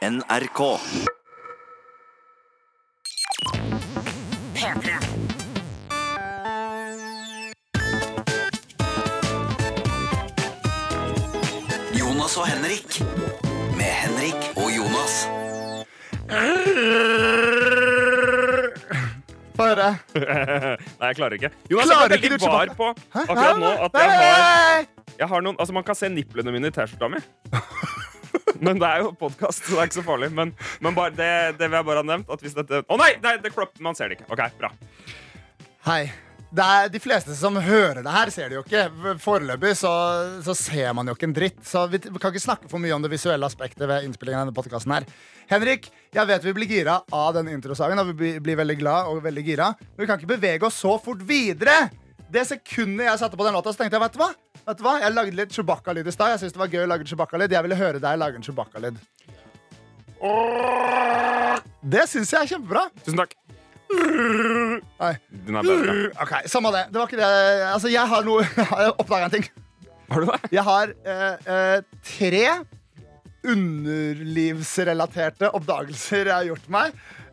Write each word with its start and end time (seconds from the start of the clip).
NRK. 0.00 0.60
P3. 4.54 4.92
Jonas 11.98 12.36
og 12.36 12.46
Henrik. 12.48 13.02
Med 13.76 13.92
Henrik 14.00 14.34
og 14.56 14.70
Jonas. 14.76 15.28
Få 19.56 19.68
høre. 19.68 19.90
Nei, 21.00 21.06
jeg 21.10 21.16
klarer 21.16 21.36
ikke. 21.36 21.52
Jonas, 21.70 21.92
Klarer 21.92 22.08
jeg 22.08 22.24
ikke 22.24 22.28
du 22.28 22.38
veldig 22.48 22.48
var 22.48 22.76
på 22.80 22.94
akkurat 23.20 23.60
nå 23.60 23.76
at 23.84 24.00
jeg 24.00 24.10
har, 24.16 24.86
jeg 25.20 25.28
har 25.28 25.44
noen 25.44 25.60
Altså, 25.60 25.76
man 25.76 25.84
kan 25.84 25.94
se 25.94 26.08
nipplene 26.08 26.56
mine 26.56 26.72
i 26.72 26.78
T-skjorta 26.80 27.12
mi. 27.12 27.20
Men 28.66 28.80
det 28.80 28.88
er 28.88 29.04
jo 29.06 29.12
podkast, 29.16 29.64
så 29.64 29.76
det 29.76 29.82
er 29.82 29.90
ikke 29.90 30.00
så 30.00 30.06
farlig. 30.06 30.32
Men, 30.36 30.54
men 30.84 30.96
bare, 30.96 31.14
det, 31.16 31.30
det 31.60 31.68
vil 31.68 31.78
jeg 31.80 31.88
bare 31.90 32.02
ha 32.02 32.08
nevnt. 32.12 32.32
At 32.32 32.42
hvis 32.44 32.56
dette 32.56 32.82
Å 32.84 32.98
nei! 33.00 33.14
nei 33.24 33.38
det 33.40 33.54
klopp, 33.54 33.72
man 33.82 33.96
ser 33.96 34.10
det 34.10 34.20
ikke. 34.20 34.28
OK, 34.34 34.42
bra. 34.60 34.74
Hei. 35.88 36.02
Det 36.50 36.64
er 36.66 36.88
de 36.90 36.98
fleste 36.98 37.30
som 37.38 37.54
hører 37.62 38.00
det 38.02 38.10
her, 38.10 38.30
ser 38.34 38.48
det 38.50 38.56
jo 38.56 38.64
ikke. 38.64 39.12
Foreløpig 39.22 39.70
så, 39.78 39.92
så 40.42 40.54
ser 40.58 40.90
man 40.98 41.06
jo 41.06 41.14
ikke 41.14 41.28
en 41.28 41.34
dritt. 41.36 41.60
Så 41.66 41.84
vi, 41.92 42.00
vi 42.02 42.18
kan 42.18 42.34
ikke 42.34 42.42
snakke 42.42 42.70
for 42.72 42.82
mye 42.82 42.96
om 42.96 43.04
det 43.04 43.12
visuelle 43.12 43.46
aspektet 43.46 43.86
ved 43.86 44.08
innspillingen 44.08 44.40
av 44.40 44.48
denne 44.48 44.56
podcasten 44.56 44.96
her. 44.96 45.06
Henrik, 45.52 45.86
jeg 46.10 46.26
vet 46.26 46.48
vi 46.48 46.56
blir 46.58 46.72
gira 46.74 46.98
av 47.14 47.36
den 47.38 47.52
introsangen, 47.54 48.02
og 48.02 48.10
vi 48.18 48.34
blir 48.42 48.58
veldig 48.58 48.80
glad 48.82 49.12
og 49.12 49.22
veldig 49.28 49.46
gira. 49.46 49.70
Men 49.92 50.02
vi 50.02 50.10
kan 50.10 50.18
ikke 50.18 50.32
bevege 50.34 50.66
oss 50.66 50.82
så 50.82 50.96
fort 51.02 51.22
videre. 51.28 51.84
Det 52.30 52.42
sekundet 52.50 53.06
jeg 53.06 53.22
satte 53.22 53.38
på 53.38 53.46
den 53.46 53.54
låta, 53.54 53.70
så 53.70 53.84
tenkte 53.84 54.00
jeg, 54.00 54.08
vet 54.08 54.18
du 54.18 54.24
hva? 54.24 54.32
Vet 54.66 54.78
du 54.78 54.84
hva? 54.84 54.94
Jeg 55.00 55.14
lagde 55.14 55.36
litt 55.38 55.54
Chewbacca-lyd 55.56 56.06
i 56.06 56.14
stad. 56.14 56.34
Jeg 56.34 56.40
synes 56.44 56.54
det 56.56 56.60
var 56.62 56.72
gøy 56.72 56.84
å 56.84 56.90
lage 56.90 57.06
Chewbacca-lyd. 57.08 57.54
Jeg 57.56 57.64
ville 57.66 57.78
høre 57.80 58.02
deg 58.02 58.20
lage 58.20 58.36
en 58.38 58.44
Chewbacca-lyd. 58.46 58.96
Det 61.80 62.04
syns 62.10 62.32
jeg 62.34 62.40
er 62.42 62.50
kjempebra. 62.52 62.82
Tusen 63.04 63.20
takk. 63.22 63.32
Nei. 63.90 65.14
Den 65.46 65.56
er 65.58 65.62
bedre. 65.66 65.94
Ok, 66.22 66.32
Samme 66.52 66.70
det. 66.76 66.84
Det 66.92 66.98
var 67.00 67.06
ikke 67.08 67.22
det. 67.22 67.30
Altså, 67.70 67.88
jeg 67.90 68.06
har 68.12 68.22
noe 68.26 68.40
Jeg 68.60 68.66
har 68.70 68.92
oppdaga 68.92 69.24
en 69.30 69.34
ting. 69.38 69.46
Har 70.10 70.18
du 70.20 70.26
det? 70.28 70.40
Jeg 70.52 70.64
har 70.66 70.86
eh, 71.06 71.34
eh, 71.54 71.78
tre 72.04 72.44
underlivsrelaterte 73.50 75.46
oppdagelser 75.56 76.24
jeg 76.28 76.34
har 76.34 76.48
gjort 76.50 76.66
meg. 76.72 76.86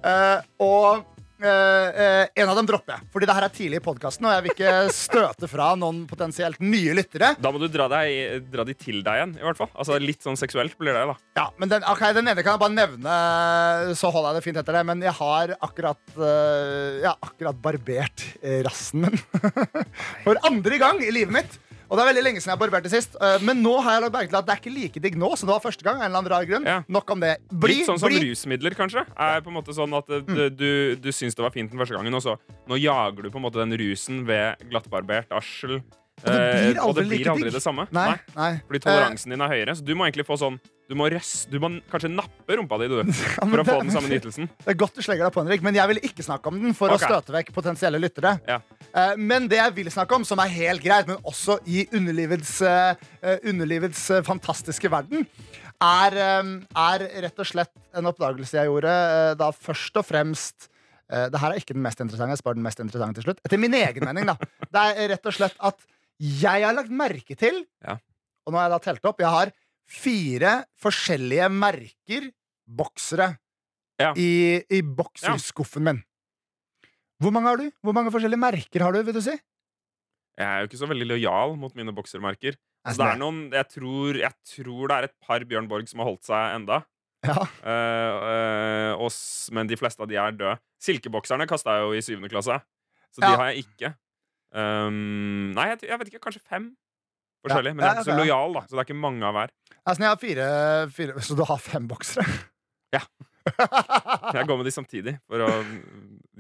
Eh, 0.08 0.40
og 0.64 1.04
en 1.38 2.50
av 2.50 2.58
dem 2.58 2.68
dropper 2.70 2.96
jeg, 2.96 3.08
fordi 3.14 3.28
det 3.30 3.36
her 3.38 3.46
er 3.46 3.54
tidlig 3.54 3.80
i 3.80 3.84
podkasten. 3.86 4.26
Og 4.26 4.34
jeg 4.34 4.46
vil 4.46 4.54
ikke 4.56 4.74
støte 4.98 5.50
fra 5.52 5.70
noen 5.80 6.04
potensielt 6.10 6.62
nye 6.64 6.96
lyttere. 6.98 7.34
Da 7.42 7.52
må 7.54 7.62
du 7.62 7.68
dra, 7.72 7.90
deg, 7.92 8.48
dra 8.54 8.66
de 8.68 8.76
til 8.78 9.04
deg 9.06 9.22
igjen, 9.22 9.36
i 9.38 9.46
hvert 9.46 9.60
fall. 9.60 9.72
Altså 9.78 10.00
Litt 10.02 10.26
sånn 10.26 10.40
seksuelt 10.40 10.78
blir 10.80 10.96
det, 10.96 11.04
da. 11.12 11.18
Ja, 11.38 11.48
men 11.62 11.72
den, 11.72 11.86
okay, 11.92 12.16
den 12.18 12.30
ene 12.30 12.42
kan 12.46 12.56
jeg 12.56 12.64
bare 12.64 12.78
nevne, 12.78 13.20
så 14.00 14.12
holder 14.14 14.34
jeg 14.34 14.40
det 14.40 14.46
fint 14.48 14.62
etter 14.64 14.80
det. 14.80 14.84
Men 14.90 15.06
jeg 15.06 15.16
har 15.20 15.56
akkurat, 15.58 16.02
eh, 16.18 17.04
jeg 17.04 17.10
har 17.12 17.30
akkurat 17.30 17.62
barbert 17.68 18.26
eh, 18.42 18.62
rassen 18.66 19.06
min. 19.06 19.22
For 20.26 20.40
andre 20.48 20.82
gang 20.82 21.02
i 21.04 21.14
livet 21.14 21.36
mitt. 21.38 21.58
Og 21.88 21.96
det 21.96 22.04
er 22.04 22.10
veldig 22.10 22.24
lenge 22.26 22.42
siden 22.44 22.52
jeg 22.52 22.60
barberte 22.60 22.90
sist. 22.92 23.16
eh, 23.22 23.38
Men 23.48 23.62
nå 23.64 23.78
har 23.82 23.94
jeg 23.96 24.02
lagt 24.04 24.14
merke 24.18 24.32
til 24.34 24.40
at 24.42 24.48
det 24.48 24.54
er 24.56 24.60
ikke 24.62 24.74
like 24.76 25.02
digg 25.06 25.16
nå 25.18 25.30
som 25.40 25.48
det 25.48 25.54
var 25.56 25.64
første 25.64 25.84
gang. 25.88 26.02
en 26.02 26.10
eller 26.10 26.20
annen 26.20 26.32
rar 26.34 26.44
grunn. 26.50 26.66
Ja. 26.68 26.82
Nok 26.88 27.10
om 27.16 27.20
det. 27.24 27.38
Bli, 27.52 27.78
Litt 27.80 27.88
sånn 27.88 28.00
som 28.02 28.10
bli. 28.12 28.20
rusmidler, 28.30 28.76
kanskje. 28.76 29.06
Er 29.16 29.40
på 29.46 29.48
en 29.54 29.56
måte 29.56 29.76
sånn 29.78 29.94
at 29.96 30.10
eh, 30.10 30.20
du, 30.28 30.50
du, 30.50 30.96
du 31.00 31.10
syns 31.16 31.36
det 31.38 31.46
var 31.46 31.52
fint 31.56 31.72
den 31.72 31.80
første 31.80 31.96
gangen, 31.96 32.14
og 32.14 32.22
så 32.26 32.36
nå 32.68 32.76
jager 32.82 33.24
du 33.24 33.32
på 33.32 33.40
en 33.40 33.46
måte 33.48 33.62
den 33.64 33.72
rusen 33.80 34.26
ved 34.28 34.60
glattbarbert 34.70 35.32
arsel. 35.32 35.80
Og 36.18 36.32
det 36.34 36.38
blir 36.38 36.78
eh, 36.78 36.82
aldri 36.82 37.04
det 37.04 37.10
blir 37.12 37.30
aldri 37.30 37.52
det 37.54 37.62
samme. 37.62 37.86
Nei, 37.94 38.16
nei. 38.34 38.50
Fordi 38.66 38.82
toleransen 38.88 39.34
din 39.34 39.44
er 39.46 39.52
høyere. 39.52 39.76
Så 39.78 39.86
du 39.86 39.94
må 39.94 40.08
egentlig 40.08 40.26
få 40.26 40.38
sånn 40.42 40.58
Du 40.88 40.96
må, 40.96 41.10
røst, 41.12 41.50
du 41.52 41.60
må 41.60 41.68
kanskje 41.92 42.10
nappe 42.10 42.56
rumpa 42.56 42.78
di, 42.80 42.88
du. 42.88 43.12
For 43.52 43.62
å 43.62 43.66
få 43.68 43.76
den 43.84 43.92
samme 43.92 44.08
nytelsen. 44.08 44.48
Det 44.64 44.72
er 44.72 44.78
godt 44.80 44.96
du 44.96 45.04
slenger 45.04 45.28
deg 45.28 45.36
på, 45.36 45.44
Henrik, 45.44 45.66
men 45.66 45.76
jeg 45.76 45.92
vil 45.92 46.00
ikke 46.08 46.24
snakke 46.24 46.48
om 46.48 46.62
den 46.64 46.76
for 46.78 46.94
okay. 46.94 47.04
å 47.04 47.12
støte 47.12 47.36
vekk 47.36 47.52
potensielle 47.56 48.00
lyttere. 48.00 48.38
Ja. 48.48 48.62
Eh, 48.88 49.14
Men 49.20 49.50
det 49.52 49.60
jeg 49.60 49.76
vil 49.82 49.92
snakke 49.92 50.16
om, 50.16 50.24
som 50.28 50.40
er 50.40 50.54
helt 50.54 50.82
greit, 50.86 51.10
men 51.12 51.20
også 51.28 51.60
i 51.68 51.84
underlivets, 51.92 52.56
eh, 52.64 53.10
eh, 53.20 53.44
underlivets 53.52 54.06
eh, 54.16 54.24
fantastiske 54.26 54.90
verden, 54.94 55.28
er, 55.84 56.18
eh, 56.24 56.56
er 56.88 57.06
rett 57.28 57.44
og 57.44 57.52
slett 57.52 57.74
en 57.94 58.10
oppdagelse 58.10 58.58
jeg 58.58 58.72
gjorde 58.72 58.96
eh, 58.96 59.34
da 59.38 59.52
først 59.54 60.00
og 60.00 60.08
fremst 60.08 60.70
eh, 61.12 61.28
Det 61.30 61.44
her 61.44 61.52
er 61.52 61.62
ikke 61.62 61.76
den 61.76 61.84
mest 61.86 62.00
interessante, 62.02 62.34
jeg 62.34 62.42
sparer 62.42 62.58
den 62.58 62.66
mest 62.66 62.82
interessante 62.82 63.20
til 63.20 63.28
slutt. 63.30 63.44
Etter 63.46 63.62
min 63.62 63.76
egen 63.78 64.08
mening, 64.08 64.32
da. 64.32 64.40
Det 64.74 64.88
er 64.88 65.14
rett 65.14 65.30
og 65.30 65.36
slett 65.36 65.60
at 65.60 65.84
jeg 66.20 66.64
har 66.66 66.74
lagt 66.78 66.90
merke 66.94 67.36
til, 67.38 67.64
Ja. 67.86 67.98
og 68.46 68.54
nå 68.54 68.58
har 68.60 68.70
jeg 68.70 68.76
da 68.76 68.80
telt 68.86 69.06
opp, 69.06 69.20
jeg 69.22 69.30
har 69.34 69.52
fire 69.88 70.54
forskjellige 70.82 71.50
merker 71.54 72.32
boksere 72.68 73.38
Ja. 74.00 74.14
i, 74.16 74.62
i 74.70 74.82
bokserskuffen 74.82 75.84
min. 75.84 76.04
Hvor 77.22 77.32
mange 77.34 77.50
har 77.50 77.58
du? 77.58 77.72
Hvor 77.82 77.94
mange 77.98 78.12
forskjellige 78.14 78.40
merker 78.40 78.84
har 78.84 78.94
du? 78.94 79.02
vil 79.04 79.14
du 79.14 79.22
si? 79.22 79.34
Jeg 80.38 80.46
er 80.46 80.60
jo 80.62 80.68
ikke 80.70 80.78
så 80.78 80.90
veldig 80.90 81.08
lojal 81.10 81.56
mot 81.58 81.74
mine 81.74 81.94
boksermerker. 81.98 82.58
Altså, 82.86 83.02
det 83.02 83.08
er 83.16 83.18
noen, 83.18 83.40
jeg, 83.52 83.68
tror, 83.74 84.20
jeg 84.22 84.34
tror 84.46 84.88
det 84.92 84.98
er 84.98 85.08
et 85.08 85.16
par 85.26 85.44
Bjørn 85.50 85.68
Borg 85.68 85.90
som 85.90 86.00
har 86.04 86.12
holdt 86.12 86.28
seg 86.28 86.54
enda. 86.60 86.84
Ja. 87.26 87.42
Uh, 87.66 88.14
uh, 88.22 89.06
oss, 89.08 89.50
men 89.52 89.68
de 89.68 89.76
fleste 89.80 90.04
av 90.04 90.08
de 90.12 90.20
er 90.22 90.36
døde. 90.38 90.60
Silkebokserne 90.80 91.48
kasta 91.50 91.80
jeg 91.80 91.88
jo 91.88 91.96
i 91.98 92.04
syvende 92.06 92.30
klasse, 92.30 92.60
så 93.10 93.24
de 93.24 93.32
har 93.34 93.50
jeg 93.50 93.66
ikke. 93.66 93.96
Um, 94.56 95.54
nei, 95.58 95.72
jeg, 95.74 95.88
jeg 95.90 96.00
vet 96.02 96.12
ikke. 96.12 96.24
Kanskje 96.28 96.44
fem 96.44 96.70
forskjellige. 97.46 97.78
Men 97.78 97.86
jeg 97.86 97.92
er 97.92 98.02
ikke 98.02 98.12
så 98.12 98.20
lojal, 98.20 98.58
da. 98.58 98.64
Så 98.68 98.76
det 98.76 98.84
er 98.84 98.88
ikke 98.90 99.00
mange 99.02 99.28
av 99.28 99.36
hver. 99.38 99.54
Altså, 99.84 100.04
jeg 100.04 100.10
har 100.12 100.22
fire, 100.22 100.48
fire 100.96 101.26
Så 101.26 101.38
du 101.38 101.44
har 101.48 101.60
fem 101.64 101.90
boksere? 101.90 102.40
Ja. 102.96 103.04
Jeg 104.36 104.44
går 104.48 104.58
med 104.60 104.68
de 104.68 104.72
samtidig 104.76 105.14
for 105.24 105.40
å 105.40 105.48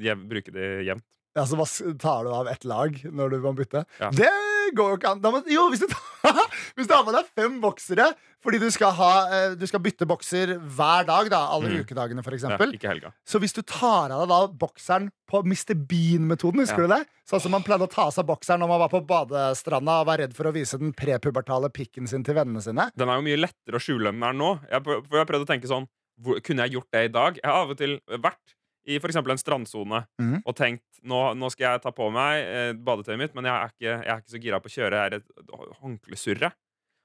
jev, 0.04 0.26
bruke 0.28 0.52
de 0.52 0.66
jevnt. 0.84 1.06
Ja, 1.38 1.46
så 1.48 1.94
tar 2.02 2.26
du 2.26 2.32
av 2.34 2.50
ett 2.52 2.66
lag 2.68 2.98
når 3.06 3.36
du 3.36 3.38
må 3.44 3.54
bytte? 3.56 3.84
Ja. 4.02 4.10
Det 4.12 4.32
går 4.76 4.90
jo 4.94 4.98
ikke 5.00 5.12
an. 5.12 5.22
Må, 5.22 5.44
jo, 5.52 5.68
hvis 5.72 5.84
du, 5.84 5.88
tar, 5.88 6.40
hvis 6.76 6.88
du 6.90 6.94
har 6.96 7.06
med 7.08 7.14
deg 7.16 7.30
fem 7.38 7.60
boksere 7.64 8.14
fordi 8.48 8.60
du 8.62 8.68
skal, 8.72 8.92
ha, 8.96 9.12
eh, 9.34 9.56
du 9.60 9.66
skal 9.68 9.82
bytte 9.84 10.06
bokser 10.08 10.54
hver 10.78 11.08
dag, 11.08 11.28
da, 11.34 11.40
alle 11.52 11.68
Mm. 11.74 11.82
ukedagene 11.84 12.24
for 12.24 12.32
Ja. 12.38 13.10
Så 13.28 13.40
hvis 13.42 13.52
du 13.54 13.62
tar 13.66 14.12
av 14.14 14.22
deg 14.24 14.30
da 14.30 14.40
bokseren 14.48 15.10
på 15.28 15.42
Mr. 15.44 15.74
Bean-metoden, 15.76 16.62
husker 16.62 16.86
Ja. 16.86 16.88
du 16.88 16.94
det? 16.94 17.08
Sånn 17.28 17.42
som 17.42 17.52
man 17.52 17.64
pleide 17.64 17.84
å 17.88 17.92
ta 17.92 18.06
av 18.08 18.14
seg 18.14 18.26
bokseren 18.30 18.60
når 18.62 18.68
man 18.72 18.80
var 18.86 18.90
på 18.94 19.02
badestranda 19.06 20.00
og 20.02 20.08
var 20.08 20.18
redd 20.20 20.34
for 20.38 20.46
å 20.46 20.54
vise 20.54 20.78
den 20.80 20.94
prepubertale 20.94 21.70
pikken 21.74 22.08
sin 22.08 22.24
til 22.24 22.36
vennene 22.36 22.62
sine. 22.64 22.90
Den 22.96 23.10
er 23.10 23.16
jo 23.20 23.26
mye 23.28 23.42
lettere 23.42 23.76
å 23.76 23.84
skjule 23.84 24.10
enn 24.14 24.22
den 24.22 24.30
er 24.30 24.34
nå. 24.38 24.52
Jeg, 24.72 24.84
for 24.86 25.02
jeg 25.02 25.26
har 25.26 25.26
prøvd 25.34 25.46
å 25.48 25.52
tenke 25.52 25.68
sånn 25.68 25.88
hvor, 26.22 26.40
Kunne 26.42 26.64
jeg 26.66 26.74
gjort 26.78 26.92
det 26.94 27.04
i 27.06 27.14
dag? 27.14 27.36
Jeg 27.44 27.46
har 27.52 27.62
av 27.66 27.70
og 27.74 27.78
til 27.78 28.00
vært 28.10 28.54
i 28.88 28.98
eksempel 28.98 29.34
en 29.34 29.42
strandsone 29.42 30.04
mm. 30.22 30.38
og 30.42 30.56
tenkt 30.58 31.02
nå, 31.08 31.20
nå 31.38 31.50
skal 31.54 31.74
jeg 31.74 31.84
ta 31.84 31.92
på 31.96 32.08
meg 32.14 32.40
eh, 32.42 32.72
badetøyet 32.74 33.20
mitt, 33.20 33.36
men 33.38 33.50
jeg 33.50 33.56
er 33.56 33.74
ikke, 33.74 33.92
jeg 33.92 34.14
er 34.14 34.22
ikke 34.24 34.36
så 34.36 34.42
gira 34.44 34.62
på 34.64 34.72
å 34.72 34.76
kjøre 34.78 35.04
her 35.04 35.18
et 35.20 35.54
håndklesurre. 35.82 36.52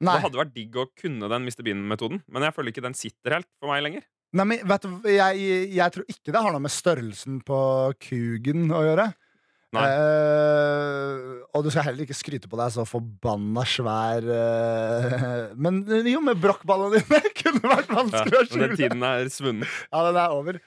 Det 0.02 0.18
hadde 0.24 0.40
vært 0.40 0.54
digg 0.54 0.76
å 0.78 0.88
kunne 0.98 1.30
den 1.30 1.46
Mr. 1.46 1.62
Bean-metoden, 1.66 2.22
men 2.26 2.46
jeg 2.46 2.54
føler 2.56 2.74
ikke 2.74 2.86
den 2.86 2.98
sitter 2.98 3.38
helt 3.38 3.50
for 3.62 3.70
meg 3.70 3.84
lenger. 3.86 4.06
Nei, 4.32 4.46
men 4.48 4.62
vet 4.66 4.86
du, 4.86 4.94
jeg, 5.12 5.42
jeg 5.76 5.94
tror 5.94 6.08
ikke 6.08 6.32
det 6.32 6.40
har 6.40 6.54
noe 6.54 6.64
med 6.64 6.72
størrelsen 6.72 7.42
på 7.46 7.58
kugen 8.00 8.72
å 8.72 8.80
gjøre. 8.86 9.10
Eh, 9.72 11.20
og 11.56 11.62
du 11.64 11.70
skal 11.72 11.86
heller 11.86 12.04
ikke 12.04 12.16
skryte 12.16 12.48
på 12.50 12.58
deg 12.60 12.74
så 12.74 12.84
forbanna 12.84 13.62
svær 13.64 14.26
uh, 14.28 15.46
Men 15.64 15.78
jo, 16.04 16.20
med 16.20 16.42
brokkballene 16.42 17.00
dine 17.00 17.30
kunne 17.40 17.70
vært 17.70 17.88
Ja, 17.88 17.96
vanskelig 18.02 18.36
å 18.36 18.44
skjule! 18.50 18.66
den 18.66 18.76
tiden 18.82 19.06
er 19.08 19.30
svunnet. 19.32 19.78
Ja, 19.88 20.02
den 20.10 20.18
er 20.20 20.36
over. 20.36 20.60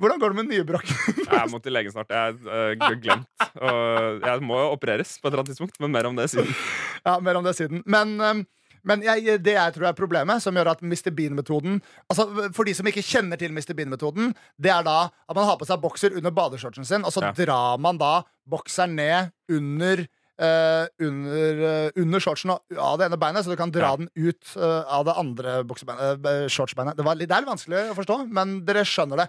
Hvordan 0.00 0.20
går 0.22 0.32
det 0.32 0.38
med 0.40 0.48
nye 0.50 0.64
brokk? 0.66 0.88
Jeg 1.32 1.50
må 1.52 1.60
til 1.62 1.74
legen 1.76 1.92
snart. 1.92 2.10
Jeg 2.12 2.36
er 2.38 2.72
uh, 2.80 2.96
glemt. 3.00 3.28
Og 3.60 4.24
jeg 4.24 4.42
må 4.44 4.56
jo 4.60 4.72
opereres 4.74 5.18
på 5.20 5.28
et 5.28 5.32
eller 5.32 5.42
annet 5.42 5.52
tidspunkt, 5.52 5.76
men 5.82 5.92
mer 5.92 6.08
om 6.08 6.16
det 6.16 6.30
siden. 6.32 6.48
ja, 7.06 7.18
mer 7.20 7.38
om 7.40 7.46
det 7.46 7.54
siden. 7.58 7.82
Men, 7.86 8.16
Um, 8.22 8.44
men 8.84 9.02
jeg, 9.04 9.36
det 9.44 9.52
jeg 9.54 9.74
tror 9.76 9.86
er 9.90 9.94
problemet, 9.98 10.42
som 10.42 10.56
gjør 10.58 10.72
at 10.72 10.80
Mr. 10.82 11.12
Bean-metoden 11.14 11.76
Altså 12.10 12.24
For 12.54 12.66
de 12.66 12.72
som 12.74 12.88
ikke 12.90 13.04
kjenner 13.06 13.38
til 13.38 13.52
Mr. 13.54 13.76
Bean-metoden, 13.78 14.32
det 14.58 14.72
er 14.74 14.82
da 14.86 14.96
at 15.06 15.36
man 15.38 15.46
har 15.46 15.58
på 15.60 15.68
seg 15.68 15.78
bokser 15.84 16.16
under 16.18 16.34
badeshortsen 16.34 16.88
sin, 16.88 17.06
og 17.06 17.14
så 17.14 17.22
Ja. 17.22 17.30
drar 17.36 17.78
man 17.78 18.00
da 18.02 18.24
bokseren 18.50 18.96
ned 18.98 19.30
under 19.52 20.06
Uh, 20.42 20.88
under, 20.98 21.58
uh, 21.60 21.90
under 22.02 22.18
shortsen 22.18 22.50
av 22.50 22.96
det 22.98 23.04
ene 23.06 23.18
beinet, 23.20 23.44
så 23.44 23.52
du 23.52 23.56
kan 23.60 23.70
dra 23.70 23.92
Ja. 23.92 23.96
den 24.00 24.08
ut 24.16 24.54
uh, 24.56 24.80
av 24.90 25.04
det 25.06 25.14
andre 25.20 25.52
eh, 25.60 26.48
shortsbeinet. 26.50 26.96
Det, 26.96 27.04
var 27.04 27.14
litt, 27.20 27.28
det 27.28 27.36
er 27.36 27.44
litt 27.44 27.52
vanskelig 27.52 27.82
å 27.92 27.94
forstå, 27.94 28.16
men 28.32 28.56
dere 28.66 28.82
skjønner 28.82 29.20
det 29.22 29.28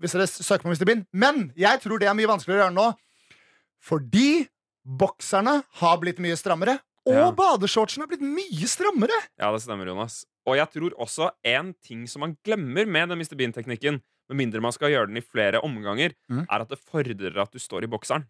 hvis 0.00 0.16
dere 0.16 0.28
søker 0.30 0.64
på 0.64 0.72
Mr. 0.72 0.86
Bean. 0.88 1.06
Men 1.12 1.50
jeg 1.58 1.82
tror 1.82 2.00
det 2.00 2.08
er 2.08 2.16
mye 2.16 2.30
vanskeligere 2.30 2.62
å 2.62 2.64
gjøre 2.66 2.76
nå, 2.76 2.86
fordi 3.84 4.48
bokserne 4.84 5.60
har 5.80 6.00
blitt 6.02 6.20
mye 6.22 6.38
strammere. 6.40 6.80
Og 7.08 7.16
Ja. 7.16 7.30
badeshortsene 7.32 8.04
har 8.04 8.10
blitt 8.10 8.24
mye 8.24 8.66
strammere! 8.68 9.16
Ja, 9.38 9.50
det 9.52 9.62
stemmer, 9.62 9.86
Jonas. 9.86 10.24
Og 10.46 10.56
jeg 10.56 10.70
tror 10.72 10.96
også 11.00 11.30
en 11.44 11.74
ting 11.82 12.06
som 12.06 12.20
man 12.20 12.36
glemmer 12.44 12.86
med 12.86 13.08
den 13.08 13.18
Mr. 13.18 13.36
Bean-teknikken, 13.36 14.02
med 14.28 14.36
mindre 14.36 14.60
man 14.60 14.72
skal 14.72 14.90
gjøre 14.90 15.08
den 15.08 15.16
i 15.16 15.24
flere 15.24 15.60
omganger, 15.64 16.14
mm. 16.30 16.46
er 16.48 16.60
at 16.60 16.68
det 16.68 16.78
fordrer 16.78 17.36
at 17.40 17.50
du 17.52 17.58
står 17.58 17.84
i 17.84 17.90
bokseren. 17.90 18.28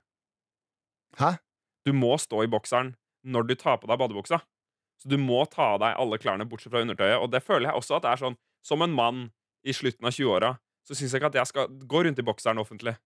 Hæ? 1.18 1.38
Du 1.84 1.92
må 1.92 2.16
stå 2.20 2.44
i 2.44 2.50
bokseren 2.50 2.94
når 3.24 3.48
du 3.48 3.54
tar 3.54 3.78
på 3.80 3.88
deg 3.90 3.98
badebuksa. 3.98 4.40
Så 5.00 5.08
du 5.08 5.16
må 5.18 5.42
ta 5.50 5.74
av 5.74 5.80
deg 5.80 5.96
alle 5.96 6.18
klærne 6.20 6.46
bortsett 6.48 6.72
fra 6.72 6.82
undertøyet. 6.84 7.20
Og 7.20 7.30
det 7.32 7.42
føler 7.42 7.70
jeg 7.70 7.80
også 7.80 7.96
at 7.96 8.04
det 8.04 8.10
er 8.12 8.22
sånn 8.22 8.36
som 8.64 8.82
en 8.84 8.92
mann 8.92 9.22
i 9.64 9.72
slutten 9.76 10.06
av 10.08 10.12
20-åra, 10.12 10.54
så 10.86 10.96
syns 10.96 11.12
jeg 11.12 11.20
ikke 11.20 11.30
at 11.32 11.40
jeg 11.42 11.50
skal 11.50 11.70
gå 11.90 12.04
rundt 12.06 12.20
i 12.20 12.26
bokseren 12.26 12.60
offentlig. 12.62 12.96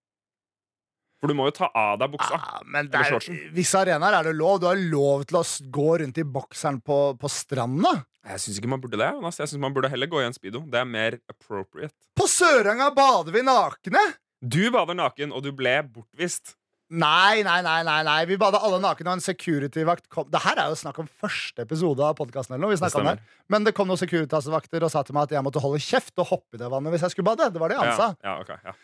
For 1.25 1.31
du 1.33 1.37
må 1.39 1.47
jo 1.49 1.55
ta 1.57 1.71
av 1.73 1.97
deg 2.03 2.11
buksa. 2.13 2.37
Ja, 2.37 2.59
men 2.69 2.91
der, 2.93 3.15
er, 3.17 3.45
visse 3.57 3.79
arenaer 3.81 4.19
er 4.19 4.27
det 4.29 4.35
lov. 4.37 4.59
Du 4.61 4.67
har 4.69 4.77
lov 4.77 5.23
til 5.31 5.39
å 5.39 5.45
gå 5.73 5.87
rundt 6.03 6.19
i 6.21 6.25
bokseren 6.29 6.83
på, 6.85 6.99
på 7.21 7.31
stranda. 7.33 7.95
Jeg 8.29 8.43
syns 8.43 8.59
ikke 8.61 8.69
man 8.73 8.83
burde 8.83 8.99
det. 9.01 9.09
Jonas. 9.17 9.39
Jeg 9.41 9.49
synes 9.53 9.63
Man 9.63 9.73
burde 9.77 9.89
heller 9.93 10.11
gå 10.11 10.21
i 10.21 10.27
en 10.27 10.37
speedo. 10.37 10.61
Det 10.69 10.83
er 10.83 10.89
mer 10.89 11.17
appropriate. 11.33 11.97
På 12.17 12.29
Søranga 12.29 12.91
bader 12.97 13.33
vi 13.33 13.45
nakne! 13.47 14.05
Du 14.45 14.61
bader 14.69 14.97
naken, 14.99 15.33
og 15.33 15.47
du 15.47 15.49
ble 15.57 15.79
bortvist. 15.89 16.59
Nei, 16.95 17.43
nei, 17.47 17.59
nei, 17.67 17.79
nei, 17.87 17.99
nei. 18.07 18.19
Vi 18.31 18.37
bada 18.41 18.61
alle 18.63 18.79
nakne, 18.83 19.09
og 19.11 19.19
en 19.19 19.25
security-vakt 19.25 20.07
kom 20.13 20.29
Det 20.31 20.43
her 20.45 20.61
er 20.63 20.73
jo 20.73 20.79
snakk 20.79 21.01
om 21.03 21.09
første 21.21 21.65
episode 21.67 22.05
av 22.07 22.15
podkasten. 22.19 22.61
Men 23.51 23.65
det 23.67 23.75
kom 23.75 23.89
noen 23.91 23.99
Securitas-vakter 24.01 24.85
og 24.87 24.93
sa 24.95 25.03
til 25.07 25.17
meg 25.17 25.27
at 25.29 25.37
jeg 25.39 25.47
måtte 25.47 25.63
holde 25.65 25.81
kjeft 25.83 26.15
og 26.23 26.31
hoppe 26.31 26.59
i 26.59 26.63
det 26.63 26.71
vannet 26.71 26.95
hvis 26.95 27.03
jeg 27.09 27.17
skulle 27.17 27.33
bade. 27.33 27.51
Det 27.55 27.63
var 27.63 27.73
det 27.75 27.81
han 27.81 27.97
sa. 27.99 28.13
Ja, 28.23 28.35
ja, 28.37 28.41
okay, 28.45 28.61
ja. 28.65 28.77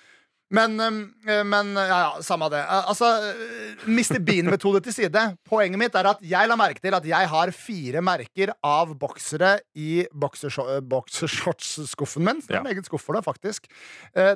Men, 0.50 0.72
um, 0.82 0.96
eh, 1.30 1.44
men 1.46 1.68
ja, 1.78 1.84
ja, 1.86 2.22
samme 2.26 2.48
det. 2.50 2.58
Eh, 2.58 2.88
Altså, 2.90 3.06
eh, 3.22 3.84
Mr. 3.86 4.18
Bean-metode 4.26 4.80
til 4.82 4.96
side. 4.96 5.22
Poenget 5.46 5.78
mitt 5.78 5.94
er 5.94 6.08
at 6.10 6.18
jeg 6.26 6.50
la 6.50 6.56
merke 6.58 6.82
til 6.82 6.96
at 6.96 7.06
jeg 7.06 7.28
har 7.30 7.52
fire 7.54 8.02
merker 8.02 8.50
av 8.66 8.96
boksere 8.98 9.60
i 9.78 10.02
boksersho- 10.10 10.80
boksershorts-skuffen 10.90 12.26
min. 12.26 12.40
Det 12.42 12.56
er 12.56 12.64
en 12.64 12.72
egen 12.72 12.82
skuff 12.86 13.06
for 13.06 13.14
det, 13.14 13.22
faktisk. 13.24 13.70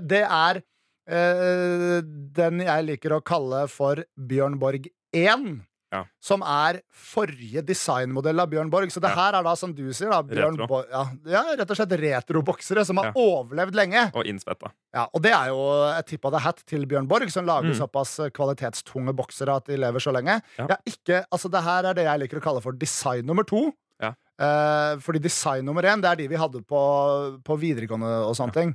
Det 0.06 0.22
er 0.22 0.62
den 1.06 2.64
jeg 2.64 2.84
liker 2.88 3.16
å 3.18 3.22
kalle 3.24 3.66
for 3.72 4.02
Bjørn 4.18 4.58
Borg 4.60 4.88
1. 5.14 5.46
Ja. 5.94 6.00
Som 6.18 6.42
er 6.42 6.80
forrige 6.90 7.60
designmodell 7.62 8.40
av 8.42 8.48
Bjørn 8.50 8.70
Borg. 8.72 8.90
Så 8.90 8.98
det 9.00 9.12
Ja. 9.12 9.14
her 9.14 9.36
er 9.38 9.44
da, 9.46 9.52
som 9.54 9.72
du 9.72 9.92
sier, 9.92 10.10
da, 10.10 10.22
Bjørn 10.26 10.56
Retro. 10.58 10.66
Borg, 10.66 10.86
ja, 10.90 11.42
rett 11.54 11.70
og 11.70 11.76
slett 11.78 11.92
retroboksere 12.00 12.84
som 12.84 12.96
har 12.98 13.12
overlevd 13.14 13.76
lenge. 13.78 14.10
Og 14.16 14.24
innsvetta. 14.26 14.72
Ja, 14.92 15.06
og 15.14 15.22
det 15.22 15.30
er 15.30 15.52
jo 15.52 15.60
et 15.96 16.06
tipp 16.10 16.24
av 16.24 16.32
the 16.32 16.38
hat 16.40 16.64
til 16.66 16.84
Bjørn 16.86 17.06
Borg, 17.06 17.30
som 17.30 17.46
lager 17.46 17.70
Mm. 17.70 17.78
såpass 17.78 18.18
eh, 18.24 18.30
kvalitetstunge 18.30 19.14
boksere 19.14 19.54
at 19.54 19.66
de 19.66 19.76
lever 19.76 20.00
så 20.00 20.10
lenge. 20.12 20.42
Ikke, 20.84 21.24
altså 21.30 21.48
det 21.48 21.62
her 21.62 21.84
er 21.86 21.94
det 21.94 22.04
jeg 22.06 22.20
liker 22.24 22.40
å 22.40 22.42
kalle 22.42 22.60
for 22.62 22.72
design 22.72 23.24
nummer 23.26 23.44
to. 23.44 23.72
Ja. 24.02 24.14
Eh, 24.40 24.96
fordi 24.98 25.20
design 25.22 25.64
nummer 25.64 25.82
én, 25.82 26.00
det 26.02 26.10
er 26.10 26.16
de 26.16 26.26
vi 26.28 26.34
hadde 26.36 26.60
på, 26.66 27.40
på 27.44 27.54
videregående 27.56 28.26
og 28.26 28.34
sånne 28.34 28.52
ting. 28.52 28.74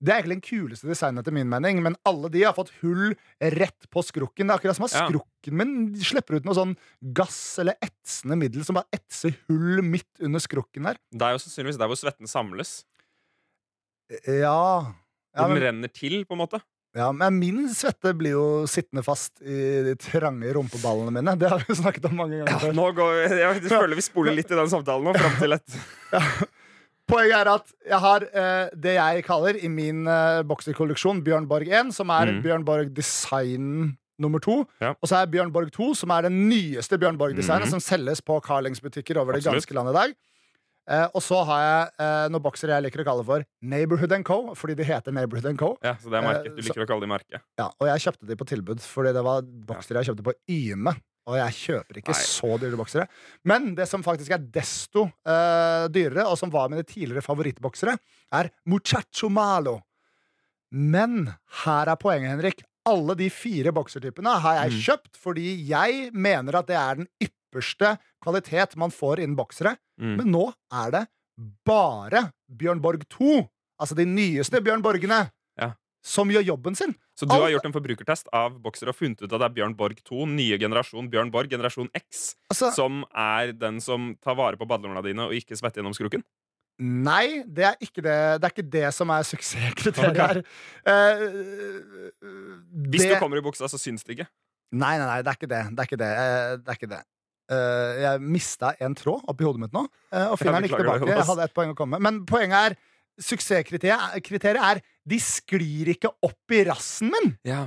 Det 0.00 0.12
er 0.14 0.22
egentlig 0.22 0.38
den 0.38 0.46
kuleste 0.48 0.88
designen 0.88 1.20
etter 1.20 1.34
min 1.36 1.48
mening, 1.52 1.82
men 1.84 1.96
alle 2.08 2.30
de 2.32 2.40
har 2.46 2.54
fått 2.56 2.70
hull 2.80 3.10
rett 3.52 3.88
på 3.92 4.00
skrukken. 4.06 4.48
Det 4.48 4.54
er 4.54 4.58
akkurat 4.62 4.78
som 4.78 4.86
at 4.88 4.94
Ja. 4.96 5.02
skrukken 5.10 5.58
min 5.60 5.74
slipper 6.00 6.38
ut 6.40 6.46
noe 6.48 6.56
sånn 6.56 6.72
gass 7.12 7.58
eller 7.60 7.76
etsende 7.84 8.38
middel 8.40 8.64
som 8.64 8.78
bare 8.80 8.88
etser 8.96 9.36
hull 9.50 9.82
midt 9.84 10.08
under 10.24 10.40
skrukken 10.40 10.88
der. 10.88 10.96
Det 11.12 11.20
er 11.28 11.36
jo 11.36 11.42
sannsynligvis 11.44 11.76
der 11.78 11.86
hvor 11.92 12.00
svetten 12.00 12.26
samles. 12.32 12.84
Ja. 14.26 14.92
Ja, 15.36 15.46
Hvor 15.46 15.54
den 15.54 15.62
renner 15.62 15.92
til, 15.94 16.24
på 16.26 16.34
en 16.34 16.40
måte. 16.42 16.58
Ja, 16.96 17.12
men 17.14 17.36
min 17.38 17.68
svette 17.70 18.10
blir 18.18 18.32
jo 18.34 18.46
sittende 18.66 19.04
fast 19.06 19.38
i 19.46 19.58
de 19.86 19.92
trange 20.00 20.48
rumpeballene 20.56 21.12
mine. 21.14 21.36
Det 21.38 21.46
har 21.52 21.60
vi 21.62 21.68
jo 21.70 21.76
snakket 21.78 22.08
om 22.08 22.16
mange 22.18 22.40
ganger 22.40 22.64
Ja, 22.66 22.72
Nå 22.74 22.88
går, 22.96 23.20
jeg 23.30 23.60
føler 23.70 23.94
vi 23.94 24.02
spoler 24.02 24.34
litt 24.34 24.50
i 24.50 24.58
den 24.58 24.72
samtalen 24.72 25.06
nå, 25.06 25.12
fram 25.14 25.36
til 25.38 25.54
et 25.54 25.76
Poenget 27.10 27.34
er 27.40 27.48
at 27.50 27.72
jeg 27.90 27.98
har 28.04 28.24
eh, 28.30 28.68
det 28.86 28.92
jeg 28.96 29.24
kaller 29.26 29.56
i 29.58 29.68
min 29.72 30.04
eh, 30.10 30.42
bokserkolleksjon 30.46 31.22
Bjørn 31.26 31.48
Borg 31.50 31.66
1, 31.68 31.90
som 31.96 32.10
er 32.14 32.30
Mm. 32.30 32.42
Bjørn 32.44 32.64
Borg 32.64 32.92
Design 32.94 33.96
nummer 34.20 34.38
to. 34.44 34.60
Ja. 34.84 34.92
Og 35.00 35.08
så 35.08 35.16
er 35.22 35.30
Bjørn 35.32 35.50
Borg 35.52 35.70
2, 35.74 35.94
som 35.96 36.10
er 36.14 36.28
den 36.28 36.36
nyeste 36.50 36.98
Bjørn 37.00 37.16
Borg-designet, 37.18 37.66
mm. 37.66 37.72
som 37.72 37.80
selges 37.82 38.20
på 38.22 38.36
Carlings-butikker 38.44 39.16
over 39.18 39.32
det 39.38 39.42
ganske 39.46 39.74
land 39.74 39.90
i 39.90 39.96
dag. 39.96 40.14
Eh, 40.90 41.06
og 41.14 41.22
så 41.24 41.40
har 41.48 41.60
jeg 41.64 41.88
eh, 42.04 42.28
noen 42.34 42.42
boksere 42.44 42.76
jeg 42.76 42.84
liker 42.86 43.02
å 43.02 43.06
kalle 43.08 43.24
for 43.26 43.44
Neighborhood 43.62 44.12
Co., 44.28 44.38
fordi 44.58 44.76
de 44.78 44.86
heter 44.88 45.14
Neighborhood 45.16 45.56
Co. 45.60 45.72
Ja, 45.84 45.96
så 46.02 46.12
det 46.12 46.20
er 46.20 46.26
merket. 46.28 46.50
Eh, 46.52 46.56
Du 46.56 46.62
så- 46.62 46.68
liker 46.74 46.84
å 46.84 46.88
kalle 46.92 47.06
de 47.06 47.10
merket. 47.10 47.42
Ja, 47.58 47.70
og 47.80 47.86
jeg 47.90 48.04
kjøpte 48.06 48.26
de 48.30 48.36
på 48.36 48.46
tilbud, 48.52 48.80
fordi 48.84 49.12
det 49.16 49.24
var 49.24 49.42
boksere 49.42 50.02
jeg 50.04 50.12
kjøpte 50.12 50.26
på 50.30 50.34
Yme. 50.50 50.94
Og 51.28 51.36
jeg 51.36 51.52
kjøper 51.58 51.98
ikke 52.00 52.14
Nei. 52.14 52.22
så 52.26 52.54
dyre 52.58 52.78
boksere. 52.80 53.04
Men 53.44 53.74
det 53.76 53.86
som 53.90 54.02
faktisk 54.02 54.32
er 54.34 54.38
desto 54.54 55.04
uh, 55.04 55.84
dyrere, 55.92 56.24
og 56.26 56.38
som 56.40 56.50
var 56.50 56.70
mine 56.72 56.82
tidligere 56.88 57.22
favorittboksere, 57.22 57.98
er 58.32 58.48
Muchacho 58.66 59.28
Malo. 59.30 59.76
Men 60.72 61.28
her 61.64 61.90
er 61.92 61.98
poenget, 62.00 62.30
Henrik. 62.36 62.62
Alle 62.88 63.14
de 63.18 63.28
fire 63.30 63.72
boksertypene 63.76 64.32
har 64.40 64.54
jeg 64.62 64.72
Mm. 64.72 64.80
kjøpt 64.86 65.16
fordi 65.20 65.48
jeg 65.68 66.10
mener 66.14 66.56
at 66.58 66.66
det 66.66 66.76
er 66.76 66.94
den 67.02 67.08
ypperste 67.22 67.98
kvalitet 68.24 68.76
man 68.76 68.90
får 68.90 69.20
innen 69.20 69.36
boksere. 69.36 69.76
Mm. 70.00 70.16
Men 70.16 70.30
nå 70.32 70.46
er 70.72 70.90
det 70.94 71.02
bare 71.66 72.32
Bjørn 72.48 72.80
Borg 72.80 73.04
2, 73.12 73.46
altså 73.80 73.94
de 73.94 74.04
nyeste 74.08 74.60
Bjørn 74.64 74.82
Borgene. 74.82 75.30
Som 76.00 76.30
gjør 76.32 76.44
jobben 76.46 76.76
sin. 76.78 76.94
Så 77.18 77.28
du 77.28 77.34
har 77.36 77.50
gjort 77.52 77.66
en 77.68 77.74
forbrukertest 77.74 78.30
av 78.32 78.56
boksere 78.64 78.94
og 78.94 78.96
funnet 78.96 79.20
ut 79.20 79.28
at 79.28 79.36
det 79.36 79.46
er 79.50 79.56
Bjørn 79.58 79.76
Borg 79.76 79.98
2, 80.06 80.24
nye 80.32 80.56
generasjon 80.60 81.10
Bjørn 81.12 81.32
Borg, 81.34 81.52
generasjon 81.52 81.90
X, 81.96 82.34
Altså, 82.52 82.70
som 82.76 83.02
er 83.12 83.52
den 83.52 83.82
som 83.84 84.14
tar 84.24 84.38
vare 84.40 84.60
på 84.60 84.68
badelårene 84.68 85.04
dine 85.04 85.28
og 85.28 85.36
ikke 85.36 85.58
svetter 85.60 85.82
gjennom 85.82 85.96
skrukken? 85.96 86.24
Nei, 86.80 87.42
det 87.44 87.66
er 87.68 87.76
ikke 87.84 88.00
det, 88.00 88.16
det, 88.40 88.48
er 88.48 88.52
ikke 88.54 88.70
det 88.72 88.86
som 88.96 89.10
er 89.12 89.26
suksesskriteriet 89.28 90.16
her. 90.16 90.40
Eh, 90.88 91.24
Hvis 92.88 93.04
du 93.04 93.18
kommer 93.20 93.36
i 93.36 93.44
buksa, 93.44 93.68
så 93.68 93.76
syns 93.76 94.06
det 94.06 94.16
ikke. 94.16 94.30
Nei, 94.72 94.94
nei, 94.96 95.04
nei, 95.04 95.18
det 95.20 95.28
er 95.28 95.36
ikke 95.36 95.50
det. 95.50 95.62
Det 95.74 95.82
er 95.82 95.90
ikke 95.90 95.98
det. 96.00 96.10
Eh, 96.22 96.52
det, 96.56 96.68
er 96.72 96.78
ikke 96.78 96.92
det. 96.94 97.02
Uh, 97.50 97.92
jeg 97.98 98.22
mista 98.22 98.70
en 98.78 98.94
tråd 98.94 99.24
oppi 99.28 99.42
hodet 99.42 99.64
mitt 99.64 99.72
nå, 99.74 99.82
uh, 100.14 100.26
og 100.30 100.36
finner 100.38 100.60
den 100.60 100.68
ikke 100.68 100.78
tilbake. 100.84 101.08
Jeg 101.10 101.26
hadde 101.32 101.46
et 101.48 101.54
poeng 101.56 101.72
å 101.72 101.76
komme 101.76 101.98
med. 101.98 102.06
Men 102.06 102.20
poenget 102.30 102.70
er 102.70 102.76
suksesskriteriet 103.22 104.62
er 104.64 104.80
de 105.10 105.18
sklir 105.22 105.92
ikke 105.94 106.12
opp 106.26 106.54
i 106.54 106.62
rassen 106.68 107.12
min. 107.12 107.34
Ja. 107.46 107.66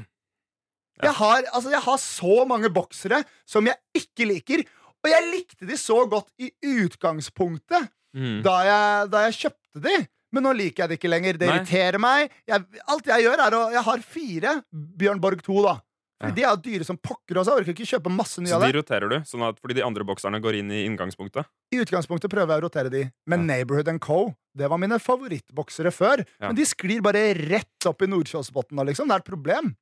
Ja. 1.01 1.09
Jeg 1.09 1.17
har, 1.17 1.45
altså, 1.57 1.71
jeg 1.73 1.81
har 1.81 1.99
så 2.01 2.43
mange 2.47 2.69
boksere 2.73 3.23
som 3.49 3.65
jeg 3.65 3.79
ikke 3.97 4.27
liker, 4.29 4.63
og 5.03 5.09
jeg 5.09 5.29
likte 5.31 5.67
de 5.67 5.77
så 5.79 6.03
godt 6.09 6.29
i 6.39 6.51
utgangspunktet. 6.61 7.89
Mm. 8.13 8.43
da 8.45 8.51
jeg, 8.61 9.07
da 9.09 9.23
jeg 9.25 9.37
kjøpte 9.39 9.81
de. 9.81 9.93
Men 10.33 10.45
nå 10.45 10.51
liker 10.57 10.83
jeg 10.83 10.91
det 10.91 10.97
ikke 10.99 11.09
lenger. 11.09 11.37
Det 11.41 11.47
Nei. 11.49 11.55
irriterer 11.57 12.01
meg. 12.01 12.35
Jeg, 12.49 12.65
alt 12.93 13.09
jeg 13.09 13.25
gjør, 13.25 13.41
er 13.41 13.55
å 13.57 13.61
Jeg 13.73 13.83
har 13.87 14.03
fire 14.05 14.53
Bjørn 15.01 15.21
Borg 15.21 15.41
2, 15.45 15.55
da. 15.65 15.73
Fordi. 16.21 16.35
De 16.39 16.43
er 16.47 16.59
dyre 16.63 16.85
som 16.87 16.97
pokker 16.97 17.35
også. 17.41 17.51
Jeg 17.57 17.63
orker 17.63 17.73
ikke 17.73 17.89
kjøpe 17.97 18.11
masse 18.13 18.39
nye 18.39 18.51
Så 18.53 18.55
av 18.55 18.61
de 18.63 18.71
det. 18.71 18.77
roterer 18.79 19.09
du, 19.11 19.15
sånn 19.27 19.43
at, 19.47 19.57
fordi 19.59 19.75
de 19.79 19.83
andre 19.83 20.05
bokserne 20.07 20.39
går 20.43 20.55
inn 20.61 20.69
i 20.71 20.83
inngangspunktet? 20.87 21.45
I 21.73 21.81
utgangspunktet 21.83 22.31
prøver 22.31 22.53
jeg 22.53 22.61
å 22.61 22.65
rotere 22.67 22.89
de. 22.93 23.01
Men 23.27 23.47
Neighborhood 23.49 23.89
Co. 23.99 24.33
Det 24.55 24.69
var 24.69 24.77
mine 24.79 24.99
favorittboksere 25.01 25.91
før. 25.91 26.21
Ja. 26.39 26.47
Men 26.51 26.55
de 26.55 26.65
sklir 26.69 27.01
bare 27.03 27.33
rett 27.39 27.87
opp 27.89 28.01
i 28.05 28.07
Nordkjosbotn 28.07 28.75
nå, 28.77 28.85
liksom. 28.91 29.07
Det 29.09 29.17
er 29.17 29.23
et 29.25 29.31
problem. 29.31 29.73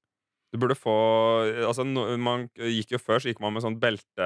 Du 0.52 0.58
burde 0.60 0.76
få 0.76 0.92
altså, 1.68 1.86
no, 1.88 2.06
Man 2.20 2.50
gikk 2.60 2.92
jo 2.92 3.00
før, 3.00 3.22
så 3.24 3.30
gikk 3.32 3.40
man 3.40 3.54
med 3.56 3.64
sånn 3.64 3.78
belte 3.80 4.26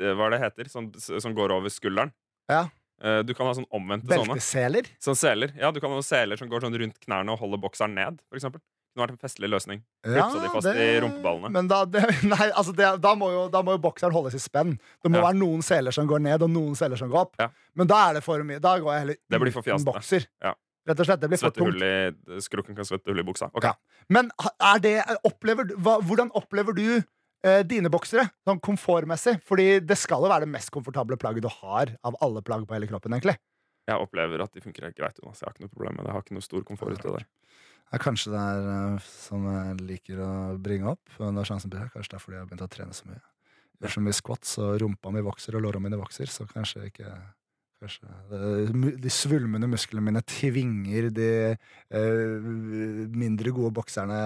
Hva 0.00 0.28
er 0.28 0.32
det 0.32 0.38
heter? 0.40 0.70
Sånn, 0.72 0.86
som 0.96 1.34
går 1.36 1.52
over 1.52 1.68
skulderen. 1.72 2.12
Ja. 2.48 2.68
Eh, 3.02 3.20
Du 3.24 3.34
kan 3.36 3.46
ha 3.48 3.52
sånn 3.56 3.66
omvendte 3.72 4.08
sånne. 4.08 4.36
Belteseler. 4.38 4.88
Sånn 5.02 5.16
seler. 5.18 5.52
Ja, 5.58 5.70
du 5.72 5.80
kan 5.80 5.90
ha 5.92 6.00
seler 6.04 6.36
som 6.40 6.48
går 6.48 6.60
sånn 6.64 6.76
rundt 6.78 7.00
knærne 7.04 7.32
og 7.34 7.40
holder 7.42 7.60
bokseren 7.60 7.94
ned, 7.96 8.20
for 8.28 8.38
eksempel. 8.40 8.60
Det 8.90 8.98
kunne 8.98 9.06
vært 9.06 9.14
en 9.14 9.22
festlig 9.22 9.48
løsning. 9.52 9.82
Klipsa 10.02 10.40
de 10.42 10.48
fast 10.50 10.66
i 10.74 10.86
rumpeballene. 11.04 11.50
Men 11.54 11.68
da, 11.70 11.84
det, 11.86 12.00
nei, 12.32 12.48
altså 12.58 12.72
det, 12.74 12.88
da, 13.04 13.12
må 13.14 13.28
jo, 13.30 13.44
da 13.54 13.60
må 13.62 13.76
jo 13.76 13.82
bokseren 13.84 14.10
holdes 14.16 14.34
i 14.34 14.40
spenn. 14.42 14.72
Det 15.02 15.12
må 15.12 15.20
Ja. 15.20 15.28
være 15.28 15.38
noen 15.38 15.62
seler 15.62 15.94
som 15.94 16.08
går 16.10 16.24
ned, 16.24 16.42
og 16.42 16.50
noen 16.50 16.74
seler 16.74 16.98
som 16.98 17.08
går 17.12 17.20
opp. 17.28 17.36
Ja. 17.38 17.46
Men 17.78 17.86
da 17.86 18.00
er 18.08 18.18
det 18.18 18.24
for 18.26 18.42
mye. 18.42 18.58
Da 18.58 18.72
går 18.82 18.90
jeg 18.96 19.04
heller 19.04 19.16
Det 19.30 19.40
blir 19.44 19.54
for 19.54 19.62
uten 19.62 19.86
bokser. 19.86 20.26
Ja. 20.42 20.56
Rett 20.90 20.98
og 21.04 21.06
slett, 21.06 21.20
det 21.22 21.28
blir 21.30 21.38
for 21.38 21.54
tungt. 21.54 22.42
Skrukken 22.42 22.74
kan 22.74 22.88
svette 22.88 23.12
hull 23.12 23.22
i 23.22 23.26
buksa. 23.30 23.50
Okay. 23.54 23.70
Ja. 23.70 24.04
Men 24.10 24.32
er 24.58 24.82
det, 24.82 24.96
opplever, 25.28 25.70
hva, 25.78 26.00
hvordan 26.02 26.32
opplever 26.34 26.74
du 26.74 26.86
eh, 26.98 27.60
dine 27.68 27.92
boksere 27.94 28.26
sånn 28.48 28.58
komfortmessig? 28.64 29.36
Fordi 29.46 29.68
det 29.86 29.98
skal 30.00 30.24
jo 30.26 30.32
være 30.32 30.48
det 30.48 30.54
mest 30.56 30.72
komfortable 30.74 31.20
plagget 31.20 31.46
du 31.46 31.52
har 31.60 31.94
av 32.02 32.18
alle 32.24 32.42
plagg 32.42 32.66
på 32.66 32.74
hele 32.74 32.90
kroppen. 32.90 33.14
egentlig 33.14 33.36
Jeg 33.86 34.02
opplever 34.02 34.42
at 34.42 34.50
de 34.56 34.60
funker 34.66 34.88
helt 34.88 34.96
greit. 34.98 35.20
Jonas. 35.22 35.38
Jeg 35.44 35.46
har 35.46 35.54
ikke 35.54 35.68
noe 35.68 35.74
problem 35.76 35.94
med 36.00 36.04
det. 36.04 36.10
Jeg 36.10 36.16
har 36.18 36.26
ikke 36.26 36.38
noe 36.40 36.48
stor 36.48 36.66
komfort 36.66 36.96
ute 36.98 37.14
der. 37.20 37.28
Ja, 37.90 37.98
Kanskje 38.02 38.32
det 38.34 38.40
er 38.40 39.00
som 39.06 39.44
jeg 39.50 39.80
liker 39.88 40.22
å 40.22 40.30
bringe 40.62 40.92
opp. 40.94 41.18
Når 41.18 41.48
sjansen 41.50 41.72
blir 41.72 41.90
Kanskje 41.94 42.14
det 42.14 42.20
er 42.20 42.24
fordi 42.24 42.38
jeg 42.38 42.44
har 42.44 42.48
begynt 42.52 42.66
å 42.68 42.70
trene 42.76 42.96
så 42.96 43.10
mye. 43.10 43.20
Gjør 43.80 43.94
så 43.96 44.00
mye 44.04 44.16
squats, 44.16 44.56
og 44.60 44.78
rumpa 44.82 45.10
mi 45.14 45.22
vokser, 45.24 45.56
og 45.56 45.62
låra 45.64 45.80
mine 45.80 45.96
vokser. 46.00 46.28
Så 46.30 46.44
kanskje 46.50 46.88
ikke 46.90 47.10
Kanskje 47.80 48.10
det, 48.28 48.96
De 49.00 49.08
svulmende 49.08 49.64
musklene 49.72 50.04
mine 50.04 50.20
tvinger 50.28 51.06
de 51.16 51.28
eh, 51.56 52.48
mindre 53.08 53.54
gode 53.56 53.72
bokserne 53.78 54.18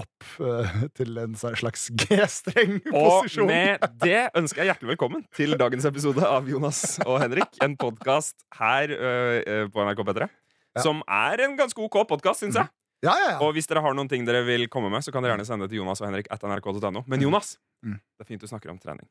opp 0.00 0.28
eh, 0.40 0.78
til 0.96 1.20
en 1.20 1.36
slags 1.36 1.90
G-streng-posisjon. 2.00 3.44
Og 3.44 3.50
med 3.52 3.84
det 4.00 4.22
ønsker 4.40 4.62
jeg 4.64 4.70
hjertelig 4.70 4.94
velkommen 4.94 5.26
til 5.36 5.52
dagens 5.60 5.84
episode 5.92 6.24
av 6.24 6.48
Jonas 6.48 6.96
og 7.04 7.20
Henrik. 7.20 7.52
En 7.60 7.76
podkast 7.76 8.40
her 8.62 8.88
øh, 8.96 9.42
øh, 9.44 9.68
på 9.76 9.84
NRK 9.84 10.00
P3 10.08 10.30
Ja. 10.76 10.82
som 10.84 11.04
er 11.04 11.40
en 11.44 11.54
ganske 11.60 11.76
OK 11.80 12.00
podkast, 12.08 12.42
syns 12.46 12.56
jeg. 12.62 12.72
Ja, 13.04 13.12
ja, 13.12 13.26
ja. 13.34 13.38
Og 13.44 13.52
hvis 13.54 13.66
dere 13.68 13.82
har 13.84 13.92
noen 13.94 14.08
ting 14.08 14.24
dere 14.24 14.40
vil 14.46 14.68
komme 14.72 14.88
med, 14.90 15.04
så 15.04 15.12
kan 15.12 15.22
dere 15.22 15.34
gjerne 15.36 15.44
sende 15.46 15.66
det 15.66 15.74
til 15.74 15.82
Jonas 15.82 16.00
og 16.00 16.08
Henrik 16.08 16.30
at 16.32 16.42
nrk.no. 16.42 17.04
Men 17.06 17.20
Jonas, 17.22 17.56
Mm. 17.84 17.98
det 18.00 18.24
er 18.24 18.28
fint 18.30 18.40
du 18.40 18.46
snakker 18.48 18.70
om 18.72 18.78
trening. 18.80 19.04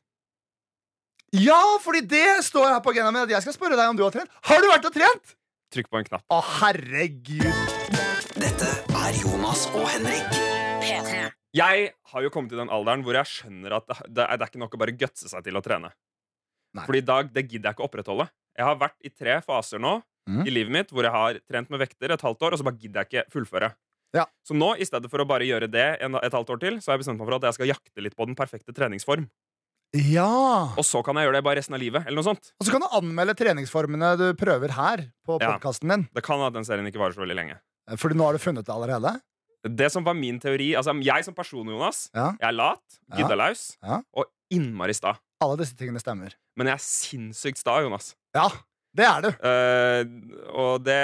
ja, 1.32 1.60
fordi 1.82 2.00
det 2.06 2.42
står 2.44 2.66
her 2.74 2.80
på 2.82 2.90
agendaen 2.90 3.14
min 3.14 3.22
at 3.22 3.30
jeg 3.30 3.42
skal 3.44 3.54
spørre 3.54 3.76
deg 3.78 3.88
om 3.92 3.96
du 3.98 4.02
har 4.02 4.10
trent. 4.14 4.30
Har 4.48 4.60
du 4.62 4.68
vært 4.72 4.84
og 4.90 4.94
trent? 4.94 5.36
trykk 5.74 5.88
på 5.90 5.98
en 5.98 6.04
knapp. 6.06 6.22
Å, 6.30 6.38
herregud. 6.60 7.46
Dette 8.38 8.68
er 8.96 9.16
Jonas 9.22 9.66
og 9.74 9.86
Henrik. 9.90 10.36
P3. 10.82 11.22
Jeg 11.56 11.86
har 12.12 12.22
jo 12.26 12.30
kommet 12.30 12.52
i 12.54 12.58
den 12.58 12.68
alderen 12.72 13.02
hvor 13.06 13.16
jeg 13.18 13.26
skjønner 13.30 13.78
at 13.78 13.86
det, 13.88 13.96
det, 14.08 14.24
er, 14.26 14.36
det 14.38 14.44
er 14.46 14.50
ikke 14.52 14.60
nok 14.62 14.74
å 14.76 14.80
bare 14.82 14.94
gutse 14.98 15.30
seg 15.30 15.44
til 15.46 15.56
å 15.58 15.62
trene. 15.64 15.90
Nei. 16.76 16.84
Fordi 16.86 17.00
i 17.02 17.06
dag, 17.06 17.30
det 17.32 17.46
gidder 17.48 17.70
jeg 17.70 17.76
ikke 17.78 17.84
å 17.86 17.88
opprettholde. 17.90 18.28
Jeg 18.56 18.66
har 18.68 18.78
vært 18.80 18.96
i 19.04 19.10
tre 19.14 19.38
faser 19.46 19.80
nå 19.82 19.94
Mhm. 20.28 20.46
i 20.46 20.50
livet 20.50 20.72
mitt 20.72 20.90
hvor 20.90 21.02
jeg 21.06 21.12
har 21.12 21.38
trent 21.48 21.70
med 21.70 21.80
vekter 21.80 22.10
et 22.10 22.20
halvt 22.20 22.40
år, 22.42 22.52
og 22.52 22.58
så 22.58 22.64
bare 22.64 22.78
gidder 22.78 23.04
jeg 23.04 23.08
ikke 23.10 23.30
fullføre. 23.30 23.74
Ja. 24.14 24.24
Så 24.46 24.54
nå, 24.56 24.74
i 24.80 24.84
stedet 24.84 25.10
for 25.10 25.18
å 25.22 25.26
bare 25.28 25.46
gjøre 25.46 25.70
det 25.70 26.00
et 26.00 26.32
halvt 26.32 26.50
år 26.50 26.58
til, 26.60 26.78
så 26.80 26.90
har 26.90 26.96
jeg 26.98 27.04
bestemt 27.04 27.18
meg 27.18 27.26
for 27.28 27.34
at 27.36 27.42
jeg 27.42 27.54
skal 27.54 27.66
jakte 27.68 28.02
litt 28.02 28.16
på 28.16 28.26
den 28.26 28.34
perfekte 28.34 28.72
treningsform. 28.74 29.28
Ja. 29.94 30.74
Og 30.76 30.84
så 30.84 31.02
kan 31.04 31.14
jeg 31.16 31.28
gjøre 31.28 31.38
det 31.38 31.44
bare 31.46 31.56
resten 31.60 31.74
av 31.76 31.80
livet. 31.80 32.06
eller 32.06 32.16
noe 32.20 32.26
sånt. 32.34 32.52
Og 32.60 32.66
så 32.66 32.72
kan 32.74 32.80
du 32.82 32.88
anmelde 32.92 33.34
treningsformene 33.38 34.16
du 34.18 34.34
prøver 34.34 34.70
her 34.74 35.12
på 35.26 35.38
Ja. 35.40 35.52
podkasten 35.58 35.88
din. 35.88 36.08
Det 36.14 36.22
kan 36.24 36.40
at 36.40 36.52
den 36.52 36.64
serien 36.64 36.86
ikke 36.86 36.98
varer 36.98 37.14
så 37.14 37.22
veldig 37.24 37.36
lenge. 37.36 37.58
Fordi 37.96 38.14
nå 38.16 38.24
har 38.24 38.32
du 38.32 38.38
funnet 38.38 38.64
det 38.64 38.74
allerede. 38.74 39.20
Det 39.64 39.90
som 39.90 40.04
var 40.04 40.14
min 40.14 40.38
teori 40.38 40.74
Altså, 40.76 40.92
jeg 41.02 41.24
som 41.24 41.34
person, 41.34 41.66
Jonas, 41.66 42.10
Ja. 42.14 42.32
jeg 42.40 42.48
er 42.48 42.52
lat, 42.52 42.82
Ja. 43.16 43.28
Ja. 43.82 44.02
og 44.14 44.26
innmari 44.52 44.94
sta. 44.94 45.18
Alle 45.40 45.56
disse 45.58 45.74
tingene 45.76 45.98
stemmer. 46.00 46.32
Men 46.56 46.66
jeg 46.68 46.74
er 46.74 46.78
sinnssykt 46.78 47.58
sta, 47.58 47.80
Jonas. 47.80 48.14
Ja, 48.34 48.48
det 48.96 49.06
er 49.06 49.24
du. 49.26 49.30
Uh, 49.44 50.02
og 50.56 50.84
det, 50.86 51.00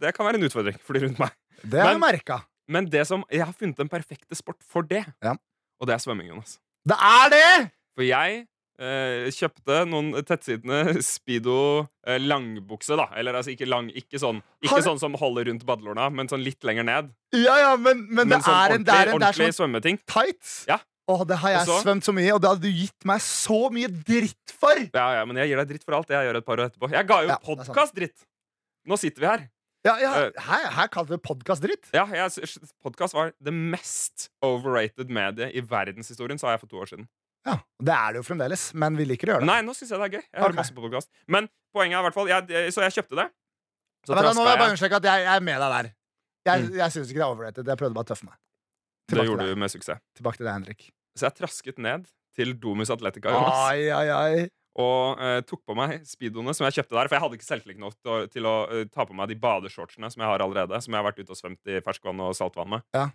det 0.00 0.12
kan 0.16 0.26
være 0.28 0.38
en 0.40 0.46
utfordring 0.48 0.78
for 0.82 0.96
de 0.96 1.04
rundt 1.06 1.18
meg. 1.22 1.34
Det 1.62 1.80
har 1.80 1.92
jeg 1.94 2.00
Men- 2.00 2.06
merka. 2.08 2.42
Men 2.68 2.88
det 2.90 3.04
som, 3.06 3.22
jeg 3.30 3.44
har 3.46 3.54
funnet 3.54 3.78
den 3.78 3.88
perfekte 3.90 4.34
sport 4.34 4.58
for 4.66 4.82
det, 4.82 5.04
Ja. 5.22 5.36
og 5.78 5.86
det 5.86 5.94
er 5.94 6.00
svømming, 6.02 6.32
Jonas. 6.32 6.56
Det 6.86 6.96
er 6.98 7.28
det! 7.30 7.70
For 7.94 8.02
jeg 8.02 8.40
uh, 8.82 9.28
kjøpte 9.30 9.76
noen 9.86 10.10
tettsittende 10.26 10.96
Speedo 11.06 11.54
uh, 11.86 12.16
langbukse, 12.18 12.98
da. 12.98 13.06
Eller 13.16 13.38
altså 13.38 13.54
ikke 13.54 13.68
lang, 13.70 13.86
ikke 13.94 14.18
sånn, 14.18 14.42
ikke 14.62 14.74
Har- 14.80 14.86
sånn 14.88 14.98
som 14.98 15.14
holder 15.20 15.46
rundt 15.52 15.62
badelårene, 15.68 16.08
men 16.18 16.26
sånn 16.32 16.42
litt 16.42 16.66
lenger 16.66 16.88
ned. 16.90 17.14
Ja, 17.38 17.54
ja, 17.62 17.70
men, 17.78 18.02
men, 18.10 18.34
det, 18.34 18.42
sånn 18.42 18.58
er 18.58 18.74
en, 18.80 18.84
det 18.90 18.94
er 18.98 19.12
en 19.12 19.20
ordentlig 19.20 19.52
sånn 19.52 19.60
svømmeting. 19.62 20.02
tights. 20.10 20.58
Ja. 20.68 20.80
Åh, 21.08 21.22
det 21.26 21.36
har 21.38 21.50
jeg 21.54 21.66
så- 21.68 21.82
svømt 21.84 22.02
så 22.02 22.12
mye, 22.12 22.32
og 22.34 22.40
det 22.42 22.48
hadde 22.50 22.62
du 22.66 22.72
gitt 22.72 23.04
meg 23.06 23.20
så 23.22 23.70
mye 23.70 23.86
dritt 23.88 24.50
for! 24.58 24.74
Ja, 24.92 25.12
ja, 25.20 25.24
men 25.24 25.36
jeg 25.36 25.48
gir 25.52 25.56
deg 25.62 25.68
dritt 25.68 25.84
for 25.84 25.94
alt 25.94 26.08
det 26.08 26.16
jeg 26.18 26.26
gjør 26.32 26.36
et 26.40 26.46
par 26.46 26.56
år 26.58 26.70
etterpå. 26.70 26.90
Jeg 26.90 27.06
ga 27.06 27.20
jo 27.22 27.28
Ja, 27.28 27.36
det 27.36 27.42
er 27.42 27.64
sant. 27.64 27.68
podkast 27.68 27.94
dritt! 27.94 28.24
Nå 28.86 28.98
sitter 28.98 29.20
vi 29.20 29.26
her. 29.26 29.44
Ja, 29.86 29.96
ja, 30.02 30.12
Eh. 30.26 30.30
her, 30.42 30.64
her 30.70 30.88
kalte 30.88 31.14
du 31.14 31.18
podkast 31.18 31.62
dritt. 31.62 31.86
Ja, 31.94 32.06
Podkast 32.82 33.14
var 33.14 33.32
det 33.40 33.52
mest 33.54 34.30
overrated 34.42 35.08
mediet 35.08 35.54
i 35.54 35.60
verdenshistorien, 35.60 36.40
sa 36.40 36.50
jeg 36.56 36.60
for 36.60 36.66
to 36.66 36.76
år 36.82 36.88
siden. 36.90 37.06
Ja, 37.46 37.60
Det 37.78 37.94
er 37.94 38.12
det 38.12 38.24
jo 38.24 38.34
fremdeles, 38.34 38.74
men 38.74 38.96
vi 38.96 39.04
liker 39.04 39.28
å 39.28 39.30
gjøre 39.36 39.40
det. 39.40 39.46
Nei, 39.46 39.60
nå 39.62 39.70
syns 39.78 39.90
jeg 39.94 40.00
det 40.00 40.06
er 40.10 40.18
gøy. 40.18 40.24
Jeg 40.34 40.40
hører 40.42 40.50
okay. 40.50 40.56
masse 40.58 40.74
på 40.74 40.82
podcast 40.82 41.08
Men 41.28 41.48
poenget 41.72 41.94
er 41.94 42.02
i 42.02 42.10
hvert 42.10 42.14
fall 42.14 42.26
jeg, 42.26 42.72
Så 42.74 42.82
jeg 42.82 42.92
kjøpte 42.98 43.14
det. 43.22 43.30
Så 44.06 44.14
da, 44.16 44.22
nå 44.22 44.34
vil 44.42 44.50
jeg 44.50 44.58
bare 44.58 44.70
understreke 44.74 44.96
at 44.98 45.02
jeg, 45.04 45.22
jeg 45.22 45.36
er 45.36 45.40
med 45.40 45.60
deg 45.60 45.70
der. 45.70 45.94
Jeg, 46.46 46.62
Mm. 46.66 46.90
syns 46.90 47.06
ikke 47.10 47.20
det 47.22 47.26
er 47.26 47.30
overrated. 47.30 47.64
Jeg 47.66 47.78
prøvde 47.78 47.94
bare 47.94 48.04
å 48.04 48.10
tøffe 48.10 48.24
meg. 48.24 48.34
Det 49.08 49.22
gjorde 49.22 49.46
du 49.46 49.54
med 49.54 49.70
suksess. 49.70 50.00
Tilbake 50.18 50.36
til 50.38 50.46
deg, 50.46 50.54
Henrik. 50.54 50.90
Så 51.16 51.26
jeg 51.28 51.36
trasket 51.40 51.78
ned 51.82 52.06
til 52.36 52.52
Domus 52.60 52.90
Atletica 52.92 53.32
Jonas, 53.32 53.60
Ai, 53.70 53.88
ai, 53.88 54.08
ai. 54.12 54.48
og 54.76 55.20
eh, 55.24 55.38
tok 55.48 55.62
på 55.64 55.74
meg 55.78 56.02
speedoene 56.04 56.52
som 56.54 56.66
jeg 56.68 56.76
kjøpte 56.82 56.98
der. 56.98 57.08
For 57.08 57.16
jeg 57.16 57.24
hadde 57.24 57.38
ikke 57.38 57.46
selvtillit 57.48 57.78
nok 57.80 57.94
til 57.96 58.12
å, 58.12 58.16
til 58.28 58.48
å 58.50 58.56
eh, 58.68 58.82
ta 58.92 59.06
på 59.08 59.16
meg 59.16 59.30
de 59.32 59.38
badeshortsene 59.40 60.10
som 60.12 60.20
jeg 60.20 60.28
har 60.28 60.44
allerede. 60.44 60.76
Som 60.84 60.92
jeg 60.92 61.00
har 61.00 61.06
vært 61.08 61.22
ute 61.22 61.32
og 61.32 61.38
svømt 61.40 61.72
i 61.72 61.80
ferskvann 61.86 62.20
og 62.26 62.34
saltvann 62.36 62.68
med. 62.74 62.84
Ja. 62.96 63.06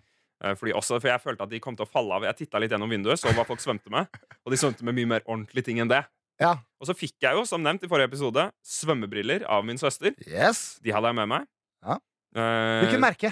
Eh, 0.42 0.56
fordi 0.58 0.74
også, 0.74 0.98
for 0.98 1.12
jeg 1.12 1.22
følte 1.22 1.46
at 1.46 1.52
de 1.54 1.60
kom 1.62 1.76
til 1.78 1.86
å 1.86 1.90
falle 1.92 2.18
av. 2.18 2.26
Jeg 2.26 2.40
titta 2.42 2.58
litt 2.58 2.74
gjennom 2.74 2.90
vinduet, 2.90 3.20
så 3.22 3.30
hva 3.36 3.46
folk 3.46 3.62
svømte 3.62 3.92
med. 3.94 4.10
Og 4.42 4.50
de 4.50 4.58
svømte 4.58 4.82
med 4.88 4.98
mye 4.98 5.12
mer 5.14 5.22
ordentlige 5.30 5.68
ting 5.70 5.78
enn 5.84 5.92
det. 5.92 6.02
Ja. 6.42 6.56
Og 6.82 6.88
så 6.90 6.96
fikk 6.98 7.14
jeg 7.22 7.38
jo, 7.38 7.44
som 7.46 7.62
nevnt 7.62 7.84
i 7.86 7.90
forrige 7.92 8.10
episode, 8.10 8.48
svømmebriller 8.66 9.44
av 9.46 9.62
min 9.68 9.78
søster. 9.78 10.16
Yes. 10.26 10.80
De 10.82 10.90
hadde 10.90 11.12
jeg 11.12 11.18
med 11.20 11.30
meg. 11.30 11.46
Ja. 11.86 12.00
Eh, 12.34 12.80
Hvilket 12.82 13.04
merke? 13.04 13.30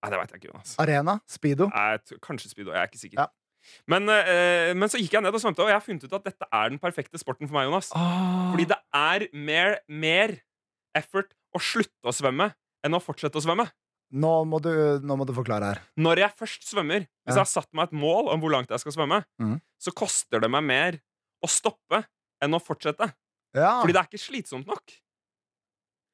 Nei, 0.00 0.08
det 0.14 0.16
veit 0.22 0.30
jeg 0.32 0.40
ikke, 0.40 0.48
Jonas. 0.54 0.72
Arena? 0.80 1.18
Speedo? 1.28 1.66
Jeg 1.68 2.00
t- 2.08 2.16
kanskje 2.24 2.48
Speedo. 2.54 2.72
Jeg 2.72 2.80
er 2.80 2.88
ikke 2.88 3.02
sikker. 3.02 3.20
Ja. 3.20 3.28
Men, 3.90 4.08
eh, 4.12 4.72
men 4.76 4.90
så 4.90 5.00
gikk 5.00 5.16
jeg 5.16 5.24
ned 5.24 5.34
og 5.36 5.42
svømte, 5.42 5.64
og 5.64 5.70
jeg 5.70 5.78
har 5.78 5.84
funnet 5.84 6.06
ut 6.06 6.16
at 6.20 6.30
dette 6.30 6.48
er 6.48 6.72
den 6.72 6.80
perfekte 6.82 7.20
sporten 7.20 7.48
for 7.48 7.58
meg. 7.58 7.68
Jonas 7.68 7.90
Fordi 7.92 8.66
det 8.70 8.78
er 8.96 9.26
mer, 9.36 9.78
mer 9.88 10.36
effort 10.96 11.34
å 11.54 11.62
slutte 11.62 12.10
å 12.10 12.14
svømme 12.14 12.50
enn 12.86 12.96
å 12.96 13.02
fortsette 13.02 13.38
å 13.38 13.44
svømme. 13.44 13.68
Nå 14.10 14.30
må, 14.48 14.58
du, 14.62 14.72
nå 15.06 15.16
må 15.18 15.26
du 15.28 15.32
forklare 15.36 15.68
her. 15.70 15.82
Når 16.00 16.24
jeg 16.24 16.36
først 16.40 16.66
svømmer, 16.66 17.04
hvis 17.06 17.36
Ja. 17.36 17.42
jeg 17.42 17.44
har 17.44 17.50
satt 17.52 17.68
meg 17.76 17.90
et 17.90 17.98
mål 18.00 18.32
om 18.32 18.40
hvor 18.42 18.50
langt 18.50 18.72
jeg 18.72 18.82
skal 18.82 18.96
svømme, 18.96 19.20
mm. 19.38 19.60
så 19.78 19.94
koster 19.94 20.42
det 20.42 20.50
meg 20.50 20.66
mer 20.66 20.98
å 21.44 21.50
stoppe 21.50 22.02
enn 22.42 22.56
å 22.56 22.62
fortsette. 22.62 23.12
Ja. 23.54 23.78
Fordi 23.78 23.94
det 23.94 24.02
er 24.02 24.10
ikke 24.10 24.22
slitsomt 24.22 24.66
nok. 24.66 24.96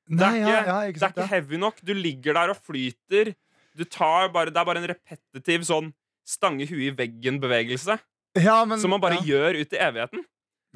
Det 0.07 0.23
er 0.23 0.37
ikke, 0.39 0.59
ja, 0.69 0.77
ikke 0.87 1.01
det 1.01 1.07
er 1.07 1.15
ikke 1.15 1.31
heavy 1.33 1.59
nok. 1.59 1.81
Du 1.83 1.93
ligger 1.97 2.37
der 2.37 2.53
og 2.53 2.61
flyter. 2.63 3.33
Du 3.77 3.85
tar 3.85 4.29
bare, 4.33 4.53
det 4.53 4.61
er 4.61 4.69
bare 4.69 4.83
en 4.83 4.91
repetitiv 4.93 5.65
sånn 5.67 5.91
stange 6.27 6.67
huet 6.69 6.89
i 6.91 6.95
veggen-bevegelse 6.97 7.99
ja, 8.37 8.65
men, 8.69 8.81
som 8.81 8.93
man 8.93 9.03
bare 9.03 9.21
ja. 9.21 9.27
gjør 9.31 9.61
ut 9.63 9.77
i 9.77 9.79
evigheten. 9.81 10.25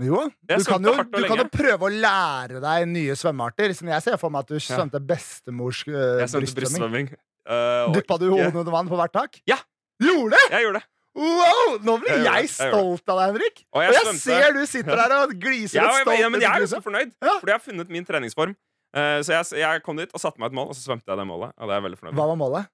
Jo, 0.00 0.20
du 0.48 0.62
kan 0.64 0.86
jo, 0.86 0.94
du 1.12 1.24
kan 1.28 1.42
jo 1.42 1.46
prøve 1.52 1.88
å 1.88 1.90
lære 1.92 2.60
deg 2.62 2.86
nye 2.88 3.16
svømmearter. 3.18 3.74
Som 3.76 3.90
jeg 3.92 4.04
ser 4.06 4.16
for 4.20 4.32
meg 4.32 4.46
at 4.46 4.54
du 4.54 4.62
svømte 4.62 5.00
bestemors 5.04 5.82
uh, 5.90 6.22
Jeg 6.22 6.30
svømte 6.32 6.56
brystsvømming. 6.56 7.10
Uh, 7.44 7.90
Duppa 7.92 8.16
du 8.20 8.30
hodet 8.30 8.54
under 8.54 8.72
vann 8.72 8.88
på 8.88 8.96
hvert 8.96 9.12
tak? 9.12 9.36
Ja. 9.50 9.58
Gjorde 10.00 10.38
det? 10.38 10.46
Jeg 10.54 10.66
gjorde 10.66 10.80
det. 10.80 10.86
Wow! 11.20 11.76
Nå 11.82 11.96
blir 12.00 12.14
Jeg 12.14 12.22
jeg 12.24 12.46
jeg 12.46 12.50
stolt 12.54 13.12
av 13.12 13.18
deg, 13.18 13.34
Henrik. 13.34 13.62
Og 13.74 13.80
Og 13.80 13.84
jeg 13.84 13.96
jeg 13.98 14.18
ser 14.22 14.56
du 14.56 14.60
sitter 14.70 15.00
der 15.02 15.14
og 15.18 15.36
gliser 15.42 15.80
Ja, 15.82 15.88
litt 15.90 16.06
stolt. 16.06 16.20
ja, 16.22 16.28
men 16.32 16.44
jeg 16.44 16.50
er 16.50 16.64
jo 16.64 16.70
så 16.70 16.80
fornøyd, 16.80 17.12
Ja. 17.18 17.36
fordi 17.42 17.52
jeg 17.52 17.58
har 17.58 17.64
funnet 17.66 17.92
min 17.92 18.06
treningsform. 18.06 18.56
Uh, 18.96 19.20
så 19.26 19.36
jeg, 19.36 19.60
jeg 19.60 19.82
kom 19.84 20.00
dit 20.00 20.10
og 20.14 20.22
satte 20.22 20.40
meg 20.40 20.50
et 20.50 20.56
mål, 20.56 20.70
og 20.72 20.78
så 20.78 20.86
svømte 20.86 21.10
jeg 21.10 21.18
det 21.18 21.26
målet. 21.28 21.52
Og 21.58 21.66
det 21.66 21.74
er 21.74 21.82
jeg 21.82 21.88
veldig 21.90 22.00
fornøyd 22.00 22.20
Hva 22.22 22.28
var 22.30 22.38
målet? 22.40 22.70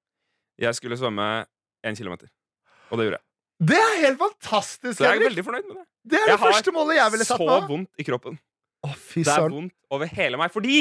Jeg 0.61 0.79
skulle 0.79 1.01
svømme 1.01 1.47
én 1.85 1.97
kilometer. 1.99 2.31
Og 2.91 2.99
det 2.99 3.07
gjorde 3.09 3.19
jeg. 3.19 3.25
Det 3.71 3.79
er 3.81 3.95
helt 4.05 4.19
fantastisk, 4.21 4.99
Så 4.99 5.05
jeg 5.05 5.09
er 5.09 5.15
Henrik! 5.17 5.29
veldig 5.31 5.45
fornøyd 5.47 5.67
med 5.71 5.77
det. 5.81 5.85
Det 6.07 6.19
er 6.21 6.27
Jeg 6.27 6.29
det 6.37 6.39
har 6.41 6.53
første 6.53 6.73
målet 6.77 6.97
jeg 7.01 7.13
ville 7.13 7.25
satt 7.27 7.39
Så 7.41 7.47
meg. 7.49 7.69
vondt 7.71 7.91
i 7.99 8.05
kroppen. 8.05 8.39
Å, 8.87 8.91
fy 8.95 9.23
Det 9.25 9.33
er 9.33 9.41
søren. 9.41 9.55
vondt 9.57 9.75
over 9.91 10.07
hele 10.07 10.37
meg. 10.39 10.53
Fordi 10.53 10.77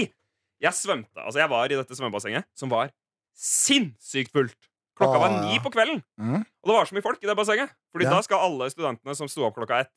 jeg 0.62 0.74
svømte. 0.74 1.18
Altså, 1.24 1.40
jeg 1.40 1.50
var 1.50 1.66
i 1.72 1.76
dette 1.80 1.96
svømmebassenget, 1.98 2.46
som 2.56 2.70
var 2.70 2.92
sinnssykt 3.36 4.32
fullt. 4.36 4.58
Klokka 4.96 5.20
var 5.20 5.34
ni 5.44 5.58
på 5.60 5.72
kvelden. 5.74 6.04
Mm. 6.20 6.44
Og 6.44 6.70
det 6.70 6.76
var 6.78 6.86
så 6.88 6.96
mye 6.96 7.04
folk 7.04 7.24
i 7.24 7.28
det 7.28 7.36
bassenget. 7.36 7.72
Fordi 7.92 8.06
Ja. 8.06 8.12
da 8.16 8.22
skal 8.22 8.40
alle 8.40 8.70
studentene 8.72 9.16
som 9.16 9.28
sto 9.28 9.44
opp 9.44 9.56
klokka 9.56 9.80
ett, 9.82 9.92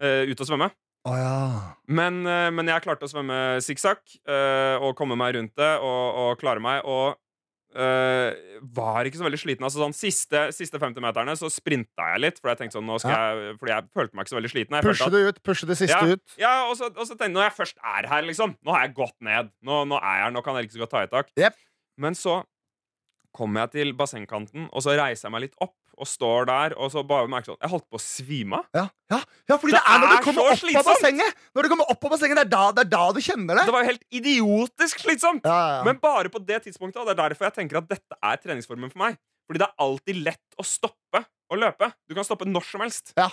eh, 0.00 0.26
ut 0.30 0.40
og 0.40 0.46
svømme. 0.46 0.70
Å 1.06 1.14
ja. 1.16 1.74
Men, 1.88 2.26
eh, 2.26 2.50
men 2.50 2.66
jeg 2.66 2.82
klarte 2.82 3.06
å 3.06 3.10
svømme 3.10 3.58
sikksakk 3.62 4.02
uh, 4.28 4.78
og 4.82 4.94
komme 4.96 5.16
meg 5.16 5.34
rundt 5.36 5.54
det 5.56 5.78
og, 5.80 6.14
og 6.14 6.38
klare 6.38 6.60
meg. 6.60 6.82
Og 6.84 7.16
eh, 7.78 8.58
var 8.74 9.06
ikke 9.08 9.20
så 9.20 9.26
veldig 9.26 9.40
sliten. 9.40 9.64
Altså 9.68 9.80
sånn 9.82 9.94
Siste, 9.96 10.40
siste 10.56 10.80
50-meterne 10.82 11.34
så 11.38 11.50
sprinta 11.52 12.10
jeg 12.14 12.22
litt, 12.24 12.40
for 12.42 12.50
jeg 12.52 12.60
tenkte 12.62 12.78
sånn, 12.78 12.86
nå 12.90 12.98
skal 13.02 13.14
jeg, 13.14 13.56
fordi 13.60 13.74
jeg 13.74 13.88
følte 13.94 14.18
meg 14.18 14.26
ikke 14.26 14.34
så 14.34 14.38
veldig 14.40 14.52
sliten. 14.54 14.76
Jeg 14.78 14.88
Pushe 14.88 15.10
det 15.14 15.22
ut. 15.28 15.40
Pushe 15.46 15.70
det 15.70 15.78
siste 15.80 16.00
Ja. 16.02 16.12
ut. 16.18 16.36
ja, 16.40 16.54
og 16.68 16.76
så, 16.80 16.90
og 16.90 17.04
så 17.06 17.14
tenkte 17.14 17.28
jeg, 17.30 17.36
når 17.38 17.46
jeg 17.48 17.56
først 17.60 17.76
er 17.96 18.08
her, 18.12 18.22
liksom 18.28 18.56
Nå 18.64 18.74
har 18.74 18.86
jeg 18.86 18.94
gått 18.98 19.16
ned. 19.24 19.50
Nå, 19.62 19.84
nå 19.88 19.96
er 20.02 20.14
jeg 20.18 20.24
her, 20.26 20.34
nå 20.36 20.42
kan 20.44 20.56
jeg 20.58 20.68
ikke 20.68 20.78
så 20.78 20.84
godt 20.84 20.94
ta 20.96 21.02
i 21.06 21.12
tak. 21.12 21.30
Yep. 21.38 21.54
Men 21.98 22.14
så 22.18 22.40
kommer 23.36 23.66
jeg 23.66 23.74
til 23.76 23.92
bassengkanten, 23.96 24.68
og 24.72 24.84
så 24.84 24.94
reiser 24.98 25.28
jeg 25.28 25.34
meg 25.34 25.46
litt 25.46 25.56
opp 25.64 25.76
og 25.98 26.06
står 26.06 26.46
der, 26.46 26.74
og 26.78 26.92
så 26.92 27.02
bare 27.06 27.26
merker 27.30 27.52
sånn 27.52 27.58
Jeg 27.64 27.72
holdt 27.72 27.86
på 27.90 27.98
å 27.98 28.02
svime 28.02 28.60
av. 28.60 28.66
Ja, 28.76 28.84
ja, 29.10 29.18
ja 29.50 29.56
fordi 29.58 29.74
Det 29.74 29.80
det, 29.80 29.94
er 29.94 30.02
når 30.02 30.12
du 30.12 30.26
kommer 30.28 30.44
opp 30.44 30.52
av 30.52 30.60
slitsomt! 30.60 30.88
bassenget! 30.88 31.40
Når 31.56 31.66
du 31.66 31.70
kommer 31.72 31.90
opp 31.90 32.06
av 32.06 32.14
bassenget, 32.14 32.38
det 32.38 32.44
er 32.44 32.52
da, 32.52 32.62
det 32.76 32.84
er 32.84 32.90
da 32.92 33.02
du 33.16 33.20
kjenner 33.24 33.58
det. 33.58 33.64
Det 33.66 33.74
var 33.74 33.82
jo 33.84 33.90
helt 33.90 34.06
idiotisk 34.20 35.02
slitsomt! 35.02 35.48
Ja. 35.48 35.82
Men 35.88 35.98
bare 36.02 36.30
på 36.30 36.42
det 36.46 36.62
tidspunktet, 36.68 37.00
og 37.02 37.10
det 37.10 37.16
er 37.16 37.20
derfor 37.24 37.48
jeg 37.48 37.56
tenker 37.58 37.80
at 37.82 37.90
dette 37.90 38.20
er 38.22 38.40
treningsformen 38.44 38.94
for 38.94 39.02
meg. 39.02 39.18
Fordi 39.48 39.62
det 39.64 39.66
er 39.66 39.84
alltid 39.88 40.22
lett 40.28 40.60
å 40.60 40.66
stoppe 40.66 41.24
å 41.48 41.58
løpe. 41.58 41.90
Du 42.06 42.14
kan 42.14 42.26
stoppe 42.26 42.46
når 42.46 42.66
som 42.68 42.84
helst. 42.84 43.14
Ja. 43.18 43.30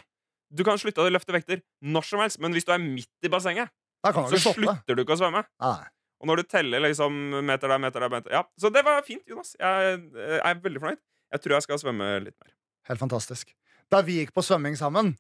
Du 0.49 0.63
kan 0.65 0.79
slutte 0.81 1.03
å 1.03 1.11
løfte 1.11 1.35
vekter 1.35 1.61
når 1.85 2.07
som 2.07 2.21
helst, 2.23 2.39
men 2.41 2.55
hvis 2.55 2.65
du 2.65 2.71
er 2.73 2.81
midt 2.81 3.27
i 3.27 3.31
bassenget, 3.31 3.69
så 4.05 4.39
slutter 4.41 4.95
du 4.95 5.03
ikke 5.03 5.17
å 5.17 5.21
svømme. 5.21 5.43
Nei. 5.61 5.85
Og 6.21 6.29
når 6.29 6.41
du 6.41 6.43
teller 6.47 6.79
liksom 6.85 7.11
meter 7.45 7.67
der, 7.67 7.77
meter 7.83 7.99
der, 8.05 8.09
meter 8.13 8.31
Ja, 8.31 8.43
Så 8.59 8.71
det 8.73 8.85
var 8.87 9.01
fint, 9.03 9.23
Jonas. 9.27 9.55
Jeg 9.59 9.99
jeg 10.15 10.39
er 10.45 10.61
veldig 10.63 10.81
fornøyd. 10.81 11.01
Jeg 11.35 11.41
tror 11.43 11.55
jeg 11.57 11.65
skal 11.67 11.79
svømme 11.81 12.09
litt 12.23 12.35
mer. 12.39 12.51
Helt 12.87 12.99
fantastisk. 13.01 13.51
Da 13.91 14.01
vi 14.05 14.19
gikk 14.21 14.31
på 14.33 14.43
svømming 14.45 14.77
sammen, 14.79 15.15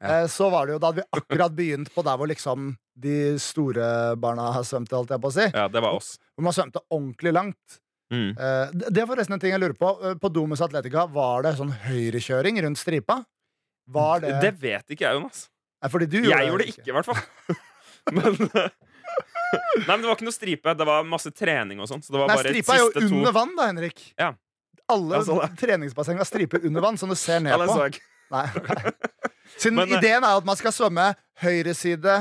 Ja. 0.00 0.22
eh, 0.22 0.26
så 0.28 0.50
var 0.52 0.66
det 0.66 0.74
jo 0.74 0.78
da 0.78 0.90
hadde 0.92 1.02
vi 1.02 1.08
akkurat 1.20 1.54
begynt 1.56 1.90
på 1.94 2.04
der 2.04 2.16
hvor 2.20 2.28
liksom 2.28 2.76
de 2.96 3.38
store 3.40 4.14
barna 4.16 4.50
har 4.52 4.62
svømt, 4.62 4.90
holdt 4.92 5.10
jeg 5.10 5.20
på 5.20 5.28
å 5.28 5.32
si. 5.32 5.46
Ja, 5.54 5.66
det 5.68 5.82
var 5.82 5.96
oss. 5.96 6.18
Hvor 6.36 6.44
man 6.44 6.52
svømte 6.52 6.80
ordentlig 6.90 7.32
langt. 7.32 7.80
Mm. 8.12 8.30
Eh, 8.38 8.70
det 8.92 8.98
er 9.02 9.06
forresten 9.08 9.34
en 9.34 9.40
ting 9.40 9.50
jeg 9.50 9.60
lurer 9.60 9.74
på. 9.76 9.88
Eh, 10.04 10.14
På 10.14 10.28
Domus 10.32 10.60
Atletica, 10.62 11.06
var 11.10 11.42
det 11.42 11.56
sånn 11.58 11.72
høyrekjøring 11.88 12.60
rundt 12.62 12.78
stripa? 12.78 13.24
Var 13.88 14.20
det, 14.20 14.40
Det 14.42 14.52
vet 14.60 14.84
ikke 14.94 15.04
jeg, 15.08 15.14
Jonas. 15.18 15.48
Nei, 15.82 15.90
fordi 15.90 16.06
du 16.10 16.20
Jeg 16.22 16.46
gjorde 16.48 16.64
det 16.64 16.68
ikke, 16.76 16.88
i 16.88 16.92
hvert 16.92 17.04
fall. 17.06 17.56
Men 18.16 18.48
eh, 18.54 18.70
Nei, 19.76 19.86
men 19.86 20.02
det 20.02 20.08
var 20.10 20.16
ikke 20.16 20.26
noe 20.26 20.34
stripe. 20.34 20.74
Det 20.76 20.86
var 20.88 21.04
masse 21.06 21.30
trening 21.34 21.80
og 21.80 21.88
sånn. 21.90 22.02
Så 22.04 22.12
Nei, 22.26 22.36
stripa 22.42 22.74
er 22.74 22.80
jo 22.82 22.88
under 22.90 23.08
to 23.08 23.14
under 23.20 23.32
vann, 23.36 23.54
da, 23.56 23.66
Henrik. 23.70 24.02
Ja. 24.18 24.32
Alle 24.88 25.20
Ja, 25.26 25.48
treningsbasseng 25.58 26.18
har 26.20 26.28
striper 26.28 26.64
under 26.66 26.80
vann, 26.84 26.96
som 26.98 27.10
du 27.10 27.16
ser 27.18 27.40
ned 27.40 27.54
Ja, 27.54 27.58
på. 27.66 27.76
ikke. 27.90 28.00
Nei, 28.30 28.44
okay. 28.58 28.92
Siden 29.56 29.76
Men, 29.78 29.92
eh, 29.92 29.98
ideen 30.00 30.24
er 30.26 30.36
at 30.40 30.44
man 30.46 30.56
skal 30.58 30.72
svømme 30.74 31.12
høyre 31.42 31.74
side 31.78 32.16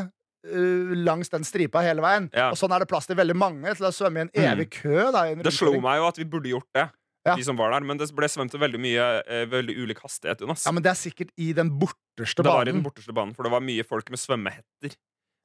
øh, 0.46 0.92
langs 1.02 1.30
den 1.34 1.44
stripa 1.44 1.82
hele 1.82 2.02
veien. 2.06 2.30
Ja. 2.34 2.52
Og 2.54 2.58
sånn 2.62 2.74
er 2.76 2.80
det 2.84 2.88
plass 2.92 3.08
til 3.10 3.18
veldig 3.18 3.36
mange 3.36 3.74
til 3.76 3.88
å 3.88 3.92
svømme 3.94 4.18
i 4.18 4.22
en 4.28 4.30
Mm. 4.30 4.46
evig 4.54 4.70
kø. 4.82 5.12
Da, 5.12 5.24
i 5.26 5.32
en 5.34 5.42
Det 5.42 5.54
slo 5.54 5.74
meg 5.82 5.98
jo 5.98 6.08
at 6.08 6.18
vi 6.22 6.24
burde 6.26 6.50
gjort 6.54 6.70
det, 6.74 6.90
Ja. 7.26 7.36
de 7.36 7.42
som 7.44 7.58
var 7.58 7.72
der. 7.72 7.82
Men 7.82 7.98
det 7.98 8.12
ble 8.16 8.28
svømt 8.30 8.52
til 8.52 8.60
veldig 8.62 8.80
mye 8.80 9.24
eh, 9.28 9.46
Veldig 9.50 9.76
ulik 9.82 10.00
hastighet, 10.06 10.40
Jonas. 10.42 10.66
Ja, 10.66 10.72
men 10.72 10.84
det 10.84 10.92
er 10.92 11.00
sikkert 11.02 11.32
i 11.38 11.52
den 11.54 11.72
borterste 11.80 12.44
det 12.44 12.46
var 12.46 12.62
i 12.62 12.72
den 12.72 12.84
borteste 12.84 13.12
banen, 13.14 13.34
for 13.36 13.42
det 13.44 13.52
var 13.52 13.62
mye 13.62 13.84
folk 13.84 14.10
med 14.12 14.20
svømmehetter 14.20 14.96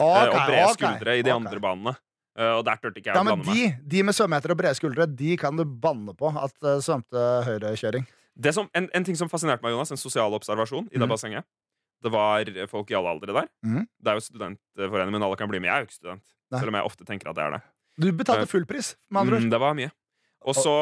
Eh, 0.00 0.30
og 0.30 0.38
brede 0.48 0.70
skuldre 0.76 1.16
i 1.18 1.22
de 1.22 1.30
okay. 1.30 1.36
andre 1.36 1.62
banene. 1.62 1.94
Eh, 2.38 2.52
og 2.56 2.64
der 2.66 2.80
turte 2.80 3.00
ikke 3.00 3.10
jeg 3.10 3.18
Ja, 3.18 3.22
å 3.22 3.26
blande 3.26 3.46
de, 3.48 3.66
meg. 3.68 3.80
de, 3.92 4.02
med 4.06 4.16
svømmehetter 4.16 4.54
og 4.54 4.60
brede 4.60 4.78
skuldre 4.78 5.06
De 5.10 5.32
kan 5.40 5.56
du 5.58 5.64
banne 5.66 6.14
på 6.16 6.30
at 6.30 6.54
uh, 6.62 6.76
svømte 6.84 7.24
høyrekjøring. 7.48 8.06
Det 8.40 8.54
som, 8.56 8.70
en, 8.76 8.86
en 8.96 9.06
ting 9.06 9.18
som 9.18 9.28
fascinerte 9.28 9.64
meg, 9.66 9.74
Jonas, 9.74 9.90
en 9.92 10.00
sosial 10.00 10.32
observasjon 10.36 10.86
i 10.88 10.96
det 10.96 11.04
mm. 11.04 11.10
bassenget. 11.10 11.48
Det 12.00 12.12
var 12.14 12.48
folk 12.70 12.88
i 12.92 12.96
alle 12.96 13.12
aldre 13.12 13.34
der. 13.36 13.48
Mm. 13.66 13.82
Det 13.84 14.12
er 14.12 14.16
jo 14.16 14.24
studentforening, 14.24 15.12
men 15.12 15.26
alle 15.26 15.36
kan 15.36 15.50
bli 15.50 15.60
med. 15.60 15.68
Jeg 15.68 15.74
er 15.74 15.82
jo 15.82 15.90
ikke 15.90 15.98
student. 15.98 16.24
Nei. 16.50 16.62
Selv 16.62 16.72
om 16.72 16.78
jeg 16.78 16.88
ofte 16.88 17.06
tenker 17.08 17.32
at 17.32 17.40
jeg 17.40 17.50
er 17.50 17.58
det. 17.58 17.60
Du 18.00 18.08
betalte 18.16 18.46
Eh, 18.46 18.48
full 18.48 18.64
pris, 18.64 18.94
med 19.10 19.20
andre 19.20 19.36
ord. 19.36 19.44
Mm, 19.44 19.50
det 19.52 19.60
var 19.60 19.74
mye. 19.76 19.90
Og 20.48 20.56
så 20.56 20.74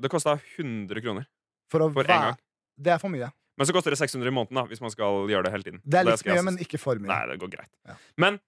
Det 0.00 0.08
kosta 0.08 0.38
100 0.56 1.02
kroner. 1.04 1.28
For, 1.68 1.84
å 1.84 1.92
for 1.92 2.08
en 2.08 2.30
gang. 2.30 2.38
Det 2.78 2.94
er 2.94 3.02
for 3.02 3.12
mye. 3.12 3.28
Men 3.58 3.66
så 3.66 3.74
koster 3.74 3.90
det 3.94 3.98
600 3.98 4.30
i 4.30 4.34
måneden 4.34 4.60
da 4.60 4.64
hvis 4.70 4.80
man 4.84 4.92
skal 4.94 5.26
gjøre 5.30 5.48
det 5.48 5.52
hele 5.56 5.66
tiden. 5.66 5.80
Det 5.84 5.98
er 6.00 6.06
litt 6.06 6.22
mye, 6.28 6.44
men 6.46 6.60
ikke 6.62 6.78
for 6.80 7.00
mye. 7.02 7.10
Nei, 7.10 7.22
det 7.32 7.40
går 7.42 7.50
greit. 7.56 7.72
Ja. 7.88 7.98
Men 8.16 8.38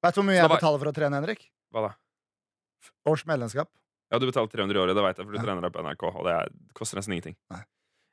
Vet 0.00 0.14
du 0.14 0.20
hvor 0.22 0.28
mye 0.30 0.38
jeg 0.38 0.48
var- 0.48 0.56
betaler 0.60 0.78
for 0.80 0.88
å 0.88 0.94
trene, 0.96 1.18
Henrik? 1.20 1.50
hva 1.74 1.88
da? 1.88 1.92
Års 3.10 3.26
medlemskap. 3.28 3.68
Ja, 4.10 4.18
du 4.18 4.26
betaler 4.26 4.48
300 4.50 4.74
i 4.74 4.80
året, 4.80 4.94
det 4.96 5.02
vet 5.04 5.18
jeg, 5.18 5.26
for 5.26 5.32
du 5.32 5.38
Ja. 5.38 5.44
trener 5.44 5.60
deg 5.62 5.72
på 5.74 5.82
NRK. 5.84 6.02
Og 6.16 6.24
det, 6.24 6.32
er, 6.34 6.48
koster 6.74 6.96
nesten 6.96 7.12
ingenting. 7.14 7.36
Nei. 7.50 7.62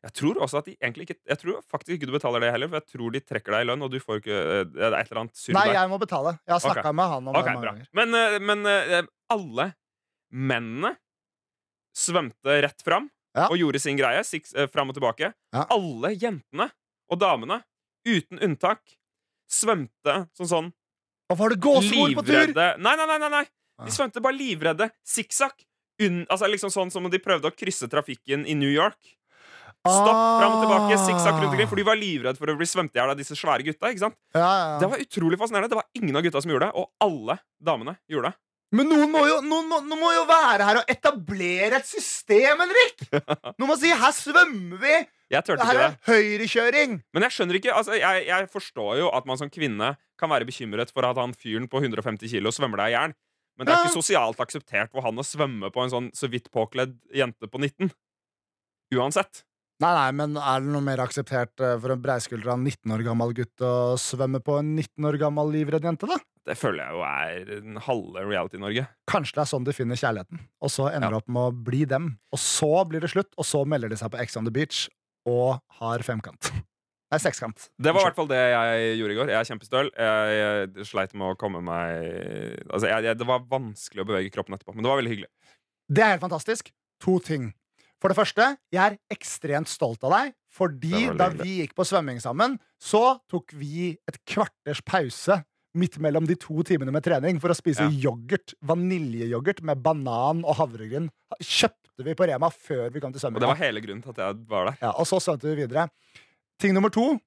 Jeg 0.03 0.13
tror 0.13 0.35
også 0.45 0.59
at 0.59 0.65
de 0.65 0.75
egentlig 0.77 1.07
ikke 1.09 1.17
Jeg 1.25 1.37
tror 1.41 1.61
faktisk 1.65 1.97
ikke 1.97 2.05
du 2.05 2.13
betaler 2.13 2.39
det 2.39 2.51
heller, 2.53 2.67
for 2.69 2.77
jeg 2.79 2.85
tror 2.85 3.11
de 3.11 3.19
trekker 3.19 3.51
deg 3.51 3.61
i 3.61 3.67
lønn, 3.71 3.81
og 3.81 3.89
du 3.91 3.99
får 3.99 4.21
ikke 4.21 4.37
eh, 4.37 4.63
Det 4.69 4.83
er 4.83 4.93
et 4.93 5.09
eller 5.11 5.21
annet 5.23 5.35
surr 5.35 5.53
Nei, 5.57 5.73
jeg 5.73 5.89
må 5.89 5.97
betale. 5.99 6.39
Jeg 6.45 6.53
har 6.53 6.61
snakka 6.61 6.79
okay. 6.85 6.93
med 6.93 7.09
han 7.09 7.27
om 7.27 7.35
okay, 7.35 7.41
det 7.41 7.53
mange 7.53 7.61
bra. 7.65 7.71
ganger. 7.73 7.87
Men, 7.93 8.13
eh, 8.13 8.39
men 8.39 8.65
eh, 8.65 9.07
alle 9.33 9.75
mennene 10.31 10.97
svømte 11.97 12.61
rett 12.61 12.81
fram 12.85 13.09
Ja. 13.38 13.48
og 13.51 13.60
gjorde 13.60 13.79
sin 13.82 13.98
greie. 14.00 14.24
Six, 14.25 14.53
eh, 14.58 14.67
fram 14.72 14.89
og 14.89 14.98
tilbake. 14.98 15.32
Ja. 15.53 15.65
Alle 15.74 16.13
jentene 16.17 16.72
og 17.08 17.20
damene, 17.22 17.62
uten 18.08 18.41
unntak, 18.44 18.82
svømte 19.48 20.25
sånn 20.36 20.50
sånn 20.50 20.74
Og 21.32 21.38
var 21.39 21.51
det 21.51 21.60
gåsehud 21.63 22.15
på 22.15 22.24
tur? 22.24 22.53
Nei, 22.56 22.96
nei, 22.96 22.96
nei! 22.96 23.17
nei, 23.20 23.29
nei. 23.29 23.46
Ah. 23.77 23.86
De 23.86 23.91
svømte 23.91 24.22
bare 24.24 24.36
livredde 24.38 24.89
sikksakk. 25.06 25.65
Altså 26.29 26.48
liksom 26.48 26.72
sånn 26.72 26.91
som 26.94 27.06
om 27.06 27.12
de 27.12 27.20
prøvde 27.20 27.50
å 27.50 27.56
krysse 27.56 27.88
trafikken 27.91 28.46
i 28.48 28.56
New 28.56 28.72
York. 28.72 28.98
Stopp, 29.88 30.20
fram 30.41 30.56
og 30.58 30.63
tilbake, 30.65 30.98
sikksakk 31.03 31.38
rundt 31.38 31.51
omkring. 31.53 31.70
For 31.70 31.79
de 31.79 31.86
var 31.88 32.00
livredde 32.00 32.39
for 32.39 32.51
å 32.51 32.58
bli 32.60 32.67
svømt 32.67 32.96
i 32.96 33.00
hjel 33.00 33.12
av 33.13 33.20
disse 33.20 33.36
svære 33.38 33.63
gutta. 33.67 33.91
ikke 33.91 34.03
sant? 34.08 34.17
Ja, 34.36 34.41
ja, 34.41 34.65
ja. 34.72 34.79
Det 34.82 34.89
var 34.91 35.03
utrolig 35.03 35.39
fascinerende. 35.39 35.72
Det 35.72 35.79
var 35.79 35.88
ingen 36.00 36.15
av 36.20 36.25
gutta 36.25 36.41
som 36.44 36.51
gjorde 36.51 36.67
det, 36.67 36.74
og 36.79 36.91
alle 37.03 37.38
damene 37.70 37.96
gjorde 38.12 38.32
det. 38.32 38.39
Men 38.75 38.89
noen 38.91 39.12
må, 39.13 39.21
jo, 39.29 39.38
noen, 39.47 39.67
må, 39.69 39.77
noen 39.86 40.01
må 40.01 40.09
jo 40.12 40.25
være 40.27 40.65
her 40.67 40.79
og 40.81 40.89
etablere 40.91 41.77
et 41.79 41.88
system, 41.88 42.59
Henrik! 42.59 43.05
Noen 43.59 43.69
må 43.69 43.77
si 43.79 43.88
'her 43.95 44.12
svømmer 44.12 44.81
vi'! 44.81 45.05
Jeg 45.31 45.43
turte 45.47 45.63
Her 45.67 45.79
er 45.79 45.93
det. 45.93 46.01
høyrekjøring! 46.07 46.97
Men 47.15 47.24
jeg 47.24 47.31
skjønner 47.36 47.55
ikke, 47.62 47.71
altså 47.75 47.95
jeg, 47.95 48.25
jeg 48.27 48.50
forstår 48.51 48.97
jo 49.00 49.07
at 49.15 49.25
man 49.27 49.39
som 49.39 49.50
kvinne 49.51 49.93
kan 50.19 50.29
være 50.31 50.47
bekymret 50.50 50.91
for 50.91 51.07
at 51.07 51.15
han 51.19 51.31
fyren 51.36 51.67
på 51.71 51.79
150 51.79 52.27
kilo 52.27 52.51
svømmer 52.51 52.83
deg 52.83 52.91
i 52.91 52.95
hjel. 52.97 53.15
Men 53.57 53.65
det 53.65 53.74
er 53.74 53.79
Ja. 53.79 53.88
ikke 53.88 53.97
sosialt 54.03 54.39
akseptert 54.43 54.91
for 54.91 55.01
han 55.07 55.15
å 55.17 55.24
svømme 55.25 55.71
på 55.71 55.83
en 55.88 55.89
sånn 55.95 56.12
så 56.13 56.27
vidt 56.27 56.51
påkledd 56.51 57.00
jente 57.15 57.47
på 57.47 57.57
19. 57.63 57.91
Uansett. 59.00 59.43
Nei, 59.77 59.91
nei, 59.93 60.07
men 60.17 60.38
er 60.41 60.63
det 60.63 60.72
noe 60.74 60.81
mer 60.81 61.03
akseptert 61.03 61.62
eh, 61.62 61.75
for 61.77 61.93
en 61.93 62.01
breiskuldra 62.01 62.55
19 62.57 62.96
år 62.96 63.03
gammel 63.05 63.36
gutt 63.38 63.62
å 63.62 63.74
svømme 64.01 64.41
på 64.41 64.55
en 64.57 64.72
19 64.74 65.05
år 65.05 65.19
gammel 65.22 65.51
livredd 65.53 65.86
jente, 65.86 66.10
da? 66.10 66.17
Det 66.48 66.55
føler 66.57 66.81
jeg 66.81 66.96
jo 66.96 67.03
er 67.05 67.50
den 67.50 67.81
halve 67.86 68.24
reality-Norge. 68.24 68.86
Kanskje 69.12 69.36
det 69.38 69.43
er 69.43 69.51
sånn 69.51 69.67
de 69.67 69.75
finner 69.75 70.00
kjærligheten, 70.00 70.41
og 70.63 70.72
så 70.74 70.88
ender 70.89 71.13
det 71.13 71.19
opp 71.19 71.29
med 71.29 71.50
å 71.51 71.65
bli 71.67 71.84
dem. 71.89 72.15
Og 72.34 72.41
så 72.41 72.72
blir 72.89 73.03
det 73.03 73.12
slutt, 73.13 73.29
og 73.38 73.46
så 73.46 73.62
melder 73.69 73.91
de 73.91 74.00
seg 74.00 74.10
på 74.13 74.22
Ex 74.24 74.39
on 74.39 74.48
the 74.48 74.55
Beach 74.55 74.88
og 75.27 75.60
har 75.81 76.05
femkant. 76.07 76.50
Nei, 77.12 77.19
sekskant. 77.23 77.69
Det 77.80 77.93
var 77.95 78.01
i 78.01 78.08
hvert 78.10 78.17
fall 78.17 78.28
det 78.28 78.39
jeg 78.39 78.95
gjorde 78.99 79.13
i 79.13 79.19
går. 79.19 79.30
Jeg 79.32 79.39
er 79.39 79.47
kjempestøl. 79.47 79.91
Jeg, 79.95 80.39
jeg 80.41 80.88
sleit 80.89 81.13
med 81.15 81.30
å 81.30 81.38
komme 81.39 81.62
meg 81.63 82.01
Altså, 82.65 82.89
jeg, 82.89 83.06
jeg, 83.06 83.19
Det 83.21 83.28
var 83.30 83.45
vanskelig 83.47 84.04
å 84.04 84.08
bevege 84.10 84.34
kroppen 84.34 84.58
etterpå, 84.58 84.75
men 84.75 84.84
det 84.84 84.91
var 84.91 84.99
veldig 84.99 85.13
hyggelig. 85.13 85.30
Det 85.88 86.04
er 86.04 86.15
helt 86.15 86.25
fantastisk. 86.25 86.73
To 87.06 87.15
ting. 87.23 87.54
For 88.01 88.13
det 88.13 88.17
første, 88.19 88.47
jeg 88.73 88.81
er 88.93 88.97
ekstremt 89.13 89.69
stolt 89.71 90.03
av 90.05 90.13
deg. 90.13 90.33
Fordi 90.57 91.07
da 91.17 91.29
vi 91.33 91.60
gikk 91.62 91.75
på 91.77 91.86
svømming 91.86 92.21
sammen, 92.21 92.57
så 92.81 93.19
tok 93.29 93.53
vi 93.57 93.91
et 94.10 94.17
kvarters 94.29 94.81
pause 94.86 95.39
midt 95.77 95.99
mellom 96.01 96.25
de 96.25 96.33
to 96.39 96.63
timene 96.65 96.93
med 96.93 97.05
trening 97.05 97.38
for 97.41 97.53
å 97.53 97.57
spise 97.57 97.86
Ja. 97.86 98.10
yoghurt, 98.10 98.55
vaniljeyoghurt 98.65 99.62
med 99.62 99.83
banan 99.83 100.43
og 100.45 100.57
havregryn. 100.57 101.10
Kjøpte 101.41 102.05
vi 102.05 102.15
på 102.17 102.27
Rema 102.29 102.49
før 102.49 102.89
vi 102.93 102.99
kom 102.99 103.13
til 103.13 103.27
Og 103.27 103.39
det 103.39 103.49
var 103.49 103.62
hele 103.62 103.81
grunnen 103.81 104.01
til 104.01 104.13
at 104.15 104.17
jeg 104.17 104.47
var 104.49 104.71
der. 104.71 104.77
Ja, 104.81 104.91
og 104.97 105.05
så 105.05 105.19
svømte 105.21 105.49
vi 105.49 105.62
videre. 105.65 105.89
Ting 106.60 106.73
nummer 106.73 106.89
to. 106.89 107.19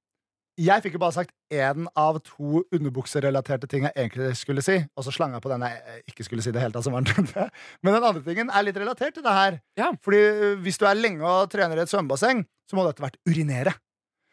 Jeg 0.60 0.84
fikk 0.84 0.98
jo 0.98 1.00
bare 1.00 1.14
sagt 1.16 1.32
én 1.54 1.86
av 1.98 2.18
to 2.26 2.62
underbukserelaterte 2.74 3.68
ting 3.70 3.86
jeg 3.86 3.96
egentlig 3.96 4.34
skulle 4.36 4.64
si. 4.64 4.76
Og 4.92 5.06
så 5.06 5.14
slang 5.14 5.32
jeg 5.32 5.44
på 5.44 5.52
den 5.52 5.64
jeg 5.64 6.02
ikke 6.12 6.26
skulle 6.26 6.44
si 6.44 6.52
det 6.52 6.60
hele 6.60 6.74
tatt. 6.74 6.84
Som 6.84 6.96
var 6.96 7.06
den. 7.08 7.28
Men 7.84 7.96
den 7.96 8.04
andre 8.04 8.22
tingen 8.26 8.52
er 8.52 8.66
litt 8.66 8.80
relatert 8.80 9.16
til 9.16 9.24
det 9.24 9.36
her. 9.36 9.60
Ja. 9.80 9.90
Fordi 10.04 10.20
hvis 10.64 10.80
du 10.80 10.84
er 10.88 10.98
lenge 10.98 11.24
og 11.24 11.48
trener 11.52 11.80
i 11.80 11.84
et 11.86 11.92
svømmebasseng, 11.92 12.44
så 12.68 12.76
må 12.76 12.84
du 12.84 12.92
etter 12.92 13.06
hvert 13.06 13.20
urinere. 13.28 13.72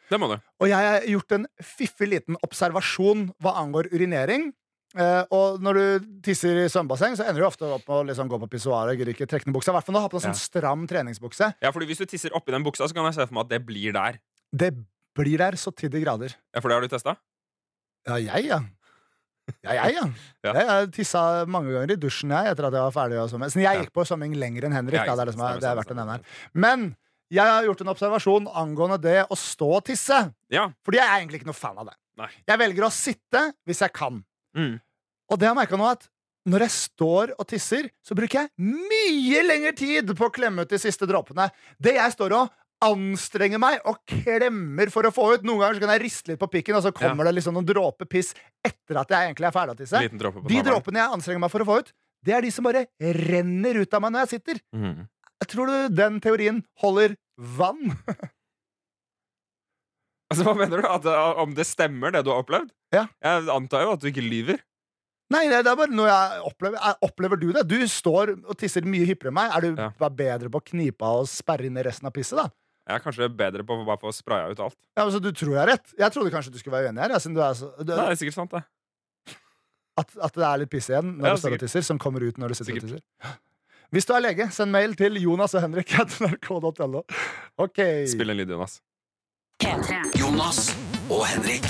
Det 0.07 0.19
må 0.19 0.29
du. 0.31 0.37
Og 0.63 0.69
jeg 0.71 0.89
har 0.89 1.07
gjort 1.13 1.35
en 1.37 1.47
fiffig 1.63 2.09
liten 2.11 2.39
observasjon 2.43 3.29
hva 3.43 3.55
angår 3.63 3.91
urinering. 3.95 4.51
Uh, 4.97 5.23
og 5.35 5.63
når 5.63 5.77
du 5.77 6.11
tisser 6.25 6.61
i 6.63 6.67
svømmebasseng, 6.71 7.17
så 7.19 7.25
ender 7.27 7.43
du 7.43 7.47
ofte 7.47 7.67
opp 7.67 7.83
med 7.83 7.95
å 7.97 8.05
liksom 8.07 8.29
gå 8.31 8.39
på 8.43 8.51
pissoaret. 8.51 8.99
I 8.99 9.15
hvert 9.15 9.35
fall 9.35 9.51
når 9.51 9.99
du 9.99 10.03
har 10.03 10.11
på 10.11 10.19
deg 10.19 10.27
sånn 10.29 10.39
stram 10.39 10.85
treningsbukse. 10.89 11.51
Ja, 11.63 11.73
fordi 11.75 11.89
Hvis 11.91 12.03
du 12.03 12.07
tisser 12.07 12.35
oppi 12.35 12.55
den 12.55 12.67
buksa, 12.67 12.87
så 12.87 12.95
kan 12.95 13.07
jeg 13.09 13.19
se 13.19 13.27
for 13.27 13.39
meg 13.39 13.47
at 13.47 13.55
det 13.55 13.63
blir 13.67 13.95
der. 13.95 14.19
Det 14.55 14.71
blir 15.17 15.41
der 15.41 15.57
så 15.59 15.73
til 15.75 15.91
de 15.93 16.01
grader. 16.03 16.35
Ja, 16.53 16.61
For 16.61 16.69
det 16.69 16.77
har 16.77 16.85
du 16.85 16.91
testa? 16.91 17.17
Ja, 18.07 18.19
jeg, 18.21 18.47
ja. 18.47 18.61
Ja, 19.63 19.73
jeg, 19.73 19.97
ja. 19.97 20.05
Ja. 20.47 20.53
Jeg 20.53 20.67
har 20.69 20.87
tissa 20.95 21.21
mange 21.49 21.73
ganger 21.73 21.95
i 21.95 21.99
dusjen 21.99 22.31
jeg, 22.31 22.53
etter 22.53 22.67
at 22.69 22.75
jeg 22.77 22.85
var 22.85 22.95
ferdig 22.95 23.19
å 23.19 23.27
sånn. 23.31 23.45
Så 23.51 23.61
jeg 23.63 23.81
gikk 23.81 23.93
på 23.95 24.05
svømming 24.07 24.35
lenger 24.39 24.67
enn 24.67 24.75
Henrik. 24.75 25.01
Ja, 25.01 25.11
da, 25.11 25.19
det, 25.19 25.25
er 25.25 25.31
det, 25.31 25.35
som 25.35 25.43
er, 25.43 25.57
stemmer, 25.57 25.63
det 25.63 25.69
er 25.69 25.79
verdt 25.81 25.93
å 25.93 25.99
nevne 25.99 26.17
her. 26.17 26.41
Men 26.55 26.89
jeg 27.33 27.51
har 27.51 27.65
gjort 27.67 27.81
en 27.83 27.91
observasjon 27.91 28.51
angående 28.55 28.99
det 29.03 29.17
å 29.27 29.37
stå 29.39 29.71
og 29.79 29.87
tisse. 29.89 30.19
Ja. 30.53 30.67
Fordi 30.87 31.01
jeg 31.01 31.07
er 31.07 31.17
egentlig 31.19 31.41
ikke 31.41 31.49
noe 31.49 31.59
fan 31.59 31.81
av 31.81 31.89
det. 31.89 31.97
Nei. 32.21 32.29
Jeg 32.47 32.61
velger 32.63 32.87
å 32.87 32.93
sitte 32.93 33.41
hvis 33.67 33.83
jeg 33.83 33.93
kan. 33.95 34.21
Mm. 34.57 34.77
Og 35.27 35.39
det 35.39 35.49
har 35.49 35.53
jeg 35.53 35.59
merka 35.59 35.79
nå 35.79 35.89
at 35.89 36.07
når 36.47 36.63
jeg 36.63 36.73
står 36.77 37.33
og 37.35 37.43
tisser, 37.49 37.89
så 38.05 38.15
bruker 38.15 38.45
jeg 38.45 38.51
mye 38.63 39.41
lengre 39.43 39.73
tid 39.75 40.13
på 40.15 40.29
å 40.29 40.33
klemme 40.33 40.63
ut 40.63 40.71
de 40.71 40.79
siste 40.79 41.07
dråpene. 41.09 41.49
Det 41.75 41.97
jeg 41.97 42.15
står 42.15 42.35
og 42.37 42.53
anstrenger 42.85 43.57
meg 43.61 43.79
og 43.89 43.97
klemmer 44.09 44.91
for 44.93 45.07
å 45.07 45.11
få 45.13 45.27
ut. 45.35 45.45
Noen 45.47 45.61
ganger 45.63 45.77
så 45.79 45.83
kan 45.85 45.93
jeg 45.95 46.03
riste 46.05 46.31
litt 46.33 46.41
på 46.41 46.49
pikken, 46.53 46.77
og 46.77 46.83
så 46.85 46.91
kommer 46.95 47.25
det 47.25 47.35
liksom 47.37 47.55
noen 47.57 47.65
dråper 47.67 48.05
piss 48.09 48.33
etter 48.65 48.99
at 49.01 49.09
jeg 49.13 49.29
egentlig 49.31 49.47
er 49.49 49.55
ferdig 49.55 49.75
å 49.75 49.79
tisse. 49.81 50.01
De 50.51 50.61
dråpene 50.69 51.01
jeg 51.01 51.13
anstrenger 51.17 51.41
meg 51.41 51.51
for 51.53 51.65
å 51.65 51.69
få 51.69 51.79
ut, 51.81 51.93
det 52.25 52.33
er 52.37 52.41
de 52.45 52.51
som 52.53 52.65
bare 52.67 52.85
renner 53.01 53.81
ut 53.81 53.93
av 53.97 54.01
meg 54.03 54.13
når 54.13 54.25
jeg 54.27 54.33
sitter. 54.37 54.61
Mm. 54.75 55.05
Jeg 55.41 55.49
tror 55.53 55.69
du 55.69 55.95
den 55.95 56.19
teorien 56.23 56.63
holder 56.83 57.17
vann? 57.37 57.93
Altså, 60.27 60.43
Hva 60.43 60.53
mener 60.59 60.81
du? 60.81 60.87
At, 60.91 61.05
uh, 61.07 61.37
om 61.39 61.53
det 61.55 61.63
stemmer, 61.69 62.11
det 62.11 62.25
du 62.27 62.33
har 62.33 62.41
opplevd? 62.43 62.73
Ja. 62.91 63.05
Jeg 63.23 63.45
antar 63.53 63.85
jo 63.85 63.93
at 63.95 64.01
du 64.03 64.09
ikke 64.09 64.23
lyver. 64.25 64.59
Nei, 65.31 65.45
det 65.51 65.61
det 65.63 65.71
er 65.71 65.77
bare 65.79 65.95
noe 65.95 66.07
jeg 66.09 66.41
opplever. 66.49 66.79
Er- 66.83 66.99
Opplever 67.07 67.39
du 67.39 67.45
det? 67.55 67.63
Du 67.67 67.77
står 67.87 68.33
og 68.35 68.57
tisser 68.59 68.83
mye 68.87 69.07
hyppigere 69.07 69.31
enn 69.31 69.37
meg. 69.39 69.55
Er 69.55 69.61
du 69.63 69.81
Ja. 69.81 70.09
bedre 70.09 70.51
på 70.51 70.59
å 70.59 70.65
knipe 70.67 71.03
av 71.07 71.21
og 71.23 71.27
sperre 71.31 71.67
inn 71.67 71.79
resten 71.79 72.07
av 72.07 72.13
pisset, 72.15 72.35
da? 72.39 72.49
Jeg 72.87 72.95
er 72.95 73.03
kanskje 73.03 73.27
bedre 73.35 73.65
på 73.67 73.75
å 73.75 73.83
bare 73.87 73.99
få 73.99 74.13
spraya 74.15 74.47
ut 74.53 74.59
alt. 74.63 74.77
Ja, 74.95 75.03
altså, 75.03 75.19
du 75.19 75.27
tror 75.35 75.51
jeg 75.57 75.59
er 75.65 75.69
rett? 75.73 75.89
Jeg 75.99 76.13
trodde 76.15 76.31
kanskje 76.31 76.53
du 76.53 76.59
skulle 76.61 76.77
være 76.77 76.87
uenig 76.93 77.03
her. 77.03 77.11
Ja, 77.17 77.19
siden 77.19 77.35
du 77.35 77.41
er 77.43 77.57
så, 77.59 77.67
du, 77.81 77.91
Nei, 77.91 78.05
det 78.07 78.13
er 78.15 78.19
sikkert 78.21 78.37
sant, 78.37 78.53
det. 78.55 78.63
at, 79.99 80.13
at 80.29 80.37
det 80.39 80.45
er 80.47 80.61
litt 80.63 80.71
piss 80.71 80.87
igjen 80.93 81.09
når 81.17 81.27
Ja, 81.27 81.33
du 81.35 81.41
står 81.43 81.57
og 81.57 81.63
tisser, 81.65 81.83
som 81.83 81.99
kommer 81.99 82.23
ut 82.23 82.39
når 82.39 82.53
du 82.53 82.57
sitter 82.61 82.71
Sikkert. 82.77 82.87
og 82.87 83.01
tisser. 83.01 83.35
Hvis 83.95 84.07
du 84.07 84.13
er 84.15 84.23
lege, 84.23 84.47
send 84.55 84.71
mail 84.75 84.95
til 84.99 85.19
Jonas 85.19 85.53
og 85.55 85.63
Henrik 85.63 85.91
nrk.no. 85.99 87.03
Ok. 87.63 87.79
Spill 88.11 88.31
en 88.33 88.39
lyd, 88.39 88.55
Jonas. 88.55 88.79
Jonas 90.19 90.63
og 91.11 91.23
Henrik. 91.27 91.67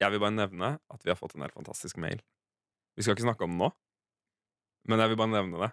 Jeg 0.00 0.14
vil 0.14 0.22
bare 0.22 0.34
nevne 0.34 0.72
at 0.90 1.02
vi 1.04 1.10
har 1.12 1.18
fått 1.18 1.34
en 1.36 1.42
helt 1.44 1.54
fantastisk 1.58 1.98
mail. 2.02 2.22
Vi 2.96 3.02
skal 3.04 3.14
ikke 3.16 3.26
snakke 3.26 3.46
om 3.46 3.54
den 3.54 3.62
nå, 3.66 3.68
men 4.90 5.02
jeg 5.02 5.12
vil 5.12 5.18
bare 5.20 5.32
nevne 5.34 5.60
det. 5.66 5.70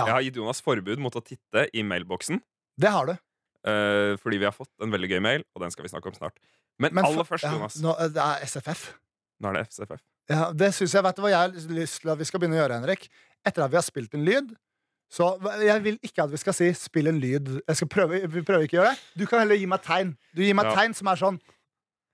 Ja. 0.00 0.06
Jeg 0.06 0.14
har 0.14 0.24
gitt 0.24 0.38
Jonas 0.40 0.62
forbud 0.64 1.00
mot 1.02 1.16
å 1.18 1.22
titte 1.24 1.66
i 1.76 1.82
mailboksen, 1.84 2.40
Det 2.80 2.90
har 2.90 3.06
du. 3.06 3.12
eh, 3.12 4.16
fordi 4.16 4.38
vi 4.40 4.44
har 4.48 4.52
fått 4.56 4.70
en 4.82 4.90
veldig 4.90 5.10
gøy 5.10 5.20
mail, 5.20 5.42
og 5.54 5.62
den 5.62 5.70
skal 5.70 5.84
vi 5.84 5.90
snakke 5.92 6.06
om 6.08 6.14
snart. 6.16 6.38
Men, 6.80 6.94
Men 6.94 7.04
aller 7.04 7.24
for- 7.24 7.36
først, 7.36 7.44
ja, 7.44 7.52
Jonas. 7.52 7.76
nå, 7.84 7.92
det 8.14 8.16
er 8.24 8.46
SFF. 8.46 8.94
Nå 9.42 9.48
er 9.50 9.52
det 9.58 9.66
FCFF. 9.68 10.00
Ja, 10.30 10.52
det 10.52 10.72
synes 10.74 10.92
jeg, 10.94 11.02
vet 11.04 11.16
du 11.16 11.22
hva 11.22 11.28
jeg 11.28 11.38
har 11.38 11.48
lyst 11.74 12.00
til 12.00 12.10
at 12.10 12.18
vi 12.18 12.24
skal 12.24 12.40
begynne 12.40 12.56
å 12.56 12.62
gjøre, 12.64 12.80
Henrik? 12.80 13.08
Etter 13.44 13.64
at 13.64 13.70
vi 13.70 13.76
har 13.76 13.82
spilt 13.84 14.14
en 14.14 14.24
lyd 14.24 14.56
så 15.12 15.26
Jeg 15.60 15.82
vil 15.82 15.98
ikke 16.06 16.22
at 16.22 16.30
vi 16.30 16.36
skal 16.38 16.52
si 16.54 16.70
'spill 16.72 17.08
en 17.08 17.20
lyd'. 17.20 17.60
Jeg 17.66 17.76
skal 17.76 17.88
prøve, 17.88 18.20
vi 18.30 18.42
prøver 18.42 18.62
ikke 18.62 18.78
å 18.78 18.82
gjøre 18.84 18.90
det. 18.94 18.98
Du 19.18 19.26
kan 19.26 19.40
heller 19.40 19.56
gi 19.56 19.66
meg 19.66 19.82
tegn. 19.82 20.16
Du 20.36 20.40
gir 20.42 20.54
meg 20.54 20.66
Ja. 20.66 20.74
tegn 20.76 20.94
som 20.94 21.08
er 21.08 21.16
sånn 21.16 21.40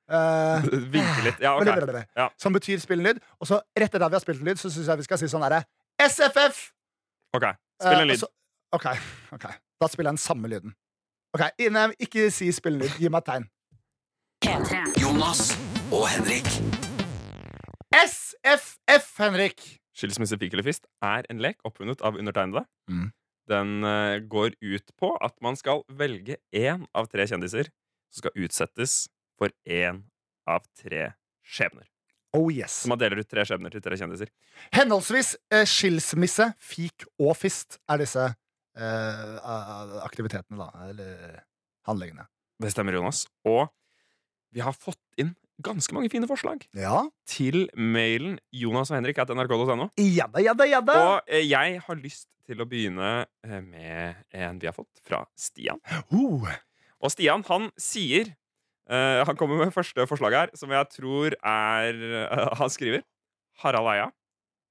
Eh, 0.09 0.63
Vinke 0.95 1.25
litt. 1.25 1.41
Ja, 1.41 1.57
ok. 1.59 1.65
blablabla, 1.65 2.07
Ja. 2.17 2.29
Som 2.39 2.53
betyr 2.55 2.79
spill 2.81 3.01
en 3.01 3.07
lyd. 3.15 3.21
Og 3.41 3.47
så 3.49 3.61
rett 3.77 3.91
etter 3.95 4.05
at 4.07 4.11
vi 4.11 4.15
har 4.15 4.21
spilt 4.21 4.39
en 4.41 4.47
lyd, 4.47 4.57
så 4.57 4.71
syns 4.71 4.87
jeg 4.87 4.97
vi 4.97 5.03
skal 5.03 5.19
si 5.19 5.27
sånn 5.27 5.43
derre 5.43 5.65
SFF! 6.01 6.73
Ok, 7.35 7.43
Spill 7.83 7.93
en 7.93 8.01
Eh, 8.01 8.05
lyd. 8.15 8.23
og 8.23 8.29
så- 8.29 8.33
ok, 8.73 8.87
ok. 9.33 9.47
Da 9.77 9.89
spiller 9.93 10.09
jeg 10.09 10.17
den 10.17 10.23
samme 10.23 10.49
lyden. 10.49 10.73
Ok, 11.37 11.43
Inem, 11.61 11.93
Ikke 12.01 12.31
si 12.33 12.49
spillelyd. 12.53 12.97
Gi 12.97 13.11
meg 13.13 13.21
et 13.21 13.29
tegn. 13.29 13.49
Jonas 14.97 15.51
og 15.93 16.07
Henrik. 16.09 16.49
SFF, 17.93 19.11
Henrik! 19.21 19.61
Skilsmisse, 19.97 20.37
pik 20.41 20.53
eller 20.53 20.65
fist 20.65 20.89
er 21.05 21.29
en 21.33 21.41
lek 21.45 21.61
oppfunnet 21.65 22.01
av 22.05 22.17
undertegnede. 22.21 22.65
Mm. 22.89 23.11
Den 23.53 23.75
uh, 23.85 24.17
går 24.21 24.57
ut 24.61 24.95
på 25.01 25.13
at 25.25 25.37
man 25.45 25.57
skal 25.61 25.85
velge 25.93 26.39
én 26.57 26.89
av 26.97 27.09
tre 27.13 27.29
kjendiser 27.29 27.69
som 28.13 28.25
skal 28.25 28.47
utsettes 28.47 28.97
for 29.37 29.53
én 29.69 30.03
av 30.49 30.65
tre 30.81 31.13
skjebner. 31.45 31.85
Oh 32.37 32.49
yes. 32.53 32.83
Så 32.85 32.93
man 32.93 33.01
deler 33.01 33.21
ut 33.21 33.29
tre 33.29 33.45
skjebner 33.49 33.73
til 33.73 33.85
tre 33.85 33.97
kjendiser. 33.97 34.33
Henholdsvis 34.77 35.37
eh, 35.53 35.65
skilsmisse, 35.69 36.51
fik 36.61 37.07
og 37.21 37.37
fist 37.39 37.79
er 37.89 38.03
disse 38.05 38.27
aktivitetene, 38.77 40.59
da. 40.61 40.71
Eller 40.91 41.43
handlingene. 41.89 42.27
Det 42.63 42.71
stemmer, 42.73 42.97
Jonas. 42.97 43.25
Og 43.49 43.69
vi 44.55 44.63
har 44.65 44.73
fått 44.77 45.01
inn 45.21 45.35
ganske 45.65 45.95
mange 45.97 46.11
fine 46.13 46.29
forslag 46.29 46.67
Ja. 46.77 47.07
til 47.29 47.67
mailen 47.77 48.39
jonas 48.53 48.91
og 48.91 48.99
henrik 48.99 49.19
at 49.23 49.29
nrk.no. 49.33 49.91
Og 51.01 51.21
eh, 51.29 51.45
jeg 51.49 51.81
har 51.87 51.97
lyst 52.01 52.29
til 52.47 52.61
å 52.61 52.67
begynne 52.69 53.27
eh, 53.45 53.61
med 53.65 54.21
en 54.37 54.59
vi 54.61 54.69
har 54.69 54.77
fått 54.77 55.01
fra 55.05 55.23
Stian. 55.37 55.81
Uh. 56.13 56.45
Og 57.01 57.11
Stian, 57.13 57.43
han 57.49 57.71
sier 57.81 58.31
uh, 58.91 59.25
Han 59.29 59.37
kommer 59.37 59.59
med 59.65 59.73
første 59.75 60.05
forslag 60.09 60.33
her, 60.37 60.53
som 60.57 60.71
jeg 60.73 60.89
tror 60.95 61.35
er 61.43 61.99
uh, 62.31 62.55
Han 62.61 62.71
skriver 62.73 63.03
Harald 63.65 63.89
Eia, 63.95 64.11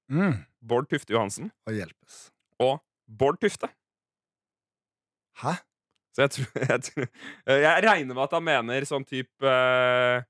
Mm. 0.06 0.36
Bård 0.62 0.86
Tufte 0.86 1.10
Johansen 1.10 1.48
Og 1.66 1.74
hjelpes. 1.74 2.28
og 2.62 2.76
Bård 3.10 3.40
Tufte. 3.42 3.66
Hæ? 5.42 5.56
Så 6.16 6.24
jeg 6.24 6.32
tror 6.36 6.60
Jeg, 6.72 6.82
tror, 6.86 7.08
eh, 7.46 7.60
jeg 7.60 7.84
regner 7.84 8.14
med 8.16 8.22
at 8.24 8.36
han 8.38 8.44
mener 8.46 8.86
sånn 8.88 9.04
type 9.08 9.44
uh, 9.44 10.22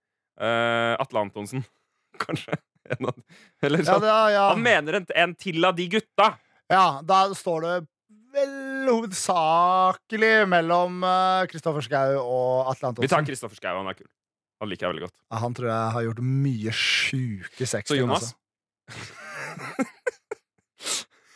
uh, 0.43 0.95
Atle 1.03 1.23
Antonsen, 1.27 1.63
kanskje. 2.25 2.59
Eller 2.91 3.83
Ja, 3.83 3.87
sånn. 3.93 4.03
det, 4.07 4.17
ja. 4.35 4.47
Han 4.53 4.63
mener 4.63 5.01
en, 5.01 5.07
en 5.15 5.35
til 5.39 5.65
av 5.67 5.77
de 5.79 5.89
gutta! 5.97 6.33
ja, 6.71 7.01
da 7.07 7.21
står 7.39 7.63
det 7.63 7.75
vel 8.35 8.89
hovedsakelig 8.91 10.33
mellom 10.51 10.99
Kristoffer 11.51 11.85
Schau 11.87 12.17
og 12.21 12.71
Atle 12.73 12.91
Antonsen. 12.91 13.07
Vi 13.07 13.11
tar 13.13 13.25
Kristoffer 13.27 13.57
Schou, 13.59 13.71
han 13.79 13.91
er 13.91 13.97
kul. 13.99 14.09
Han 14.63 14.71
liker 14.71 14.87
jeg 14.87 14.93
veldig 14.95 15.05
godt. 15.07 15.15
Ja, 15.31 15.39
Han 15.45 15.55
tror 15.57 15.69
jeg 15.71 15.95
har 15.97 16.05
gjort 16.09 16.23
mye 16.25 16.75
sjuke 16.75 17.69
sex. 17.69 17.89
Så 17.91 17.99
Jonas? 17.99 18.33
Altså. 18.91 19.87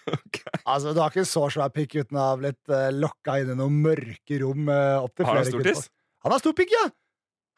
Ok. 0.09 0.41
altså, 0.65 0.95
du 0.97 1.01
har 1.03 1.11
ikke 1.13 1.27
så 1.29 1.45
svær 1.53 1.71
pikk 1.75 1.99
uten 2.01 2.17
å 2.19 2.29
ha 2.31 2.39
blitt 2.41 2.73
uh, 2.73 2.89
lokka 2.95 3.37
inn 3.43 3.53
i 3.53 3.59
noen 3.59 3.77
mørke 3.85 4.41
rom 4.43 4.71
uh, 4.73 5.05
opp 5.05 5.15
til 5.19 5.29
Har 5.29 5.37
han 5.43 5.51
stor 5.51 5.67
tiss? 5.69 5.85
Han 6.25 6.33
har 6.35 6.43
stor 6.43 6.57
pikk, 6.57 6.73
ja! 6.79 6.89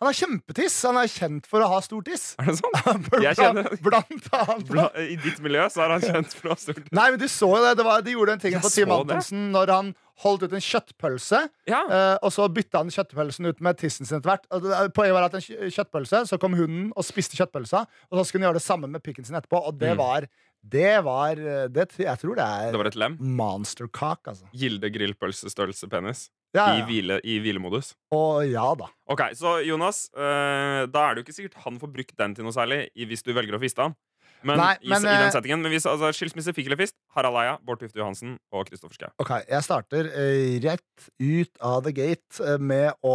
Han 0.03 0.09
har 0.11 0.17
kjempetiss. 0.19 0.77
Han 0.89 0.97
er 0.99 1.07
kjent 1.07 1.45
for 1.47 1.63
å 1.63 1.67
ha 1.71 1.77
stor 1.87 2.03
tiss. 2.03 2.33
Er 2.43 2.49
det 2.51 2.57
sånn? 2.59 2.75
Jeg 3.23 3.37
kjenner- 3.39 3.69
blant 3.87 4.25
annet. 4.35 4.65
Bla, 4.67 4.89
I 4.99 5.15
ditt 5.23 5.39
miljø 5.45 5.69
så 5.71 5.85
er 5.85 5.93
han 5.95 6.03
kjent 6.03 6.33
for 6.35 6.51
å 6.51 6.57
ha 6.57 6.59
stort 6.59 6.89
Nei, 6.91 7.05
men 7.15 7.21
du 7.23 7.29
så 7.31 7.47
jo 7.53 7.61
det. 7.63 7.77
det 7.79 7.85
var, 7.87 8.03
de 8.03 8.17
gjorde 8.17 8.35
den 8.35 8.43
tingen 8.43 8.65
på 8.65 8.73
Team 8.75 8.91
det. 8.91 8.97
Antonsen 8.99 9.45
når 9.55 9.71
han 9.77 9.93
holdt 10.25 10.43
ut 10.49 10.57
en 10.59 10.65
kjøttpølse. 10.67 11.45
Ja. 11.71 11.85
uh, 11.87 12.17
og 12.27 12.35
så 12.35 12.49
bytta 12.51 12.83
han 12.83 12.91
kjøttpølsen 12.95 13.47
ut 13.53 13.63
med 13.63 13.79
tissen 13.79 14.07
sin 14.11 14.19
etter 14.19 14.33
hvert. 14.35 14.51
Poenget 14.99 15.15
var 15.21 15.29
at 15.31 15.39
en 15.39 15.47
kjøttpølse, 15.47 16.25
så 16.33 16.39
kom 16.43 16.59
hunden 16.59 16.91
og 16.99 17.07
spiste 17.07 17.39
kjøttpølsa. 17.39 17.85
Og 18.11 18.19
så 18.19 18.27
skulle 18.27 18.43
han 18.43 18.51
gjøre 18.51 18.59
det 18.59 18.67
samme 18.67 18.91
med 18.91 19.07
pikken 19.07 19.27
sin 19.31 19.39
etterpå. 19.39 19.63
Og 19.71 19.79
det 19.79 19.95
Mm. 19.95 20.03
var 20.03 20.27
Det 20.63 21.03
var 21.03 21.41
eh, 21.41 21.65
det, 21.73 21.89
Jeg 21.99 22.19
tror 22.21 22.39
det 22.39 22.45
er 22.47 22.71
Det 22.71 22.79
var 22.79 22.91
et 22.93 22.99
lem. 23.01 23.17
monster 23.19 23.89
cock, 23.91 24.21
altså. 24.31 24.47
Gilde 24.55 24.91
grillpølsestørrelse 24.95 25.89
penis. 25.91 26.29
Ja, 26.55 26.69
I, 26.77 26.83
hvile, 26.85 27.17
I 27.25 27.39
hvilemodus. 27.41 27.95
Å, 28.13 28.45
ja 28.45 28.69
da. 28.77 28.91
Ok, 29.11 29.25
Så 29.39 29.57
Jonas, 29.67 30.05
eh, 30.13 30.85
da 30.93 31.07
er 31.09 31.15
det 31.15 31.23
jo 31.23 31.27
ikke 31.27 31.37
sikkert 31.39 31.63
han 31.65 31.81
får 31.81 31.93
brukt 31.95 32.17
den 32.21 32.35
til 32.37 32.45
noe 32.45 32.53
særlig 32.55 32.85
hvis 33.09 33.25
du 33.25 33.33
velger 33.33 33.57
å 33.57 33.63
fiste 33.63 33.87
han. 33.89 33.97
Men, 34.43 34.59
Nei, 34.59 34.73
i, 34.83 34.91
men, 34.91 35.05
i 35.07 35.07
den 35.07 35.29
eh, 35.29 35.33
settingen 35.35 35.63
Men 35.63 35.71
hvis 35.71 35.85
altså, 35.87 36.09
skilsmisse, 36.17 36.55
fikk 36.57 36.67
eller 36.67 36.81
fist, 36.81 36.97
Harald 37.15 37.39
Eia, 37.39 37.57
Bård 37.63 37.79
Tufte 37.83 38.01
Johansen 38.01 38.37
og 38.53 38.67
Kristoffer 38.67 38.99
Schou. 38.99 39.13
Ok, 39.23 39.31
jeg 39.47 39.63
starter 39.67 40.09
eh, 40.11 40.57
rett 40.65 41.11
ut 41.23 41.63
av 41.63 41.85
the 41.87 41.95
gate 41.95 42.43
eh, 42.43 42.59
med 42.59 42.91
å 43.07 43.15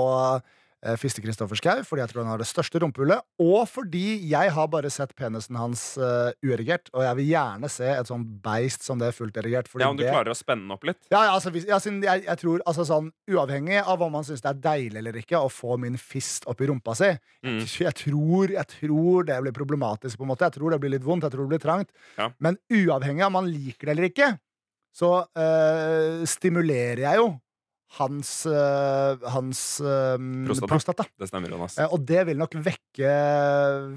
fiste 1.02 1.22
Kristoffer 1.24 1.58
Schou, 1.58 1.80
fordi 1.84 2.04
jeg 2.04 2.10
tror 2.12 2.22
han 2.24 2.30
har 2.36 2.38
det 2.38 2.46
største 2.48 2.78
rumpehullet, 2.84 3.24
og 3.42 3.64
fordi 3.68 4.20
jeg 4.30 4.52
har 4.54 4.68
bare 4.70 4.92
sett 4.94 5.16
penisen 5.18 5.58
hans 5.58 5.98
uh, 5.98 6.30
uerigert, 6.46 6.92
og 6.94 7.02
jeg 7.02 7.16
vil 7.18 7.30
gjerne 7.32 7.70
se 7.74 7.88
et 7.90 8.06
sånn 8.12 8.24
beist 8.46 8.84
som 8.86 9.00
det 9.02 9.08
er 9.10 9.16
fullt 9.18 9.40
erigert. 9.42 9.72
Ja, 9.80 9.90
Om 9.90 9.98
du 9.98 10.04
det- 10.04 10.12
klarer 10.14 10.30
å 10.32 10.38
spenne 10.38 10.62
den 10.68 10.72
opp 10.72 10.84
litt. 10.86 11.00
Ja, 11.10 11.24
ja, 11.26 11.34
altså, 11.40 11.50
ja, 11.66 11.80
jeg, 11.82 12.24
jeg 12.28 12.38
tror, 12.44 12.62
altså 12.66 12.86
sånn, 12.86 13.12
Uavhengig 13.28 13.82
av 13.86 14.02
om 14.06 14.12
man 14.12 14.24
syns 14.24 14.42
det 14.46 14.50
er 14.54 14.62
deilig 14.68 14.98
eller 15.02 15.14
ikke 15.20 15.42
å 15.42 15.50
få 15.52 15.80
min 15.82 15.98
fist 15.98 16.46
opp 16.48 16.62
i 16.62 16.68
rumpa 16.70 16.96
si, 16.96 17.10
Mm. 17.44 17.60
jeg, 17.66 17.94
tror, 17.96 18.50
jeg 18.52 18.68
tror 18.68 19.26
det 19.26 19.42
blir 19.42 19.52
problematisk. 19.54 20.18
på 20.18 20.24
en 20.24 20.30
måte 20.30 20.46
Jeg 20.46 20.54
tror 20.60 20.72
det 20.72 20.80
blir 20.82 20.90
litt 20.92 21.04
vondt, 21.04 21.24
jeg 21.24 21.32
tror 21.32 21.48
det 21.50 21.58
blir 21.60 21.66
trangt. 21.66 21.90
Ja. 22.18 22.30
Men 22.40 22.58
uavhengig 22.72 23.22
av 23.22 23.28
om 23.28 23.34
man 23.34 23.50
liker 23.52 23.88
det 23.88 23.98
eller 23.98 24.10
ikke, 24.10 24.40
så 24.96 25.28
eh, 25.38 26.26
stimulerer 26.26 27.04
jeg 27.06 27.16
jo 27.22 27.28
hans, 27.96 28.46
eh, 28.46 29.18
hans 29.32 29.80
um, 29.80 30.46
Prostata. 30.46 30.68
prostata. 30.68 31.04
Det 31.20 31.28
stemmer, 31.30 31.50
Jonas. 31.54 31.78
Eh, 31.80 31.88
og 31.94 32.00
det 32.08 32.26
vil 32.28 32.38
nok 32.40 32.56
vekke, 32.66 33.12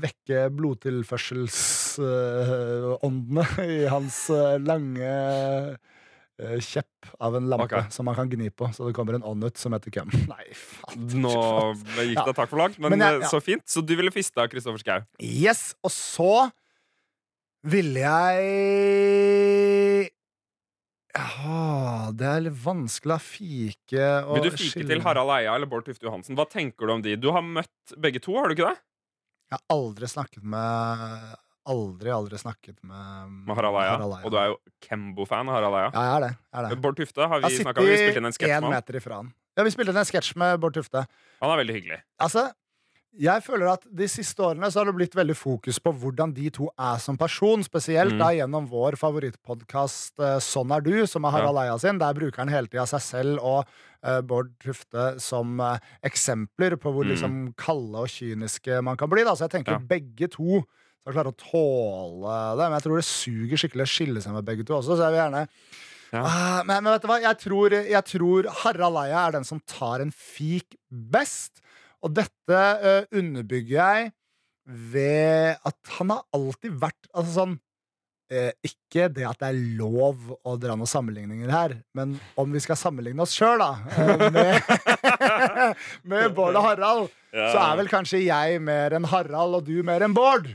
vekke 0.05 0.45
blodtilførselsåndene 0.55 3.45
i 3.67 3.69
hans 3.91 4.19
lange 4.63 5.11
uh, 5.75 6.59
kjepp 6.63 7.11
av 7.19 7.37
en 7.41 7.49
lampe 7.51 7.65
okay. 7.67 7.83
som 7.93 8.05
man 8.09 8.17
kan 8.19 8.31
gni 8.31 8.49
på, 8.55 8.65
så 8.77 8.81
det 8.87 8.95
kommer 8.97 9.15
en 9.19 9.27
ånd 9.27 9.43
ut 9.45 9.59
som 9.61 9.73
heter 9.77 9.91
køm. 9.99 10.11
Nei, 10.33 10.47
faen. 10.55 11.01
Nå 11.27 11.35
gikk 11.99 12.23
det 12.31 12.37
takk 12.39 12.51
for 12.53 12.59
langt, 12.63 12.79
men, 12.79 12.89
Men 12.95 13.01
jeg- 13.07 13.21
ja. 13.27 13.31
så 13.33 13.39
fint. 13.45 13.65
Så 13.69 13.79
du 13.83 13.95
ville 13.99 14.13
fista 14.15 14.47
Kristoffer 14.51 14.81
Schau? 14.85 15.01
Yes, 15.19 15.61
og 15.83 15.91
så 15.95 16.33
ville 17.67 18.01
jeg 18.01 18.41
ja, 21.15 22.11
det 22.15 22.27
er 22.31 22.41
litt 22.47 22.59
vanskelig 22.63 23.17
å 23.17 23.23
fike 23.25 24.05
og 24.27 24.37
Vil 24.39 24.47
du 24.47 24.57
fike 24.57 24.71
skille- 24.77 24.89
til 24.95 25.03
Harald 25.05 25.33
Eia 25.39 25.55
eller 25.57 25.67
Bård 25.71 25.85
Tufte 25.89 26.07
Johansen? 26.07 26.37
Hva 26.39 26.47
tenker 26.49 26.87
du 26.87 26.93
om 26.95 27.03
de? 27.03 27.17
Du 27.17 27.31
har 27.35 27.43
møtt 27.43 27.95
begge 27.99 28.21
to, 28.23 28.37
har 28.39 28.49
du 28.49 28.55
ikke 28.55 28.69
det? 28.71 28.79
Jeg 29.51 29.59
har 29.59 29.77
aldri 29.77 30.07
snakket 30.07 30.43
med 30.47 31.37
Aldri, 31.71 32.09
aldri 32.11 32.39
snakket 32.41 32.79
med, 32.83 33.31
Med 33.47 33.55
Harald 33.55 33.77
Eia. 33.83 33.97
Og 34.25 34.31
du 34.33 34.37
er 34.41 34.47
jo 34.49 34.57
Kembo-fan 34.87 35.47
av 35.51 35.55
Harald 35.59 35.77
Eia. 35.77 35.91
Ja, 35.93 36.01
jeg 36.07 36.15
er 36.17 36.21
det. 36.25 36.31
Jeg 36.55 36.59
er 36.65 36.69
det. 36.71 36.79
Bård 36.83 36.97
Tufte 36.97 37.29
har 37.29 37.41
vi 37.45 37.51
snakka 37.61 37.83
med. 37.85 37.91
Vi 37.91 37.99
spilte 38.01 38.17
inn 38.23 38.25
en 38.31 38.33
sketsj 38.33 38.61
med 38.65 39.13
han. 39.13 39.33
Ja, 39.59 39.63
vi 39.67 39.71
spilte 39.75 39.93
inn 39.93 40.01
en 40.01 40.09
sketsj 40.09 40.37
med 40.41 40.61
Bård 40.63 40.75
Tufte. 40.79 41.03
Han 41.43 41.51
er 41.53 41.61
veldig 41.61 41.75
hyggelig. 41.77 42.01
Altså, 42.19 42.47
jeg 43.19 43.43
føler 43.43 43.73
at 43.73 43.83
De 43.91 44.07
siste 44.09 44.39
årene 44.39 44.69
så 44.71 44.81
har 44.81 44.87
det 44.87 44.95
blitt 44.95 45.15
veldig 45.19 45.35
fokus 45.37 45.79
på 45.83 45.93
hvordan 45.93 46.33
de 46.35 46.49
to 46.51 46.69
er 46.79 46.99
som 47.03 47.17
person. 47.19 47.63
Spesielt 47.67 48.13
Mm. 48.15 48.19
da 48.19 48.29
gjennom 48.37 48.69
vår 48.71 48.97
favorittpodkast 48.97 50.15
Sånn 50.41 50.71
er 50.77 50.81
du, 50.81 51.07
som 51.07 51.25
er 51.25 51.31
Harald 51.35 51.59
Eia 51.59 51.79
sin. 51.79 51.99
Der 51.99 52.15
bruker 52.15 52.39
han 52.45 52.49
hele 52.49 52.69
tida 52.69 52.87
seg 52.87 53.01
selv 53.03 53.39
og 53.43 53.67
uh, 54.05 54.21
Bård 54.23 54.53
Tufte 54.63 55.19
som 55.21 55.59
uh, 55.61 55.79
eksempler 56.07 56.77
på 56.81 56.93
hvor 56.93 57.05
Mm. 57.05 57.11
liksom 57.11 57.55
kalde 57.57 57.97
og 57.99 58.09
kyniske 58.09 58.83
man 58.83 58.97
kan 58.97 59.09
bli. 59.11 59.25
Da. 59.25 59.35
Så 59.35 59.49
jeg 59.49 59.51
tenker 59.65 59.73
Ja. 59.73 59.79
begge 59.79 60.31
to 60.31 60.63
skal 61.03 61.15
klare 61.15 61.33
å 61.33 61.37
tåle 61.37 62.57
det. 62.57 62.71
Men 62.71 62.79
jeg 62.79 62.83
tror 62.85 62.97
det 62.97 63.05
suger 63.09 63.57
skikkelig 63.57 63.87
å 63.87 63.95
skille 63.97 64.21
seg 64.23 64.33
med 64.33 64.45
begge 64.45 64.65
to 64.67 64.75
også, 64.75 64.97
så 64.97 65.09
jeg 65.09 65.13
vil 65.17 65.23
gjerne 65.25 65.49
Ja. 66.13 66.23
Ah, 66.27 66.63
men, 66.65 66.83
men 66.83 66.93
vet 66.95 67.03
du 67.03 67.07
hva? 67.09 67.21
Jeg 67.23 67.39
tror, 67.39 67.71
jeg 67.71 68.05
tror 68.05 68.49
Harald 68.65 68.97
Eia 68.99 69.29
er 69.29 69.33
den 69.33 69.45
som 69.45 69.61
tar 69.61 70.01
en 70.03 70.11
fik 70.11 70.75
best. 70.91 71.61
Og 72.07 72.15
dette 72.17 72.61
uh, 72.85 73.03
underbygger 73.13 73.77
jeg 73.77 74.13
ved 74.71 75.57
at 75.67 75.93
han 75.99 76.13
har 76.15 76.23
alltid 76.37 76.77
vært 76.79 77.09
altså 77.11 77.33
sånn 77.35 77.55
eh, 78.31 78.53
Ikke 78.63 79.09
det 79.11 79.25
at 79.27 79.41
det 79.41 79.49
er 79.49 79.57
lov 79.81 80.29
å 80.47 80.53
dra 80.61 80.77
noen 80.79 80.87
sammenligninger 80.87 81.51
her, 81.51 81.75
men 81.97 82.13
om 82.39 82.53
vi 82.55 82.61
skal 82.63 82.79
sammenligne 82.79 83.25
oss 83.25 83.35
sjøl, 83.35 83.59
da, 83.59 83.73
eh, 83.99 84.27
med, 84.37 84.71
med 86.13 86.37
Bård 86.37 86.55
og 86.61 86.69
Harald, 86.69 87.09
så 87.33 87.59
er 87.65 87.81
vel 87.81 87.91
kanskje 87.91 88.23
jeg 88.23 88.61
mer 88.63 88.95
enn 88.99 89.09
Harald 89.11 89.59
og 89.59 89.67
du 89.67 89.81
mer 89.87 90.05
enn 90.07 90.15
Bård. 90.15 90.53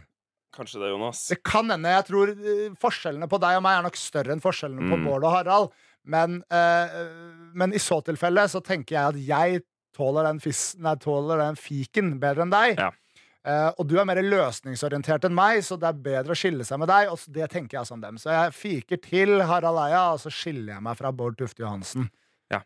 Kanskje 0.55 0.79
det, 0.86 0.93
Jonas. 0.93 1.25
Det 1.34 1.41
kan 1.43 1.67
hende. 1.73 1.91
Jeg 1.97 2.08
tror 2.08 2.31
eh, 2.31 2.65
forskjellene 2.79 3.27
på 3.31 3.41
deg 3.43 3.60
og 3.60 3.65
meg 3.67 3.81
er 3.81 3.88
nok 3.89 3.99
større 3.99 4.31
enn 4.38 4.43
forskjellene 4.43 4.88
på 4.88 5.01
Mm. 5.01 5.08
Bård 5.10 5.27
og 5.27 5.36
Harald. 5.36 5.73
Men, 6.08 6.39
eh, 6.53 6.99
men 7.58 7.73
i 7.75 7.81
så 7.81 7.99
tilfelle 8.05 8.45
så 8.47 8.62
tenker 8.63 8.95
jeg 8.95 9.03
at 9.10 9.23
jeg 9.27 9.65
tåler 9.95 10.27
den, 10.27 10.39
fis, 10.43 10.75
nei, 10.84 10.93
tåler 11.01 11.39
den 11.41 11.55
fiken 11.60 12.13
bedre 12.21 12.45
enn 12.45 12.53
deg. 12.53 12.77
Ja. 12.81 12.91
Uh, 13.45 13.69
og 13.77 13.86
du 13.88 13.93
er 14.01 14.08
mer 14.10 14.17
løsningsorientert 14.25 15.27
enn 15.27 15.36
meg, 15.38 15.60
så 15.63 15.75
det 15.77 15.86
er 15.91 15.97
bedre 16.01 16.34
å 16.34 16.38
skille 16.39 16.65
seg 16.65 16.79
med 16.81 16.89
deg. 16.89 17.12
Og 17.13 17.19
så- 17.21 17.31
det 17.31 17.49
tenker 17.53 17.77
jeg 17.79 17.86
som 17.88 18.01
dem. 18.01 18.17
Så 18.17 18.31
jeg 18.34 18.53
fiker 18.58 18.97
til 19.03 19.41
Harald 19.45 19.77
Eia, 19.84 20.13
og 20.13 20.19
så 20.19 20.31
skiller 20.34 20.73
jeg 20.73 20.81
meg 20.81 20.97
fra 20.97 21.12
Bård 21.13 21.38
Tufte 21.38 21.62
Johansen. 21.62 22.10
Ja. 22.49 22.63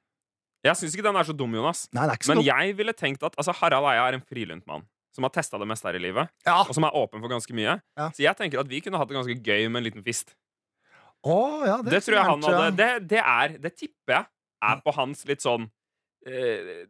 Jeg 0.63 0.75
syns 0.79 0.95
ikke 0.95 1.03
den 1.09 1.15
er 1.19 1.27
så 1.27 1.35
dum, 1.35 1.53
Jonas. 1.53 1.89
Nei, 1.93 2.05
det 2.07 2.11
er 2.13 2.17
ikke 2.21 2.29
så 2.29 2.35
Men 2.35 2.37
dum. 2.43 2.45
jeg 2.47 2.77
ville 2.77 2.93
tenkt 2.93 3.23
at 3.27 3.35
altså, 3.35 3.53
Harald 3.59 3.85
Eia 3.91 4.07
er 4.07 4.13
en 4.19 4.21
frilunt 4.23 4.65
mann. 4.67 4.87
som 5.11 5.23
har 5.25 5.31
testa 5.31 5.57
det 5.59 5.67
meste 5.67 5.83
her 5.89 5.95
i 5.95 5.99
livet, 5.99 6.29
Ja. 6.45 6.61
og 6.61 6.73
som 6.73 6.83
er 6.85 6.91
åpen 6.95 7.19
for 7.19 7.27
ganske 7.27 7.51
mye. 7.51 7.81
Så 8.13 8.19
jeg 8.23 8.37
tenker 8.37 8.59
at 8.61 8.67
vi 8.69 8.79
kunne 8.79 8.95
hatt 8.97 9.07
det 9.09 9.17
ganske 9.17 9.41
gøy 9.43 9.67
med 9.69 9.81
en 9.81 9.91
liten 9.91 10.03
fist. 10.05 10.35
Å, 11.25 11.65
ja, 11.65 11.81
Det, 11.81 12.03
tror 12.05 12.15
jeg 12.15 12.23
han 12.23 12.41
hadde 12.41 12.75
det, 12.77 13.07
det 13.09 13.19
er 13.19 13.47
Det 13.57 13.75
tipper 13.75 14.13
jeg 14.13 14.25
er 14.63 14.81
på 14.85 14.93
hans 14.95 15.25
litt 15.25 15.41
sånn 15.43 15.65
eh, 16.25 16.85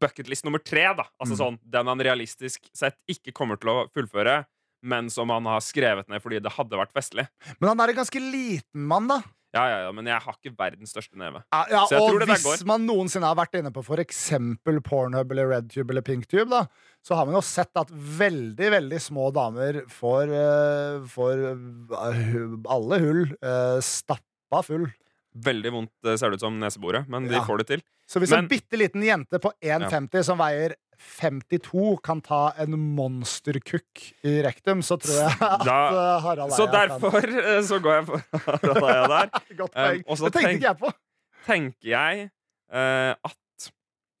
bucketlist 0.00 0.44
nummer 0.46 0.62
tre, 0.62 0.86
da. 0.96 1.06
Altså 1.20 1.34
Mm. 1.36 1.40
sånn 1.40 1.58
den 1.70 1.86
han 1.86 2.00
realistisk 2.00 2.70
sett 2.72 2.96
ikke 3.08 3.32
kommer 3.32 3.60
til 3.60 3.70
å 3.70 3.88
fullføre, 3.92 4.46
men 4.82 5.10
som 5.10 5.28
han 5.28 5.44
har 5.44 5.60
skrevet 5.60 6.08
ned 6.08 6.22
fordi 6.22 6.40
det 6.40 6.52
hadde 6.52 6.78
vært 6.78 6.92
festlig. 6.96 7.28
Men 7.60 7.68
han 7.74 7.80
er 7.80 7.92
en 7.92 8.00
ganske 8.04 8.20
liten 8.20 8.86
mann, 8.88 9.08
da. 9.08 9.22
Ja, 9.50 9.64
ja, 9.66 9.78
ja, 9.82 9.90
men 9.90 10.06
jeg 10.06 10.22
har 10.22 10.36
ikke 10.36 10.52
verdens 10.54 10.92
største 10.94 11.18
neve. 11.18 11.42
Ja, 11.50 11.64
ja, 11.72 11.80
og 11.82 11.90
tror 11.90 12.20
det 12.22 12.28
der 12.30 12.38
hvis 12.38 12.62
man 12.68 12.84
noensinne 12.86 13.26
har 13.26 13.34
vært 13.34 13.56
inne 13.58 13.72
på 13.74 13.82
eksempel 13.98 14.78
Pornhub 14.80 15.32
eller 15.34 15.50
RedTube 15.50 15.90
eller 15.90 16.02
PinkTube, 16.06 16.48
da, 16.52 16.66
så 17.02 17.16
har 17.18 17.26
man 17.26 17.34
jo 17.34 17.42
sett 17.42 17.74
at 17.74 17.90
veldig, 17.90 18.70
veldig 18.76 19.00
små 19.02 19.32
damer 19.34 19.82
får, 19.90 20.30
uh, 20.30 21.06
får 21.10 21.42
eh, 21.50 22.46
alle 22.70 23.00
hull 23.02 23.24
uh, 23.42 23.80
stappa 23.82 24.62
full. 24.62 24.86
Veldig 25.34 25.70
vondt 25.72 25.92
eh, 26.10 26.16
ser 26.18 26.30
det 26.32 26.40
ut 26.40 26.44
som 26.46 26.56
neseboret, 26.58 27.06
men 27.08 27.28
de 27.28 27.34
Ja. 27.36 27.44
får 27.46 27.58
det 27.58 27.66
til. 27.68 27.82
Så 28.10 28.18
hvis 28.18 28.30
Men- 28.30 28.44
en 28.44 28.48
bitte 28.48 28.76
liten 28.76 29.02
jente 29.02 29.38
på 29.38 29.52
1,50 29.62 30.24
som 30.24 30.38
veier 30.38 30.74
52 30.98 31.96
kan 32.02 32.20
ta 32.20 32.52
en 32.58 32.72
monsterkukk 32.96 34.02
i 34.26 34.42
rektum, 34.42 34.82
så 34.82 34.98
tror 35.00 35.14
jeg 35.22 35.36
at 35.40 35.64
Da- 35.64 36.18
Harald 36.20 36.50
Eia 36.50 36.56
Så 36.58 36.66
derfor 36.70 37.10
kan. 37.20 37.62
så 37.62 37.78
går 37.80 37.94
jeg 37.94 38.06
for 38.06 38.18
Harald 38.46 38.82
Eia 38.84 39.06
der. 39.06 39.30
Godt 39.62 39.76
Um, 39.76 39.84
poeng. 39.84 40.04
og 40.08 40.18
så 40.18 40.24
det 40.24 40.32
tenkte 40.34 40.48
tenk- 40.50 40.58
ikke 40.58 40.68
jeg 40.68 40.78
på. 40.82 40.92
Tenker 41.46 41.88
jeg 41.94 42.30
uh, 42.72 43.14
at 43.24 43.70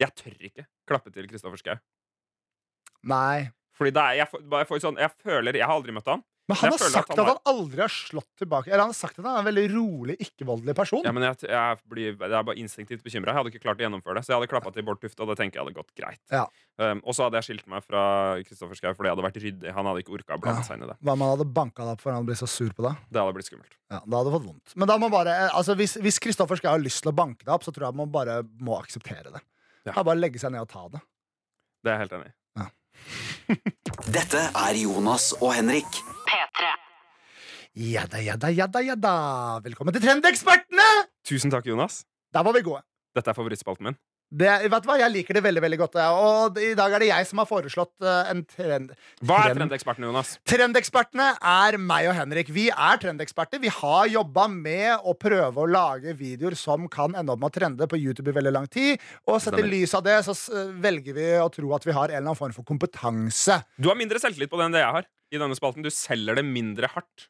jeg 0.00 0.14
tør 0.16 0.38
ikke 0.40 0.66
klappe 0.88 1.12
til 1.12 1.26
Kristoffer 1.28 1.58
Schou. 1.60 1.76
Nei. 3.10 3.50
Fordi 3.76 3.90
det 3.96 4.02
er, 4.02 4.12
jeg, 4.20 4.28
får 4.68 4.80
sånn, 4.82 4.98
jeg 5.00 5.10
føler 5.24 5.56
Jeg 5.56 5.64
har 5.66 5.74
aldri 5.74 5.92
møtt 5.96 6.08
han. 6.10 6.22
Men 6.50 6.58
han 6.60 6.74
har 6.74 6.82
sagt 6.82 7.10
at 7.10 7.14
at 7.14 7.20
han 7.22 7.28
han, 7.30 7.40
aldri 7.52 7.82
har 7.84 7.92
slått 7.94 8.28
tilbake. 8.40 8.70
Eller 8.70 8.82
han 8.84 8.92
har 8.92 8.98
sagt 8.98 9.18
at 9.20 9.24
han 9.24 9.38
er 9.38 9.44
en 9.44 9.48
veldig 9.48 9.64
rolig, 9.72 10.16
ikke-voldelig 10.26 10.74
person. 10.76 11.04
Ja, 11.06 11.12
men 11.14 11.24
jeg, 11.28 11.46
jeg, 11.46 11.78
blir, 11.90 12.10
jeg 12.12 12.36
er 12.40 12.46
bare 12.50 12.58
instinktivt 12.60 13.04
bekymra. 13.06 13.32
Jeg 13.32 13.40
hadde 13.40 13.52
ikke 13.54 13.62
klart 13.64 13.80
å 13.80 13.86
gjennomføre 13.86 14.18
det. 14.18 14.24
Så 14.26 14.34
jeg 14.34 14.40
hadde 14.40 14.50
klappa 14.50 14.72
til 14.74 14.86
Bård 14.88 15.00
Tufte, 15.02 15.22
og 15.24 15.32
det 15.32 15.38
tenker 15.40 15.60
jeg 15.60 15.66
hadde 15.68 15.76
gått 15.78 15.94
greit. 15.98 16.20
Ja. 16.34 16.44
Um, 16.80 17.02
og 17.04 17.16
så 17.16 17.26
hadde 17.26 17.40
jeg 17.40 17.48
skilt 17.50 17.66
meg 17.70 17.84
fra 17.84 18.02
Kristoffer 18.48 18.78
Schau 18.78 18.94
fordi 18.96 19.10
jeg 19.10 19.14
hadde 19.16 19.26
vært 19.26 19.40
ryddig. 19.44 19.74
Han 19.76 19.90
hadde 19.90 20.02
ikke 20.04 20.16
orka 20.18 20.38
å 20.38 20.42
blande 20.42 20.64
Ja. 20.64 20.66
seg 20.68 20.78
inn 20.80 20.86
i 20.86 20.90
det. 20.90 20.96
Hva 21.04 21.14
om 21.16 21.24
han 21.26 21.32
hadde 21.36 21.48
banka 21.60 21.84
deg 21.84 21.92
opp 21.94 22.04
for 22.04 22.16
han 22.16 22.26
ble 22.28 22.38
så 22.40 22.48
sur 22.50 22.72
på 22.76 22.86
deg? 22.88 23.04
Det 23.12 23.20
hadde 23.20 23.36
blitt 23.36 23.50
skummelt. 23.50 23.76
Ja, 23.92 24.00
da 24.00 24.22
hadde 24.22 24.34
fått 24.34 24.48
vondt. 24.48 24.74
Men 24.80 24.88
da 24.90 24.96
må 25.02 25.10
bare, 25.12 25.36
eh, 25.46 25.56
altså 25.60 25.76
hvis, 25.78 26.18
Kristoffer 26.22 26.56
skal 26.60 26.76
har 26.78 26.82
lyst 26.82 27.04
til 27.04 27.12
å 27.12 27.16
banke 27.16 27.44
deg 27.44 27.52
opp, 27.54 27.66
så 27.66 27.74
tror 27.74 27.90
jeg 27.90 28.00
man 28.00 28.10
bare 28.14 28.40
må 28.60 28.78
akseptere 28.80 29.30
det. 29.34 29.42
Ja. 29.84 29.92
Ja. 29.94 30.02
Bare 30.02 30.18
legge 30.20 30.40
seg 30.40 30.52
ned 30.54 30.64
og 30.64 30.70
ta 30.72 30.88
det. 30.92 31.00
Det 31.84 31.92
er 31.92 31.96
jeg 31.98 32.04
helt 32.06 32.16
enig 32.18 32.28
i. 32.32 32.34
Dette 34.16 34.42
er 34.50 34.78
Jonas 34.80 35.30
og 35.40 35.54
Henrik. 35.56 36.00
P3. 36.28 36.70
Jadda, 37.90 38.20
jadda, 38.22 38.50
jadda, 38.54 38.82
jadda. 38.90 39.14
Velkommen 39.64 39.94
til 39.94 40.02
Trendekspertene! 40.04 40.86
Tusen 41.26 41.52
takk, 41.52 41.68
Jonas. 41.70 42.02
Der 42.34 42.46
var 42.46 42.54
vi 42.56 42.62
gode. 42.66 42.82
Dette 43.16 43.32
er 43.32 43.36
favorittspalten 43.38 43.90
min. 43.90 43.98
Det, 44.30 44.46
vet 44.70 44.84
du 44.84 44.86
hva? 44.86 44.94
Jeg 45.00 45.10
liker 45.10 45.34
det 45.34 45.42
veldig 45.42 45.62
veldig 45.64 45.78
godt. 45.80 45.96
Og 46.14 46.58
i 46.62 46.70
dag 46.78 46.92
er 46.94 47.02
det 47.02 47.08
jeg 47.08 47.26
som 47.26 47.40
har 47.42 47.48
foreslått 47.50 48.06
eh, 48.06 48.30
en 48.30 48.44
trend. 48.46 48.92
Hva 49.26 49.40
er 49.48 49.56
trendekspertene, 49.58 50.06
Jonas? 50.06 50.36
Trendekspertene 50.46 51.26
er 51.34 51.78
meg 51.82 52.06
og 52.12 52.14
Henrik. 52.14 52.52
Vi 52.54 52.68
er 52.70 53.00
trendeksperter. 53.02 53.58
Vi 53.62 53.72
har 53.74 54.06
jobba 54.12 54.46
med 54.52 55.02
å 55.02 55.16
prøve 55.18 55.64
å 55.64 55.66
lage 55.66 56.14
videoer 56.14 56.54
som 56.58 56.86
kan 56.92 57.18
ende 57.18 57.34
opp 57.34 57.42
med 57.42 57.50
å 57.50 57.56
trende 57.58 57.90
på 57.90 57.98
YouTube 57.98 58.30
i 58.30 58.36
veldig 58.38 58.54
lang 58.54 58.70
tid. 58.70 59.02
Og 59.26 59.42
sett 59.42 59.58
i 59.58 59.66
lys 59.66 59.96
av 59.98 60.06
det 60.06 60.20
så 60.28 60.36
velger 60.78 61.18
vi 61.18 61.28
å 61.42 61.50
tro 61.50 61.74
at 61.74 61.88
vi 61.88 61.96
har 61.96 62.12
en 62.12 62.20
eller 62.20 62.30
annen 62.30 62.38
form 62.38 62.54
for 62.54 62.66
kompetanse. 62.70 63.58
Du 63.82 63.90
har 63.90 63.98
mindre 63.98 64.22
selvtillit 64.22 64.52
på 64.52 64.62
det 64.62 64.70
enn 64.70 64.78
det 64.78 64.86
jeg 64.86 64.98
har. 65.00 65.10
I 65.30 65.38
denne 65.38 65.58
spalten 65.58 65.82
Du 65.82 65.90
selger 65.94 66.38
det 66.38 66.46
mindre 66.46 66.90
hardt. 66.94 67.28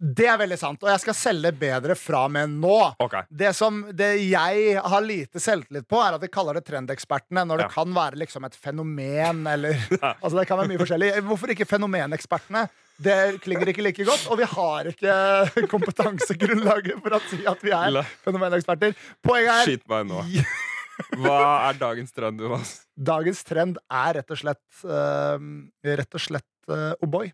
Det 0.00 0.24
er 0.32 0.38
veldig 0.40 0.56
sant, 0.56 0.80
og 0.80 0.88
jeg 0.88 1.00
skal 1.02 1.16
selge 1.18 1.50
bedre 1.60 1.92
fra 1.98 2.22
og 2.24 2.30
med 2.32 2.54
nå. 2.56 2.76
Okay. 3.04 3.26
Det 3.28 3.50
som 3.56 3.82
det 3.92 4.14
jeg 4.24 4.78
har 4.80 5.02
lite 5.04 5.42
selvtillit 5.44 5.84
på, 5.90 5.98
er 6.00 6.16
at 6.16 6.22
vi 6.24 6.30
kaller 6.32 6.56
det 6.56 6.62
trendekspertene 6.70 7.42
når 7.44 7.60
det 7.60 7.66
Ja. 7.68 7.72
kan 7.74 7.92
være 7.92 8.16
liksom 8.22 8.46
et 8.48 8.56
fenomen 8.56 9.42
eller 9.46 9.76
Ja. 10.00 10.14
Altså 10.22 10.38
det 10.38 10.46
kan 10.48 10.56
være 10.62 10.70
mye 10.72 10.80
forskjellig. 10.80 11.10
Hvorfor 11.28 11.52
ikke 11.52 11.68
fenomenekspertene? 11.68 12.62
Det 13.00 13.18
klinger 13.44 13.68
ikke 13.72 13.84
like 13.84 14.04
godt, 14.04 14.24
og 14.32 14.40
vi 14.40 14.44
har 14.48 14.88
ikke 14.88 15.66
kompetansegrunnlaget 15.72 16.98
for 17.04 17.16
å 17.16 17.20
si 17.28 17.42
at 17.48 17.62
vi 17.64 17.72
er 17.76 18.00
fenomeneksperter. 18.24 18.96
Poenget 19.24 19.52
er 19.54 19.68
Skyt 19.68 19.84
meg 19.92 20.08
nå. 20.08 20.24
Hva 21.20 21.36
er 21.70 21.78
dagens 21.80 22.12
trend, 22.12 22.40
Jonas? 22.44 22.72
Dagens 22.96 23.40
trend 23.48 23.78
er 23.88 24.18
rett 24.20 24.32
og 24.34 24.40
slett 24.40 24.82
uh, 24.84 25.36
Rett 25.84 26.16
og 26.18 26.24
slett 26.24 26.72
uh, 26.72 26.92
O'boy. 27.04 27.30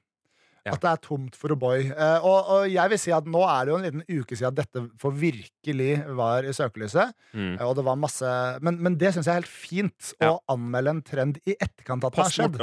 Ja. 0.67 0.75
At 0.75 0.83
det 0.83 0.91
er 0.91 1.03
tomt 1.07 1.37
for 1.39 1.55
O'boy. 1.55 1.85
Eh, 1.95 2.25
og, 2.27 2.49
og 2.57 2.65
jeg 2.73 2.91
vil 2.91 2.99
si 2.99 3.13
at 3.15 3.27
nå 3.31 3.43
er 3.47 3.65
det 3.69 3.71
jo 3.73 3.77
en 3.79 3.85
liten 3.87 4.05
uke 4.21 4.35
siden 4.35 4.51
at 4.51 4.59
dette 4.65 4.83
for 4.99 5.15
virkelig 5.15 5.93
var 6.19 6.43
i 6.49 6.55
søkelyset. 6.57 7.15
Mm. 7.33 7.53
Eh, 7.61 7.63
Og 7.69 7.77
det 7.79 7.85
var 7.87 7.97
masse 8.03 8.33
Men, 8.67 8.81
men 8.83 8.97
det 8.99 9.15
syns 9.15 9.29
jeg 9.31 9.37
er 9.37 9.41
helt 9.45 9.53
fint. 9.53 10.11
Ja. 10.21 10.33
Å 10.35 10.43
anmelde 10.57 10.97
en 10.97 11.05
trend 11.07 11.39
i 11.47 11.55
etterkant 11.55 12.03
av 12.03 12.11
at 12.11 12.19
det 12.19 12.25
har 12.27 12.35
skjedd. 12.35 12.59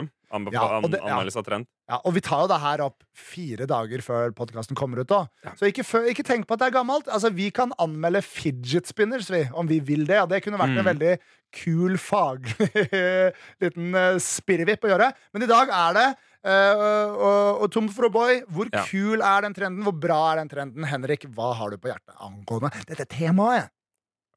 Ja, 0.51 0.63
og 0.81 0.89
det-. 0.89 0.99
Anmeldelse 1.05 1.39
av 1.39 1.45
trend. 1.45 1.67
Ja, 1.91 1.99
og 2.07 2.15
vi 2.15 2.21
tar 2.25 2.39
jo 2.41 2.47
det 2.49 2.57
her 2.63 2.81
opp 2.81 3.03
fire 3.13 3.67
dager 3.69 4.01
før 4.01 4.31
podkasten 4.33 4.73
kommer 4.79 5.03
ut. 5.03 5.09
Da. 5.11 5.51
Så 5.59 5.67
ikke, 5.69 5.83
før, 5.85 6.07
ikke 6.09 6.23
tenk 6.25 6.47
på 6.49 6.55
at 6.55 6.63
det 6.63 6.69
er 6.71 6.75
gammelt. 6.79 7.07
Altså, 7.11 7.29
vi 7.35 7.51
kan 7.53 7.71
anmelde 7.83 8.21
fidget 8.25 8.89
spinners 8.89 9.29
vi, 9.29 9.43
om 9.53 9.69
vi 9.69 9.77
vil 9.85 10.07
det. 10.09 10.17
Og 10.23 10.31
det 10.31 10.41
kunne 10.43 10.57
vært 10.59 10.73
en 10.73 10.81
Mm. 10.83 10.89
veldig 10.89 11.13
kul, 11.53 11.99
faglig 12.01 12.65
liten 13.61 13.93
uh, 13.93 14.17
spirrevipp 14.21 14.87
å 14.87 14.93
gjøre. 14.95 15.11
Men 15.35 15.45
i 15.45 15.49
dag 15.51 15.69
er 15.69 15.97
det 15.99 16.07
uh, 16.09 16.32
og, 16.43 17.61
og 17.63 17.71
Tom 17.71 17.87
for 17.93 18.09
O'boy. 18.09 18.41
Hvor 18.51 18.69
Ja. 18.73 18.83
kul 18.89 19.21
er 19.23 19.41
den 19.45 19.53
trenden? 19.55 19.83
Hvor 19.85 19.95
bra 19.99 20.19
er 20.33 20.41
den 20.43 20.49
trenden? 20.51 20.83
Henrik, 20.89 21.23
hva 21.33 21.53
har 21.55 21.69
du 21.71 21.77
på 21.77 21.87
hjertet 21.91 22.15
angående 22.19 22.71
dette 22.89 23.05
temaet? 23.07 23.69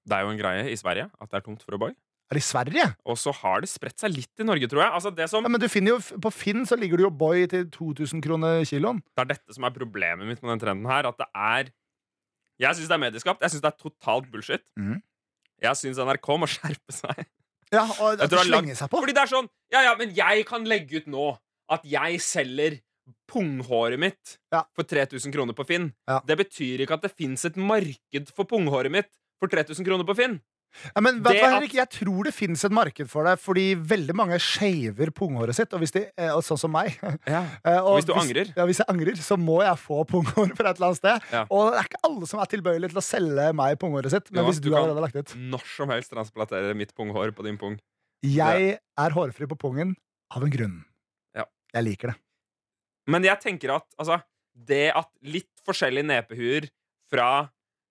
Det 0.07 0.15
er 0.15 0.23
jo 0.23 0.31
en 0.31 0.39
greie 0.39 0.69
i 0.71 0.77
Sverige 0.79 1.09
at 1.21 1.31
det 1.31 1.41
er 1.41 1.47
tomt 1.49 1.63
for 1.67 1.75
O'boy. 1.79 1.91
Er 2.31 2.35
det 2.35 2.43
i 2.43 2.47
Sverige? 2.47 2.85
Og 3.07 3.17
så 3.19 3.33
har 3.35 3.61
det 3.63 3.69
spredt 3.71 4.01
seg 4.03 4.11
litt 4.15 4.43
i 4.43 4.47
Norge, 4.47 4.67
tror 4.71 4.83
jeg. 4.83 4.93
Altså 4.99 5.11
det, 5.15 5.29
som, 5.31 5.45
Ja, 5.47 5.49
men 5.49 5.61
du 5.63 5.69
finner 5.71 5.95
jo, 5.95 5.99
På 6.19 6.33
Finn 6.35 6.65
så 6.67 6.75
ligger 6.79 6.99
det 6.99 7.05
jo 7.07 7.11
Boy 7.11 7.47
til 7.47 7.69
2000 7.71 8.23
kroner 8.23 8.65
kiloen. 8.67 8.99
det 9.15 9.23
er 9.23 9.31
dette 9.35 9.55
som 9.55 9.63
er 9.65 9.71
problemet 9.71 10.27
mitt 10.27 10.43
med 10.43 10.51
den 10.57 10.63
trenden 10.65 10.87
her. 10.91 11.07
At 11.07 11.19
det 11.19 11.27
er 11.35 11.71
Jeg 12.59 12.75
syns 12.75 12.89
det 12.89 12.97
er 12.97 13.03
medieskapt. 13.05 13.41
Jeg 13.43 13.51
syns 13.55 13.63
det 13.63 13.71
er 13.73 13.79
totalt 13.83 14.31
bullshit. 14.33 14.63
Mm. 14.79 15.03
Jeg 15.63 15.77
syns 15.77 15.99
NRK 16.03 16.29
må 16.39 16.47
skjerpe 16.51 16.93
seg. 16.93 17.27
Ja, 17.73 17.83
og 18.01 18.21
at 18.21 18.31
du 18.31 18.37
de 18.37 18.41
er 18.43 18.47
slenger 18.47 18.75
seg 18.79 18.91
på. 18.91 18.99
Fordi 19.03 19.13
det 19.15 19.23
er 19.23 19.31
sånn 19.31 19.49
Ja, 19.75 19.83
ja, 19.83 19.95
men 19.99 20.11
jeg 20.15 20.47
kan 20.47 20.65
legge 20.65 20.99
ut 21.03 21.07
nå 21.07 21.37
at 21.73 21.87
jeg 21.89 22.21
selger 22.23 22.81
punghåret 23.31 23.99
mitt 23.99 24.37
Ja. 24.53 24.65
for 24.75 24.83
3000 24.85 25.33
kroner 25.35 25.55
på 25.55 25.67
Finn. 25.67 25.93
Ja. 26.09 26.21
Det 26.27 26.37
betyr 26.39 26.83
ikke 26.85 26.95
at 26.99 27.03
det 27.07 27.13
fins 27.17 27.45
et 27.45 27.57
marked 27.57 28.31
for 28.35 28.45
punghåret 28.45 28.91
mitt 28.91 29.11
for 29.41 29.49
3000 29.49 29.85
kroner 29.87 30.05
på 30.07 30.17
Finn. 30.17 30.41
Ja, 30.95 31.01
men 31.01 31.23
vet 31.25 31.39
hva, 31.41 31.51
Henrik, 31.55 31.73
Jeg 31.73 31.89
tror 31.89 32.25
det 32.27 32.35
fins 32.35 32.63
et 32.67 32.73
marked 32.75 33.09
for 33.09 33.25
det, 33.25 33.39
fordi 33.41 33.75
veldig 33.77 34.13
mange 34.19 34.37
shaver 34.43 35.09
punghåret 35.15 35.55
sitt. 35.57 35.73
Og 35.73 35.81
hvis 35.81 35.93
de, 35.95 36.03
eh, 36.19 36.29
og 36.35 36.43
sånn 36.45 36.59
som 36.59 36.73
meg. 36.75 36.99
Ja. 37.27 37.45
Og 37.87 37.97
hvis 37.97 38.05
du 38.05 38.13
angrer. 38.13 38.51
Ja, 38.57 38.67
hvis 38.69 38.83
jeg 38.83 38.87
angrer, 38.93 39.17
så 39.17 39.39
må 39.41 39.63
jeg 39.65 39.79
få 39.81 40.03
punghår 40.11 40.53
fra 40.59 40.71
et 40.71 40.77
eller 40.77 40.91
annet 40.91 41.01
sted. 41.01 41.23
Ja. 41.33 41.47
Og 41.49 41.71
det 41.73 41.81
er 41.81 41.89
ikke 41.89 42.03
alle 42.11 42.27
som 42.29 42.41
er 42.43 42.51
tilbøyelige 42.53 42.93
til 42.93 43.01
å 43.01 43.07
selge 43.07 43.47
meg 43.57 43.79
punghåret 43.81 44.13
sitt. 44.13 44.29
Men 44.33 44.43
Jo, 44.43 44.51
hvis 44.51 44.61
du, 44.61 44.69
du 44.69 44.77
allerede 44.77 45.01
har 45.01 45.07
lagt 45.07 45.17
ut 45.17 45.33
Når 45.55 45.65
som 45.77 45.89
helst 45.95 46.13
transplantere 46.13 46.75
mitt 46.77 46.93
punghår 46.99 47.33
på 47.33 47.47
din 47.47 47.57
pung. 47.57 47.79
Jeg 48.27 48.77
er 48.77 49.11
hårfri 49.17 49.49
på 49.49 49.57
pungen 49.57 49.95
av 50.35 50.45
en 50.45 50.51
grunn. 50.53 50.77
Jeg 51.77 51.85
liker 51.87 52.13
det. 52.13 52.17
Men 53.13 53.23
jeg 53.27 53.39
tenker 53.43 53.75
at 53.77 53.87
altså, 54.01 54.21
det 54.57 54.89
at 54.97 55.11
litt 55.29 55.53
forskjellige 55.67 56.09
nepehuer 56.09 56.67
fra 57.13 57.27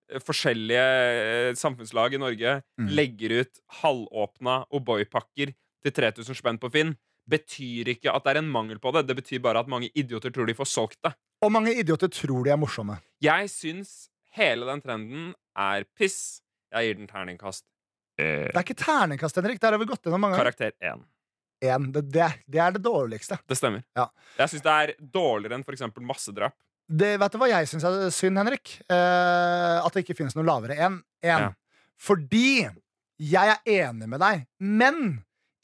eh, 0.09 0.19
forskjellige 0.25 0.85
eh, 0.85 1.51
samfunnslag 1.59 2.17
i 2.17 2.21
Norge 2.21 2.55
Mm. 2.81 2.89
legger 2.97 3.35
ut 3.41 3.61
halvåpna 3.83 4.55
O'boy-pakker 4.75 5.53
til 5.85 5.91
3000 5.95 6.35
spenn 6.41 6.57
på 6.59 6.71
Finn, 6.73 6.95
betyr 7.29 7.87
ikke 7.93 8.11
at 8.13 8.25
det 8.25 8.35
er 8.35 8.41
en 8.41 8.49
mangel 8.51 8.77
på 8.81 8.91
det. 8.93 9.05
Det 9.07 9.15
betyr 9.21 9.39
bare 9.41 9.61
at 9.63 9.69
mange 9.71 9.89
idioter 9.97 10.33
tror 10.33 10.45
de 10.49 10.53
får 10.57 10.67
solgt 10.69 10.99
det. 11.05 11.13
Og 11.45 11.51
mange 11.53 11.71
idioter 11.73 12.09
tror 12.13 12.43
de 12.45 12.51
er 12.53 12.59
morsomme. 12.59 12.99
Jeg 13.23 13.49
syns 13.53 14.09
hele 14.35 14.65
den 14.67 14.81
trenden 14.83 15.31
er 15.57 15.85
piss. 15.97 16.41
Jeg 16.73 16.89
gir 16.89 16.99
den 16.99 17.07
terningkast 17.07 17.63
Det 18.17 18.51
er 18.55 18.61
ikke 18.63 18.75
terningkast, 18.79 19.35
Henrik. 19.39 19.59
Der 19.59 19.71
har 19.75 19.79
vi 19.81 19.85
gått 19.89 20.03
gjennom 20.05 20.21
mange 20.23 20.37
ganger. 20.37 20.51
karakter 20.51 20.71
1. 20.79 21.01
En. 21.63 21.89
Det, 21.95 22.03
det, 22.11 22.27
det 22.51 22.61
er 22.61 22.75
det 22.75 22.81
dårligste. 22.83 23.37
Det 23.47 23.57
stemmer. 23.57 23.85
Ja. 23.97 24.09
Jeg 24.41 24.51
syns 24.51 24.65
det 24.65 24.75
er 24.75 24.93
dårligere 24.99 25.59
enn 25.59 25.65
for 25.67 25.75
eksempel 25.77 26.03
massedrap. 26.05 26.55
Det, 26.85 27.15
vet 27.17 27.33
du 27.33 27.39
hva 27.41 27.49
jeg 27.49 27.69
syns 27.71 27.85
er 27.87 28.09
synd, 28.13 28.37
Henrik? 28.37 28.75
Eh, 28.85 29.77
at 29.81 29.95
det 29.95 30.03
ikke 30.03 30.17
finnes 30.19 30.35
noe 30.37 30.45
lavere 30.45 30.77
enn 30.77 30.99
én. 31.25 31.47
Ja. 31.47 31.53
Fordi 32.01 32.67
jeg 33.21 33.55
er 33.55 33.87
enig 33.87 34.09
med 34.11 34.21
deg, 34.21 34.43
men 34.59 34.99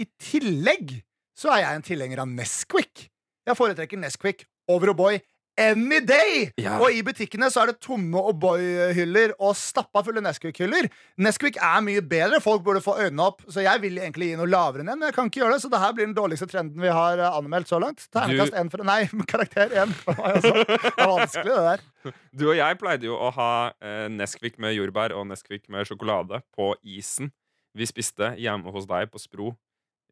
i 0.01 0.07
tillegg 0.21 0.95
så 1.37 1.51
er 1.53 1.65
jeg 1.65 1.77
en 1.77 1.85
tilhenger 1.85 2.23
av 2.23 2.31
Nesquik. 2.31 3.09
Jeg 3.45 3.57
foretrekker 3.57 3.99
Nesquik 3.99 4.45
over 4.71 4.93
O'boy 4.93 5.19
any 5.61 5.99
day! 6.05 6.47
Ja. 6.61 6.77
Og 6.81 6.95
i 6.95 7.01
butikkene 7.05 7.49
så 7.53 7.63
er 7.63 7.71
det 7.71 7.81
tomme 7.83 8.21
O'boy-hyller 8.31 9.35
og 9.37 9.55
stappa 9.59 10.03
fulle 10.05 10.23
Nesquik-hyller. 10.23 10.89
Nesquik 11.21 11.59
er 11.61 11.83
mye 11.85 12.03
bedre. 12.03 12.41
Folk 12.43 12.63
burde 12.65 12.83
få 12.83 12.97
øynene 12.99 13.27
opp. 13.29 13.45
Så 13.51 13.63
jeg 13.65 13.83
vil 13.83 13.99
egentlig 14.01 14.31
gi 14.31 14.39
noe 14.39 14.49
lavere 14.49 14.85
enn 14.85 14.93
en. 14.93 15.01
men 15.01 15.09
jeg 15.09 15.17
kan 15.17 15.31
ikke 15.31 15.43
gjøre 15.43 15.57
det. 15.57 15.63
Så 15.65 15.71
det 15.73 15.81
her 15.83 15.95
blir 15.97 16.09
den 16.09 16.17
dårligste 16.17 16.49
trenden 16.51 16.81
vi 16.83 16.93
har 16.93 17.21
eh, 17.21 17.39
anmeldt 17.39 17.71
så 17.71 17.81
langt. 17.81 18.07
Ternekast 18.13 18.57
én 18.57 18.71
for 18.73 18.85
Nei, 18.87 19.03
karakter 19.33 19.75
én 19.83 19.93
meg. 20.07 20.41
Det 20.41 20.93
er 20.95 21.13
vanskelig, 21.15 21.51
det 21.51 21.65
der. 21.69 21.87
Du 22.33 22.47
og 22.47 22.55
jeg 22.57 22.77
pleide 22.81 23.05
jo 23.05 23.13
å 23.13 23.27
ha 23.35 23.51
eh, 23.77 24.07
Nesquik 24.09 24.55
med 24.61 24.73
jordbær 24.73 25.13
og 25.13 25.27
Nesquik 25.29 25.67
med 25.69 25.85
sjokolade 25.85 26.39
på 26.57 26.71
isen 26.81 27.29
vi 27.77 27.87
spiste 27.87 28.33
hjemme 28.41 28.71
hos 28.73 28.87
deg 28.89 29.11
på 29.11 29.21
Spro 29.21 29.51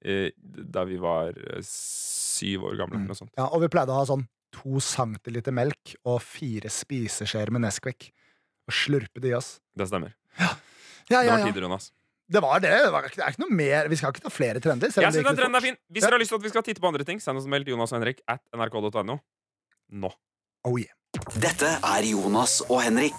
eh, 0.05 0.31
da 0.37 0.85
vi 0.87 0.99
var 1.01 1.35
eh, 1.35 1.63
syv 1.65 2.69
år 2.69 2.77
gamle. 2.79 3.01
Mm. 3.03 3.31
Ja, 3.35 3.49
og 3.49 3.63
vi 3.63 3.71
pleide 3.71 3.95
å 3.95 3.99
ha 3.99 4.07
sånn 4.07 4.27
to 4.55 4.79
centiliter 4.83 5.53
melk 5.55 5.95
og 6.05 6.21
fire 6.25 6.69
spiseskjeer 6.73 7.51
med 7.51 7.61
Nesquik. 7.65 8.11
Og 8.69 8.73
slurpe 8.75 9.21
det 9.23 9.31
i 9.31 9.37
oss. 9.37 9.59
Det 9.77 9.87
stemmer. 9.89 10.13
Ja, 10.39 10.49
Det 11.09 11.15
ja, 11.25 11.31
var 11.31 11.39
ja. 11.39 11.45
tider, 11.49 11.61
Jonas. 11.65 11.91
Det 12.29 12.41
var 12.45 12.59
det. 12.61 12.69
det, 12.69 12.91
var, 12.93 13.03
ikke- 13.07 13.15
det 13.17 13.23
er 13.25 13.31
ikke 13.33 13.41
noe 13.41 13.55
mer. 13.57 13.87
Vi 13.89 13.95
skal 13.97 14.11
ikke 14.13 14.21
ta 14.21 14.29
flere 14.29 14.59
trender. 14.61 14.91
selv 14.93 15.01
om 15.01 15.03
Jeg 15.07 15.13
det 15.13 15.19
synes 15.23 15.29
den 15.29 15.37
trenden 15.41 15.55
er 15.57 15.65
fin. 15.65 15.77
Hvis 15.89 16.03
Ja. 16.03 16.07
dere 16.07 16.17
har 16.17 16.19
lyst 16.21 16.29
til 16.29 16.35
at 16.35 16.43
vi 16.43 16.49
skal 16.49 16.63
titte 16.63 16.81
på 16.81 16.87
andre 16.87 17.03
ting, 17.03 17.19
send 17.21 17.37
oss 17.37 17.45
en 17.45 17.49
mail 17.49 17.63
til 17.65 17.73
Jonas 17.73 17.91
og 17.91 17.97
Henrik 17.99 18.21
at 18.27 18.39
nrk.no. 18.53 19.17
Nå. 19.91 20.11
Oh, 20.65 20.77
yeah. 20.77 20.93
Dette 21.41 21.65
er 21.65 22.03
Jonas 22.05 22.61
og 22.69 22.83
Henrik. 22.83 23.17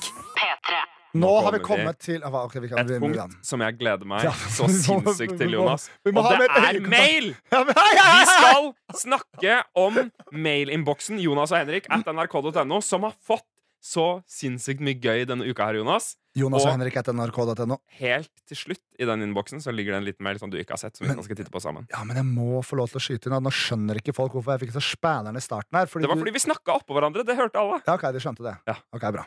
P3. 1.11 1.19
Nå 1.21 1.27
Nå 1.27 1.43
har 1.45 1.53
vi 1.53 1.59
kommet 1.65 1.99
vi- 1.99 2.07
til 2.07 2.23
ah, 2.25 2.37
ok, 2.45 2.55
vi 2.61 2.69
Et 2.71 2.77
punkt 3.01 3.17
punkt 3.19 3.37
som 3.47 3.61
jeg 3.61 3.79
gleder 3.79 4.07
meg 4.07 4.25
Ja, 4.25 4.31
så 4.57 4.69
sinnssykt 4.71 5.37
til, 5.39 5.49
må- 5.51 5.57
Jonas. 5.59 5.89
må 6.07 6.23
Og 6.23 6.39
det 6.39 6.49
er 6.51 6.81
mail! 6.81 7.35
ja, 7.53 7.65
men, 7.65 7.75
Vi 8.21 8.27
skal 8.31 8.73
snakke 8.95 9.63
om 9.75 9.99
mailinnboksen 10.33 11.19
Jonas 11.23 11.53
og 11.53 11.59
Henrik 11.65 11.87
at 11.91 12.07
nrk.no, 12.07 12.81
som 12.85 13.03
har 13.09 13.15
fått 13.27 13.47
så 13.81 14.21
sinnssykt 14.29 14.83
mye 14.85 14.99
gøy 15.01 15.23
denne 15.25 15.47
uka 15.49 15.65
her, 15.71 15.79
Jonas. 15.81 16.11
Jonas 16.37 16.63
og 16.63 16.69
Og- 16.69 16.75
Henrik 16.77 16.97
etter 17.01 17.15
nrk.no. 17.17 17.79
Helt 17.97 18.29
til 18.47 18.59
slutt 18.61 18.83
i 19.01 19.07
den 19.09 19.23
innboksen 19.25 19.63
så 19.65 19.73
ligger 19.73 19.97
det 19.97 20.01
en 20.03 20.05
liten 20.05 20.23
mail 20.23 20.39
som 20.39 20.51
du 20.53 20.59
ikke 20.61 20.77
har 20.77 20.83
sett. 20.83 20.97
Som 20.99 21.07
vi 21.07 21.09
Men- 21.15 21.17
vi 21.19 21.25
skal 21.25 21.37
titte 21.41 21.51
på 21.51 21.63
sammen 21.65 21.89
Ja, 21.91 22.05
men 22.05 22.15
jeg 22.21 22.27
må 22.29 22.61
få 22.63 22.77
lov 22.77 22.91
til 22.93 23.01
å 23.01 23.03
skyte 23.03 23.27
inn 23.33 23.43
nå 23.43 23.51
skjønner 23.51 23.97
ikke 23.97 24.15
folk 24.15 24.33
hvorfor 24.37 24.53
jeg 24.59 24.69
fikk 24.69 24.77
så 24.77 24.85
spanneren 24.85 25.35
i 25.35 25.41
starten 25.41 25.73
her. 25.73 25.87
Det 25.87 26.07
var 26.13 26.17
fordi 26.21 26.31
vi 26.37 26.39
snakka 26.45 26.77
oppå 26.79 26.93
hverandre. 26.95 27.25
Det 27.25 27.35
hørte 27.41 27.57
alle. 27.57 27.81
Ja, 27.87 27.95
ok, 27.97 28.13
de 28.13 28.21
skjønte 28.21 28.45
det. 28.45 28.57
Ja. 28.69 28.77
Ok, 28.93 29.01
bra. 29.17 29.25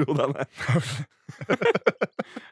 Ro 0.00 0.18
deg 0.18 0.36
ned. 0.36 0.58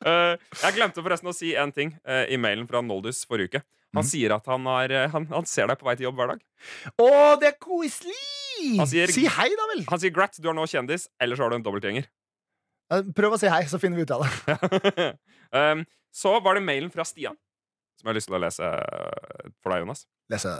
Eh, 0.06 0.36
jeg 0.60 0.74
glemte 0.76 1.02
forresten 1.02 1.26
å 1.26 1.34
si 1.34 1.48
en 1.58 1.72
ting 1.74 1.90
eh, 2.06 2.28
i 2.30 2.36
mailen 2.38 2.68
fra 2.68 2.78
Noldus 2.84 3.24
forrige 3.26 3.48
uke. 3.48 3.60
Han 3.96 4.04
mm. 4.04 4.06
sier 4.06 4.34
at 4.36 4.46
han, 4.46 4.68
har, 4.70 4.92
eh, 4.94 5.08
han, 5.10 5.26
han 5.32 5.48
ser 5.48 5.66
deg 5.66 5.80
på 5.80 5.88
vei 5.88 5.96
til 5.98 6.06
jobb 6.06 6.20
hver 6.20 6.30
dag. 6.30 6.44
Å, 7.02 7.08
det 7.40 7.48
er 7.48 7.56
koselig! 7.58 8.14
Si 9.10 9.24
hei, 9.26 9.48
da 9.58 9.66
vel! 9.72 9.82
Han 9.90 10.02
sier 10.02 10.14
grat, 10.14 10.38
du 10.38 10.46
er 10.46 10.54
nå 10.54 10.68
kjendis, 10.70 11.08
eller 11.18 11.38
så 11.38 11.46
har 11.46 11.52
du 11.52 11.58
en 11.58 11.66
dobbeltgjenger. 11.66 12.06
Prøv 13.18 13.34
å 13.34 13.40
si 13.42 13.50
hei, 13.50 13.64
så 13.66 13.80
finner 13.82 13.98
vi 13.98 14.06
ut 14.06 14.14
av 14.14 14.22
det. 14.22 15.08
um, 15.50 15.82
så 16.22 16.36
var 16.44 16.60
det 16.60 16.66
mailen 16.68 16.92
fra 16.94 17.08
Stian, 17.08 17.40
som 17.98 18.06
jeg 18.06 18.12
har 18.12 18.20
lyst 18.20 18.30
til 18.30 18.38
å 18.38 18.44
lese 18.46 18.70
for 19.58 19.74
deg, 19.74 19.82
Jonas. 19.82 20.06
Lese, 20.30 20.54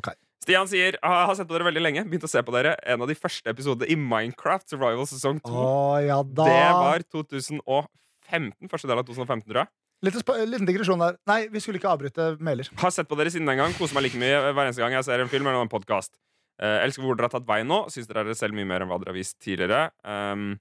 ok 0.00 0.14
Stian 0.44 0.68
sier 0.70 0.94
jeg 0.98 1.00
har 1.02 1.34
sett 1.38 1.48
på 1.48 1.56
dere 1.56 1.66
veldig 1.70 1.82
lenge. 1.82 2.04
Begynt 2.06 2.26
å 2.28 2.30
se 2.30 2.42
på 2.44 2.52
dere 2.54 2.74
en 2.86 3.02
av 3.02 3.08
de 3.10 3.16
første 3.18 3.50
episodene 3.50 3.88
i 3.90 3.96
Minecraft 3.98 4.68
Survival 4.74 5.08
sesong 5.10 5.40
2. 5.42 5.54
Å, 5.56 5.72
ja 6.04 6.18
da. 6.22 6.46
Det 6.46 6.68
var 6.76 7.06
2015. 7.16 8.68
Første 8.70 8.90
del 8.90 9.00
av 9.00 9.06
2015, 9.08 9.46
tror 9.48 9.62
jeg. 9.64 9.72
Sp- 10.12 10.36
liten 10.46 10.68
digresjon 10.68 11.00
der. 11.02 11.16
Nei, 11.26 11.46
vi 11.50 11.62
skulle 11.64 11.80
ikke 11.80 11.90
avbryte 11.90 12.28
mailer. 12.44 12.68
Har 12.82 12.92
sett 12.94 13.08
på 13.10 13.16
dere 13.18 13.32
siden 13.32 13.48
den 13.48 13.58
gang. 13.62 13.74
Koser 13.78 13.96
meg 13.96 14.06
like 14.06 14.20
mye 14.20 14.38
hver 14.52 14.66
eneste 14.68 14.84
gang 14.84 14.94
jeg 14.94 15.06
ser 15.08 15.24
en 15.24 15.32
film 15.32 15.48
eller 15.48 15.64
en 15.64 15.72
podkast. 15.72 16.12
elsker 16.60 17.02
hvor 17.04 17.16
dere 17.18 17.28
har 17.30 17.34
tatt 17.38 17.48
veien 17.48 17.68
nå. 17.68 17.82
Syns 17.92 18.06
dere 18.08 18.22
er 18.22 18.30
dere 18.30 18.38
selv 18.38 18.54
mye 18.56 18.68
mer 18.68 18.84
enn 18.84 18.92
hva 18.92 19.00
dere 19.02 19.12
har 19.14 19.18
vist 19.18 19.38
tidligere. 19.42 19.88
Um, 20.04 20.54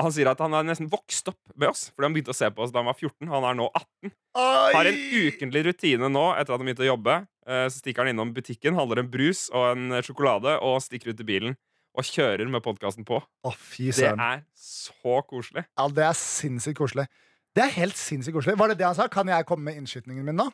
han 0.00 0.12
sier 0.14 0.30
at 0.30 0.40
han 0.40 0.54
har 0.56 0.64
nesten 0.64 0.88
vokst 0.90 1.28
opp 1.28 1.38
med 1.54 1.68
oss, 1.68 1.90
fordi 1.92 2.06
han 2.08 2.14
begynte 2.16 2.32
å 2.32 2.36
se 2.38 2.48
på 2.50 2.62
oss 2.64 2.72
da 2.72 2.80
han 2.80 2.88
var 2.88 2.96
14. 2.96 3.28
Han 3.28 3.44
er 3.44 3.58
nå 3.58 3.66
18. 3.76 4.12
Har 4.72 4.88
en 4.88 5.00
ukentlig 5.26 5.64
rutine 5.68 6.08
nå 6.08 6.24
etter 6.38 6.54
at 6.54 6.58
han 6.58 6.64
begynte 6.66 6.86
å 6.86 6.90
jobbe. 6.92 7.18
Eh, 7.46 7.66
Så 7.68 7.82
stikker 7.82 8.04
han 8.06 8.12
innom 8.14 8.32
butikken, 8.34 8.74
handler 8.78 9.02
en 9.02 9.10
brus 9.12 9.48
og 9.52 9.66
en 9.76 9.98
sjokolade 10.02 10.56
og 10.64 10.80
stikker 10.82 11.12
ut 11.12 11.20
i 11.20 11.28
bilen 11.28 11.56
og 11.92 12.06
kjører 12.08 12.48
med 12.48 12.62
podkasten 12.64 13.04
på. 13.04 13.20
Fy 13.58 13.90
Det 13.92 14.08
er 14.16 14.44
så 14.56 15.18
koselig. 15.28 15.66
Ja, 15.76 15.88
det 15.92 16.06
er 16.08 16.16
sinnssykt 16.16 16.78
koselig. 16.78 17.04
Det 17.52 17.66
er 17.66 17.74
helt 17.76 17.98
sinnssykt 18.00 18.32
koselig. 18.38 18.56
Var 18.56 18.68
det 18.72 18.78
det 18.80 18.86
han 18.86 18.96
sa? 18.96 19.08
Kan 19.12 19.28
jeg 19.28 19.44
komme 19.44 19.68
med 19.68 19.76
innskytningen 19.76 20.24
min 20.24 20.38
nå? 20.40 20.48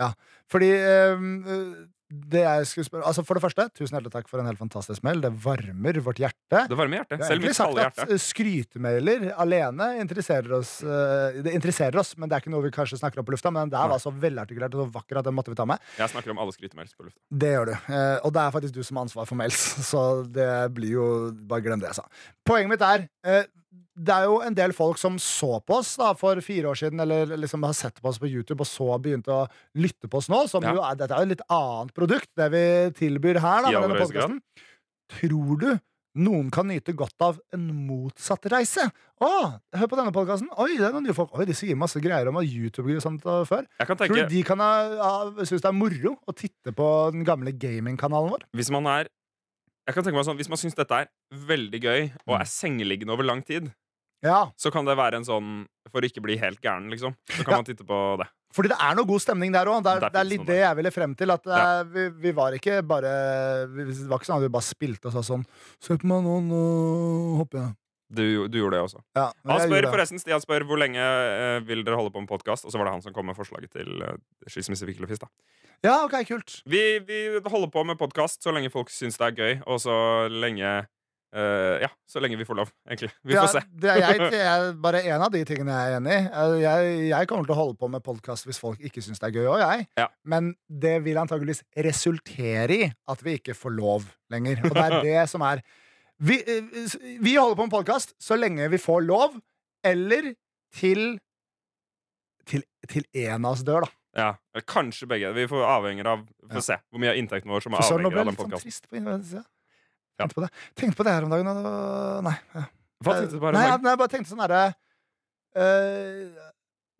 Ja. 0.00 0.14
Fordi 0.48 0.68
ehm, 0.80 1.32
øh, 1.44 1.72
det 2.10 2.42
jeg 2.42 2.66
skulle 2.66 2.88
spørre 2.88 3.06
Altså 3.06 3.22
For 3.26 3.38
det 3.38 3.42
første, 3.44 3.66
tusen 3.76 3.94
hjertelig 3.94 4.12
takk 4.12 4.30
for 4.30 4.42
en 4.42 4.48
helt 4.48 4.58
fantastisk 4.58 5.04
mail. 5.06 5.20
Det 5.22 5.30
varmer 5.44 6.00
vårt 6.02 6.18
hjerte. 6.22 6.64
Det 6.70 6.78
varmer 6.78 7.00
hjertet. 7.00 7.22
Selv 7.28 7.44
mitt 7.44 7.58
kalde 7.58 7.84
hjerte. 7.84 8.06
uh, 8.10 8.22
skrytemailer 8.24 9.28
alene 9.40 9.88
interesserer 10.02 10.56
oss, 10.58 10.72
uh, 10.82 11.38
det 11.44 11.54
interesserer 11.54 12.00
oss, 12.02 12.16
men 12.18 12.30
det 12.30 12.36
er 12.36 12.44
ikke 12.44 12.54
noe 12.54 12.64
vi 12.66 12.72
kanskje 12.74 12.98
snakker 12.98 13.22
om 13.22 13.28
på 13.28 13.36
lufta. 13.36 13.52
Men 13.54 13.68
den 13.68 13.76
der 13.76 13.92
var 13.94 14.02
så 14.02 14.10
velartikulert 14.10 14.74
og 14.74 14.84
så 14.88 14.88
vakker 14.98 15.20
at 15.22 15.28
den 15.28 15.36
måtte 15.38 15.54
vi 15.54 15.60
ta 15.60 15.68
med. 15.70 15.82
Jeg 16.00 16.12
snakker 16.14 16.34
om 16.34 16.42
alle 16.42 16.56
skrytemails 16.56 16.96
på 16.96 17.06
lufta. 17.06 17.20
Det 17.30 17.54
gjør 17.54 17.70
du. 17.70 17.74
Eh, 17.78 18.16
og 18.26 18.34
det 18.34 18.42
er 18.42 18.58
faktisk 18.58 18.74
du 18.74 18.82
som 18.86 18.98
har 18.98 19.06
ansvar 19.06 19.30
for 19.30 19.38
mails, 19.38 19.62
så 19.92 20.04
det 20.26 20.50
blir 20.76 20.96
jo 20.98 21.08
Bare 21.50 21.62
glem 21.64 21.80
det 21.82 21.90
jeg 21.90 22.00
sa. 22.00 22.04
Poenget 22.46 22.72
mitt 22.72 22.82
er 22.84 23.06
eh, 23.26 23.46
det 24.00 24.14
er 24.14 24.26
jo 24.26 24.38
en 24.42 24.56
del 24.56 24.72
folk 24.74 24.98
som 24.98 25.18
så 25.22 25.58
på 25.62 25.76
oss 25.80 25.92
da, 26.00 26.10
for 26.18 26.40
fire 26.44 26.72
år 26.72 26.78
siden, 26.80 27.02
eller 27.04 27.36
liksom 27.38 27.62
har 27.66 27.76
sett 27.76 28.00
på 28.00 28.08
oss 28.10 28.18
på 28.18 28.30
YouTube, 28.30 28.64
og 28.64 28.68
så 28.68 28.96
begynte 29.02 29.34
å 29.34 29.44
lytte 29.78 30.10
på 30.10 30.18
oss 30.18 30.30
nå. 30.32 30.40
Som 30.50 30.64
Ja. 30.64 30.72
jo 30.74 30.82
er, 30.82 30.96
dette 30.98 31.14
er 31.14 31.22
jo 31.22 31.28
et 31.28 31.34
litt 31.36 31.46
annet 31.48 31.94
produkt, 31.94 32.30
det 32.36 32.50
vi 32.54 32.64
tilbyr 32.98 33.38
her. 33.38 33.62
Da, 33.62 33.70
med 33.70 33.88
denne 33.88 34.00
podcasten. 34.00 34.40
Tror 35.10 35.60
du 35.60 35.70
noen 36.18 36.50
kan 36.50 36.66
nyte 36.66 36.92
godt 36.96 37.22
av 37.22 37.38
en 37.54 37.68
motsatt 37.86 38.46
reise? 38.50 38.88
Å, 39.22 39.60
hør 39.76 39.86
på 39.86 39.98
denne 40.00 40.14
podkasten. 40.14 40.50
Oi, 40.58 40.74
det 40.78 40.88
er 40.88 40.96
noen 40.96 41.06
nye 41.06 41.14
folk. 41.14 41.30
Oi, 41.38 41.46
de 41.46 41.54
sier 41.54 41.78
masse 41.78 42.00
greier 42.02 42.26
om 42.30 42.40
YouTube 42.42 42.90
og 42.96 43.04
sånt 43.04 43.22
uh, 43.28 43.44
før. 43.46 43.68
Kan 43.86 44.00
Tror 44.00 44.16
du 44.16 44.26
de 44.26 44.42
kan 44.46 44.58
ha, 44.58 44.72
ha, 44.98 45.44
synes 45.44 45.62
det 45.62 45.70
er 45.70 45.76
moro 45.76 46.16
å 46.26 46.34
titte 46.34 46.74
på 46.74 46.90
den 47.14 47.22
gamle 47.28 47.52
gamingkanalen 47.52 48.32
vår? 48.34 48.48
hvis 48.56 48.72
man 48.74 48.88
er 48.90 49.10
jeg 49.86 49.94
kan 49.94 50.04
tenke 50.04 50.16
meg 50.16 50.24
sånn, 50.26 50.36
Hvis 50.36 50.48
man 50.48 50.58
syns 50.58 50.74
dette 50.76 50.92
er 50.92 51.08
veldig 51.32 51.80
gøy 51.82 52.02
og 52.26 52.34
Mm. 52.36 52.40
er 52.40 52.44
sengeliggende 52.46 53.12
over 53.12 53.24
lang 53.24 53.42
tid, 53.42 53.72
Ja, 54.22 54.50
så 54.58 54.70
kan 54.70 54.84
det 54.84 54.96
være 54.98 55.14
en 55.16 55.24
sånn 55.24 55.66
For 55.90 56.00
å 56.02 56.04
ikke 56.04 56.20
bli 56.22 56.36
helt 56.36 56.60
gæren, 56.60 56.90
liksom. 56.90 57.16
Så 57.30 57.42
kan 57.44 57.52
Ja. 57.52 57.56
man 57.56 57.64
titte 57.64 57.84
på 57.86 58.18
det. 58.18 58.28
fordi 58.54 58.68
det 58.68 58.76
er 58.80 58.94
noe 58.94 59.04
god 59.06 59.20
stemning 59.20 59.52
der 59.52 59.64
òg. 59.66 59.82
Det, 59.82 60.12
det 60.12 60.20
er 60.20 60.24
litt 60.24 60.46
det 60.46 60.58
jeg 60.60 60.76
ville 60.76 60.90
frem 60.90 61.14
til. 61.16 61.30
At 61.30 61.42
Ja. 61.46 61.80
eh, 61.80 61.84
vi, 61.84 62.08
vi 62.10 62.30
var 62.32 62.52
ikke 62.52 62.82
bare 62.86 63.66
vi, 63.68 63.84
Det 63.84 64.08
var 64.08 64.18
ikke 64.18 64.26
sånn 64.26 64.36
at 64.36 64.42
vi 64.42 64.48
bare 64.48 64.62
spilte 64.62 65.06
og 65.06 65.12
sa 65.12 65.20
sånn 65.22 65.44
Se 65.80 65.96
på 65.96 66.04
meg 66.04 66.22
nå, 66.22 66.40
nå 66.42 67.36
hopper 67.38 67.58
jeg. 67.58 67.74
Du, 68.10 68.48
du 68.50 68.58
gjorde 68.58 68.74
det 68.76 68.82
også. 68.88 69.00
Ja, 69.14 69.28
Han 69.46 69.60
spør 69.62 69.76
gjorde 69.76 69.92
forresten, 69.94 70.18
Stian 70.18 70.42
spør 70.42 70.64
hvor 70.66 70.80
lenge 70.82 70.98
eh, 70.98 71.60
vil 71.66 71.84
dere 71.86 71.98
holde 72.00 72.10
på 72.14 72.22
med 72.24 72.30
podkast. 72.30 72.66
Og 72.66 72.74
så 72.74 72.80
var 72.80 72.88
det 72.90 72.96
han 72.98 73.04
som 73.04 73.14
kom 73.14 73.28
med 73.30 73.38
forslaget 73.38 73.70
til 73.76 74.02
uh, 74.02 74.16
Skilsmisse 74.50 74.88
Fiklefist. 74.88 75.22
da. 75.22 75.30
Ja, 75.86 76.00
ok, 76.04 76.18
kult. 76.28 76.58
Vi, 76.68 76.80
vi 77.06 77.20
holder 77.46 77.70
på 77.72 77.84
med 77.88 77.96
podkast 78.00 78.42
så 78.44 78.52
lenge 78.52 78.68
folk 78.74 78.90
syns 78.92 79.16
det 79.16 79.30
er 79.30 79.38
gøy, 79.38 79.52
og 79.64 79.78
så 79.80 79.94
lenge 80.28 80.66
eh, 81.32 81.76
Ja, 81.86 81.88
så 82.10 82.20
lenge 82.20 82.36
vi 82.36 82.44
får 82.44 82.58
lov, 82.58 82.72
egentlig. 82.84 83.08
Vi 83.24 83.32
ja, 83.32 83.46
får 83.46 83.54
se. 83.54 83.62
Det 83.80 83.88
er, 83.94 84.00
jeg, 84.02 84.18
det 84.34 84.42
er 84.44 84.66
bare 84.82 85.00
en 85.08 85.24
av 85.24 85.32
de 85.32 85.40
tingene 85.48 85.72
jeg 85.72 85.94
er 85.94 85.96
enig 86.02 86.16
i. 86.18 86.24
Eh, 86.26 86.56
Jeg, 86.66 86.96
jeg 87.14 87.30
kommer 87.30 87.48
til 87.48 87.54
å 87.56 87.60
holde 87.62 87.78
på 87.80 87.88
med 87.94 88.04
podkast 88.04 88.44
hvis 88.50 88.60
folk 88.60 88.82
ikke 88.90 89.00
syns 89.06 89.22
det 89.22 89.30
er 89.30 89.38
gøy 89.38 89.48
òg, 89.54 89.62
jeg. 89.62 89.86
Ja. 90.02 90.10
Men 90.28 90.52
det 90.68 90.98
vil 91.06 91.22
antageligvis 91.22 91.62
resultere 91.88 92.76
i 92.76 92.90
at 93.14 93.24
vi 93.24 93.38
ikke 93.40 93.56
får 93.56 93.78
lov 93.78 94.10
lenger. 94.34 94.60
Og 94.68 94.74
det 94.76 94.84
er 94.90 94.98
det 95.12 95.22
som 95.32 95.46
er 95.48 95.62
Vi, 96.20 96.36
eh, 96.44 96.64
vi 97.20 97.36
holder 97.36 97.56
på 97.56 97.64
med 97.66 97.72
podkast 97.72 98.14
så 98.20 98.36
lenge 98.36 98.66
vi 98.72 98.78
får 98.80 99.04
lov, 99.06 99.38
eller 99.86 100.34
til 100.76 101.18
til, 102.50 102.64
til 102.90 103.04
en 103.28 103.44
av 103.46 103.52
oss 103.54 103.62
dør, 103.64 103.84
da. 103.86 103.90
Ja, 104.18 104.28
eller 104.52 104.64
Kanskje 104.66 105.06
begge. 105.06 105.28
Vi 105.36 105.44
får 105.46 105.62
avhenger 105.70 106.08
av 106.10 106.24
Få 106.50 106.56
Ja. 106.58 106.60
se 106.66 106.76
hvor 106.90 106.98
mye 106.98 107.12
av 107.12 107.16
inntekten 107.20 107.50
vår 107.52 107.62
som 107.62 107.74
er 107.74 107.78
avhengig 107.84 108.06
av 108.18 108.26
den 108.26 108.34
sånn 108.34 108.50
podkasten. 108.50 108.96
innsida. 109.06 109.44
Ja. 110.18 110.26
Tenkte 110.26 110.96
på 110.96 110.96
på 110.96 111.04
det 111.06 111.12
her 111.14 111.24
om 111.24 111.30
dagen, 111.30 111.46
og 111.46 112.24
Nei. 112.26 112.36
Ja. 112.54 112.64
Hva 113.04 113.14
tenkte 113.16 113.32
du 113.32 113.38
på? 113.40 113.52
Nei, 113.52 113.64
om 113.64 113.70
jeg, 113.70 113.82
nei, 113.82 113.90
jeg 113.94 113.98
bare 114.02 114.12
tenkte 114.12 114.30
sånn 114.34 114.42
herre 114.44 114.74
eh, 115.56 116.50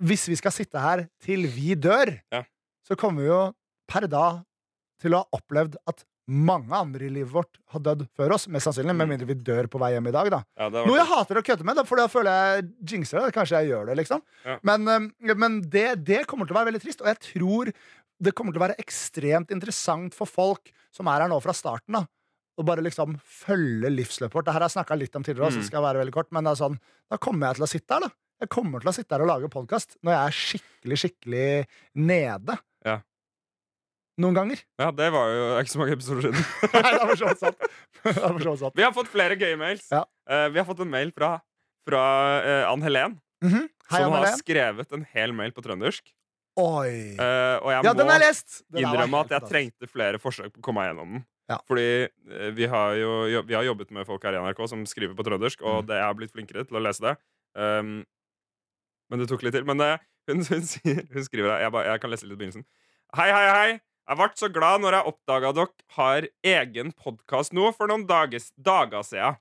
Hvis 0.01 0.29
vi 0.31 0.37
skal 0.37 0.53
sitte 0.55 0.79
her 0.81 1.09
til 1.21 1.47
vi 1.47 1.75
dør, 1.75 2.15
Ja. 2.33 2.45
så 2.87 2.97
kommer 2.97 3.21
vi 3.21 3.29
jo 3.29 3.55
per 3.89 4.07
dag 4.07 4.45
til 5.01 5.13
å 5.13 5.25
ha 5.25 5.29
opplevd 5.37 5.77
at 5.87 6.05
mange 6.29 6.71
andre 6.77 7.07
i 7.07 7.11
livet 7.11 7.33
vårt 7.33 7.59
har 7.73 7.81
dødd 7.81 8.05
før 8.17 8.35
oss. 8.37 8.47
Mest 8.49 8.67
sannsynlig, 8.69 8.95
med 8.95 9.07
Mm. 9.09 9.11
mindre 9.15 9.27
vi 9.27 9.35
dør 9.35 9.67
på 9.67 9.79
vei 9.81 9.93
hjem 9.93 10.07
i 10.09 10.13
dag. 10.13 10.31
da 10.31 10.43
ja, 10.59 10.69
Noe 10.69 10.97
jeg 10.97 11.07
hater 11.07 11.37
å 11.41 11.43
kødde 11.43 11.65
med, 11.65 11.77
da, 11.77 11.83
for 11.85 11.97
da 11.97 12.07
føler 12.07 12.31
jeg 12.31 12.69
jinxer 12.87 13.21
det. 13.25 13.35
Kanskje 13.35 13.61
jeg 13.63 13.71
gjør 13.73 13.87
det, 13.87 13.97
liksom. 13.97 14.23
Ja. 14.45 14.59
Men, 14.63 15.13
men 15.21 15.61
det, 15.63 16.05
det 16.05 16.27
kommer 16.27 16.47
til 16.47 16.55
å 16.55 16.61
være 16.61 16.71
veldig 16.73 16.83
trist, 16.83 17.01
og 17.03 17.09
jeg 17.09 17.19
tror 17.35 17.73
det 18.21 18.35
kommer 18.35 18.53
til 18.53 18.61
å 18.61 18.67
være 18.69 18.79
ekstremt 18.79 19.51
interessant 19.51 20.15
for 20.15 20.27
folk 20.27 20.71
som 20.93 21.07
er 21.09 21.21
her 21.23 21.29
nå 21.29 21.41
fra 21.43 21.53
starten. 21.53 21.93
da 21.93 22.05
Å 22.61 22.65
bare 22.67 22.83
liksom 22.85 23.19
følge 23.25 23.89
livsløpet 23.89 24.35
vårt. 24.35 24.45
Det 24.45 24.53
her 24.53 24.61
har 24.61 24.69
jeg 24.69 24.77
snakka 24.85 24.99
litt 24.99 25.17
om 25.17 25.23
tidligere, 25.25 25.47
også, 25.49 25.59
så 25.59 25.65
Mm. 25.65 25.67
skal 25.71 25.83
jeg 25.83 25.89
være 25.95 26.05
veldig 26.05 26.13
kort 26.13 26.31
Men 26.33 26.45
det 26.45 26.51
er 26.53 26.65
sånn, 26.69 26.79
da 27.11 27.17
kommer 27.17 27.47
jeg 27.49 27.57
til 27.57 27.65
å 27.65 27.69
sitte 27.69 27.91
her, 27.95 28.01
da. 28.01 28.11
Jeg 28.41 28.49
kommer 28.49 28.81
til 28.81 28.89
å 28.91 28.95
sitte 28.95 29.13
her 29.13 29.21
og 29.23 29.29
lage 29.29 29.49
podkast 29.51 29.97
når 30.05 30.13
jeg 30.13 30.27
er 30.27 30.37
skikkelig, 30.41 30.99
skikkelig 31.03 31.67
nede. 31.97 32.59
Noen 34.21 34.37
ganger. 34.37 34.61
Ja, 34.81 34.91
det 34.93 35.09
var 35.15 35.31
jo 35.33 35.45
ikke 35.63 35.73
så 35.73 35.81
mange 35.81 35.95
episoder 35.97 36.27
siden. 36.29 36.47
Nei, 36.75 36.93
det 36.93 37.05
var 37.09 37.21
så 37.21 37.33
sant. 37.41 37.67
Det 38.05 38.13
er 38.13 38.45
så 38.45 38.55
sant. 38.61 38.75
Vi 38.77 38.85
har 38.85 38.93
fått 38.97 39.09
flere 39.13 39.37
gøye 39.41 39.57
mails. 39.61 39.87
Ja. 39.93 40.03
Uh, 40.29 40.47
vi 40.53 40.61
har 40.61 40.67
fått 40.69 40.83
en 40.85 40.91
mail 40.93 41.13
fra, 41.17 41.31
fra 41.89 42.03
uh, 42.45 42.73
Ann 42.73 42.85
Helen, 42.87 43.19
Mhm. 43.41 43.69
Hei, 43.91 43.99
som 44.05 44.13
har 44.13 44.21
-Helen. 44.21 44.31
har 44.31 44.37
skrevet 44.39 44.93
en 44.93 45.05
hel 45.15 45.33
mail 45.33 45.51
på 45.57 45.63
trøndersk. 45.65 46.11
Oi. 46.61 47.17
Uh, 47.17 47.57
og 47.65 47.71
jeg 47.73 47.85
Ja, 47.87 47.93
den 47.95 48.07
må 48.07 48.13
har 48.13 48.21
jeg 48.21 48.29
lest! 48.29 48.63
Den 48.71 48.85
var 48.85 48.93
innrømme 48.93 49.21
at 49.25 49.31
jeg 49.31 49.49
trengte 49.49 49.89
flere 49.89 50.19
forsøk 50.21 50.53
på 50.53 50.61
å 50.61 50.63
komme 50.63 50.81
meg 50.83 50.91
gjennom 50.91 51.13
den. 51.15 51.25
Ja. 51.49 51.57
Fordi 51.67 52.09
vi 52.55 52.67
har 52.71 52.95
jo 53.01 53.43
vi 53.43 53.55
har 53.55 53.65
jobbet 53.65 53.91
med 53.91 54.07
folk 54.07 54.23
her 54.23 54.35
i 54.37 54.43
NRK 54.45 54.69
som 54.69 54.85
skriver 54.87 55.17
på 55.17 55.25
trøndersk, 55.27 55.63
og 55.63 55.83
Mm. 55.83 55.87
det, 55.89 55.97
jeg 55.97 56.05
har 56.05 56.15
blitt 56.15 56.33
flinkere 56.37 56.65
til 56.69 56.77
å 56.77 56.83
lese 56.85 57.01
det. 57.01 57.17
Um, 57.57 58.05
men 59.11 59.19
det 59.19 59.29
tok 59.29 59.43
litt 59.43 59.55
til. 59.57 59.65
Men 59.65 59.81
hun, 59.81 60.45
hun, 60.45 60.63
sier, 60.63 61.01
hun 61.13 61.25
skriver 61.25 61.51
her 61.51 61.65
jeg, 61.65 61.73
jeg 61.73 62.01
kan 62.01 62.11
lese 62.11 62.27
litt 62.29 62.37
i 62.39 62.43
begynnelsen. 62.45 62.65
Hei, 63.17 63.31
hei, 63.33 63.47
hei. 63.51 63.81
Jeg 64.11 64.19
ble 64.19 64.27
så 64.35 64.49
glad 64.51 64.81
når 64.83 64.97
jeg 64.97 65.07
oppdaga 65.07 65.51
dere 65.55 65.85
har 65.95 66.25
egen 66.51 66.89
podkast 66.99 67.53
nå 67.55 67.69
for 67.77 67.87
noen 67.87 68.09
dages, 68.09 68.49
dager 68.59 69.05
siden. 69.07 69.37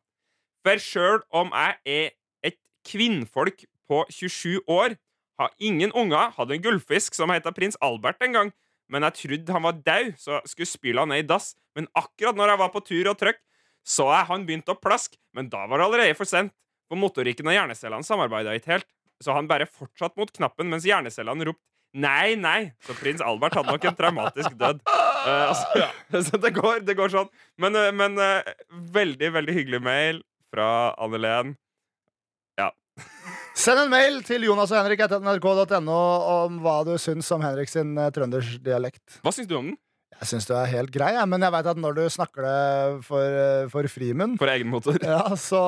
For 0.61 0.81
sjøl 0.83 1.23
om 1.33 1.49
jeg 1.57 1.79
er 1.89 2.11
et 2.45 2.57
kvinnfolk 2.85 3.63
på 3.89 4.03
27 4.13 4.59
år, 4.69 4.93
har 5.41 5.55
ingen 5.57 5.89
unger, 5.97 6.35
hadde 6.35 6.53
en 6.53 6.61
gullfisk 6.61 7.17
som 7.17 7.33
heter 7.33 7.55
prins 7.55 7.79
Albert 7.81 8.21
en 8.21 8.35
gang, 8.35 8.51
men 8.93 9.07
jeg 9.07 9.17
trodde 9.23 9.55
han 9.55 9.65
var 9.65 9.79
død, 9.87 10.11
så 10.21 10.37
skulle 10.45 10.69
spyle 10.69 11.01
han 11.01 11.09
ned 11.15 11.23
i 11.23 11.25
dass. 11.31 11.55
Men 11.73 11.89
akkurat 11.97 12.37
når 12.37 12.53
jeg 12.53 12.61
var 12.61 12.71
på 12.75 12.83
tur 12.85 13.09
og 13.09 13.17
trykk, 13.23 13.41
så 13.81 14.05
jeg 14.11 14.29
han 14.29 14.45
begynte 14.45 14.75
å 14.75 14.77
plaske, 14.77 15.17
men 15.33 15.49
da 15.49 15.63
var 15.65 15.81
det 15.81 15.87
allerede 15.87 16.19
for 16.19 16.29
sent. 16.29 16.53
For 16.85 16.99
motorikken 16.99 17.49
og 17.49 17.57
hjernecellene 17.57 18.05
samarbeida 18.05 18.53
ikke 18.59 18.75
helt, 18.75 18.89
så 19.17 19.33
han 19.33 19.49
bare 19.49 19.65
fortsatte 19.65 20.21
mot 20.21 20.29
knappen 20.29 20.69
mens 20.69 20.85
hjernecellene 20.85 21.49
ropte 21.49 21.65
nei, 21.93 22.35
nei. 22.39 22.59
Så 22.85 22.95
prins 22.97 23.23
Albert 23.25 23.57
hadde 23.57 23.73
nok 23.73 23.87
en 23.89 23.97
traumatisk 23.97 24.57
død. 24.59 24.83
Uh, 24.85 25.49
altså, 25.49 25.87
så 26.29 26.41
det 26.41 26.53
går, 26.57 26.83
det 26.87 26.95
går 26.99 27.13
sånn. 27.13 27.31
Men, 27.61 27.77
uh, 27.77 27.89
men 27.95 28.19
uh, 28.21 28.53
veldig, 28.93 29.33
veldig 29.39 29.57
hyggelig 29.57 29.81
mail 29.85 30.23
fra 30.53 30.69
Anne-Len. 31.01 31.55
Send 33.59 33.79
en 33.79 33.91
mail 33.91 34.17
til 34.27 34.43
Jonas 34.43 34.73
og 34.73 34.81
Henrik 34.81 35.01
etter 35.05 35.21
nrk.no 35.23 35.99
om 36.33 36.57
hva 36.63 36.81
du 36.87 36.97
syns 36.99 37.29
om 37.31 37.43
Henrik 37.43 37.71
sin 37.71 37.93
trøndersdialekt. 38.15 39.21
Hva 39.23 39.31
syns 39.35 39.47
du 39.47 39.55
om 39.55 39.69
den? 39.69 39.77
Jeg 40.19 40.27
syns 40.33 40.49
du 40.49 40.51
er 40.57 40.67
helt 40.67 40.91
grei, 40.91 41.13
ja. 41.15 41.23
men 41.29 41.39
jeg 41.45 41.53
vet 41.53 41.67
at 41.71 41.77
når 41.79 41.95
du 41.95 42.01
snakker 42.11 42.43
det 42.43 43.03
for, 43.07 43.35
for 43.71 43.87
frimunn, 43.87 44.35
For 44.41 44.51
egen 44.51 44.67
motor. 44.67 44.97
ja, 45.13 45.21
så 45.39 45.61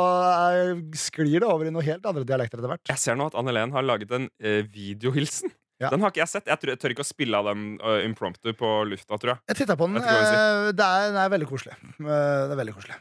sklir 1.00 1.40
det 1.40 1.48
over 1.48 1.70
i 1.70 1.72
noe 1.72 1.86
helt 1.86 2.04
andre 2.08 2.26
dialekter 2.28 2.60
etter 2.60 2.74
hvert. 2.74 2.84
Jeg 2.92 3.00
ser 3.00 3.20
nå 3.20 3.30
at 3.32 3.38
Anne-Len 3.40 3.72
har 3.72 3.88
laget 3.88 4.12
en 4.18 4.28
eh, 4.44 4.60
videohilsen. 4.68 5.54
Ja. 5.82 5.90
Den 5.90 6.04
har 6.06 6.12
ikke 6.14 6.22
jeg 6.22 6.30
sett. 6.30 6.46
Jeg, 6.52 6.60
tror, 6.62 6.72
jeg 6.76 6.80
tør 6.82 6.94
ikke 6.94 7.04
å 7.06 7.08
spille 7.10 7.40
av 7.42 7.48
den 7.50 7.64
uh, 7.82 8.00
impromptu 8.06 8.52
på 8.58 8.70
lufta, 8.86 9.18
tror 9.18 9.32
jeg. 9.34 9.42
Jeg 9.50 9.60
titta 9.64 9.76
på 9.80 9.88
den. 9.90 9.98
Jeg 9.98 10.28
eh, 10.28 10.68
Det 10.78 10.86
er, 10.86 11.08
den 11.10 11.18
er 11.24 11.32
veldig 11.34 11.48
koselig. 11.50 11.74
Eh, 11.82 12.06
Det 12.06 12.54
er 12.54 12.60
veldig 12.60 12.76
koselig. 12.78 12.98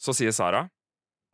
Så 0.00 0.14
sier 0.16 0.32
Sara 0.32 0.62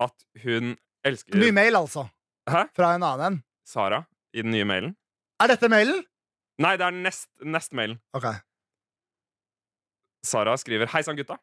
at 0.02 0.26
hun 0.42 0.72
elsker 1.06 1.38
Ny 1.38 1.52
mail, 1.54 1.76
altså. 1.78 2.08
Hæ? 2.50 2.64
Fra 2.74 2.94
en 2.96 3.04
annen 3.06 3.26
en. 3.28 3.38
Sara 3.68 4.02
i 4.34 4.42
den 4.42 4.50
nye 4.56 4.66
mailen. 4.66 4.96
Er 5.40 5.52
dette 5.52 5.70
mailen? 5.70 6.02
Nei, 6.62 6.74
det 6.80 6.86
er 6.88 6.96
nest, 6.96 7.28
nest 7.42 7.72
mailen. 7.76 8.00
Ok. 8.16 8.26
Sara 10.24 10.56
skriver 10.60 10.90
Hei 10.94 11.02
sann, 11.06 11.16
gutta. 11.18 11.38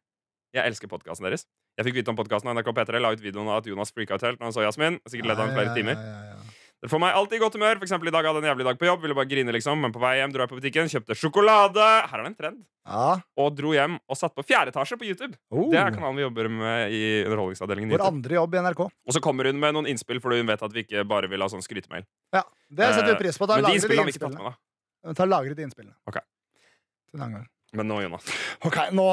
Jeg 0.56 0.68
elsker 0.68 0.90
podkasten 0.92 1.24
deres. 1.28 1.46
Jeg 1.80 1.88
fikk 1.88 2.02
vite 2.02 2.12
om 2.12 2.18
podkasten 2.20 2.50
av 2.52 2.58
NRK 2.58 2.74
P3 2.76 3.00
la 3.00 3.14
ut 3.16 3.22
videoen 3.24 3.48
av 3.48 3.62
at 3.62 3.70
Jonas 3.70 3.94
freaka 3.96 4.18
ut 4.20 4.26
helt 4.28 4.42
når 4.42 4.50
han 4.50 4.56
så 4.58 4.66
Jasmin. 4.66 5.00
Sikkert 5.08 5.32
ledd 5.32 5.40
han 5.40 5.54
flere 5.56 5.76
timer. 5.78 5.96
ja, 5.96 6.10
ja, 6.12 6.32
ja. 6.36 6.41
Det 6.82 6.90
får 6.90 6.98
meg 6.98 7.14
alltid 7.14 7.38
i 7.38 7.42
godt 7.44 7.56
humør. 7.60 7.78
For 7.78 7.86
eksempel 7.86 8.10
i 8.10 8.14
dag 8.14 8.26
hadde 8.26 8.40
jeg 8.40 8.48
en 8.48 8.50
jævlig 8.50 8.66
dag 8.66 8.78
på 8.82 8.88
jobb. 8.88 9.04
Ville 9.04 9.16
bare 9.18 9.30
grine 9.30 9.54
liksom 9.54 9.84
Men 9.84 9.94
på 9.94 10.02
vei 10.02 10.16
hjem 10.18 10.32
dro 10.34 10.42
jeg 10.42 10.50
på 10.50 10.58
butikken, 10.58 10.90
kjøpte 10.90 11.18
sjokolade. 11.18 11.90
Her 12.10 12.16
er 12.18 12.24
det 12.26 12.32
en 12.32 12.38
trend. 12.40 12.64
Ja. 12.90 13.20
Og 13.38 13.52
dro 13.54 13.74
hjem 13.76 14.00
og 14.10 14.18
satt 14.18 14.34
på 14.34 14.46
fjerde 14.50 14.74
etasje 14.74 14.98
på 14.98 15.06
YouTube. 15.06 15.38
Oh. 15.54 15.68
Det 15.70 15.78
er 15.78 15.94
kanalen 15.94 16.18
vi 16.18 16.26
jobber 16.26 16.50
med 16.50 16.96
i 16.98 17.04
Underholdningsavdelingen. 17.28 17.94
Vår 17.94 18.06
andre 18.08 18.40
jobb 18.40 18.58
i 18.58 18.64
NRK. 18.66 18.82
Og 18.90 19.14
så 19.14 19.22
kommer 19.22 19.52
hun 19.52 19.62
med 19.62 19.78
noen 19.78 19.92
innspill, 19.94 20.18
fordi 20.24 20.42
hun 20.42 20.50
vet 20.50 20.66
at 20.66 20.74
vi 20.74 20.82
ikke 20.88 21.06
bare 21.12 21.30
vil 21.30 21.46
ha 21.46 21.50
sånn 21.54 21.62
skrytemail. 21.62 22.08
Ja, 22.34 22.42
Det 22.66 22.90
setter 22.96 23.14
vi 23.14 23.20
pris 23.28 23.38
på. 23.38 23.46
Da 23.46 23.60
Men 23.60 23.70
de 23.70 23.78
innspillene 23.78 24.02
har 24.02 24.10
vi 24.10 24.16
ikke 24.18 24.26
tatt 24.26 24.40
med, 24.40 24.50
da. 24.50 25.14
Ta 25.22 25.28
lagret 25.30 25.60
de 25.60 25.68
innspillene. 25.70 25.94
Ok. 26.10 26.18
Til 26.18 27.20
en 27.20 27.28
annen 27.28 27.38
gang. 27.44 27.50
Men 27.78 27.88
nå, 27.94 28.02
Jonas. 28.08 28.26
Ok, 28.66 28.80
nå 28.98 29.06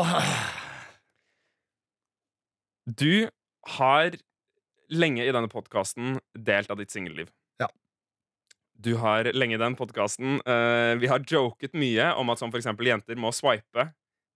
Du 2.89 3.29
har 3.77 4.17
lenge 4.89 5.27
i 5.27 5.33
denne 5.37 5.51
podkasten 5.53 6.17
delt 6.33 6.73
av 6.73 6.81
ditt 6.81 6.95
singelliv. 6.95 7.29
Ja. 8.79 8.83
Du 8.85 8.95
har 9.03 9.25
lenge 9.35 9.57
i 9.57 9.59
den 9.59 9.75
podkasten 9.75 10.39
Vi 11.01 11.07
har 11.11 11.25
joket 11.27 11.73
mye 11.75 12.13
om 12.17 12.31
at 12.31 12.39
som 12.39 12.51
for 12.53 12.61
eksempel 12.61 12.87
jenter 12.87 13.17
må 13.19 13.33
swipe 13.35 13.89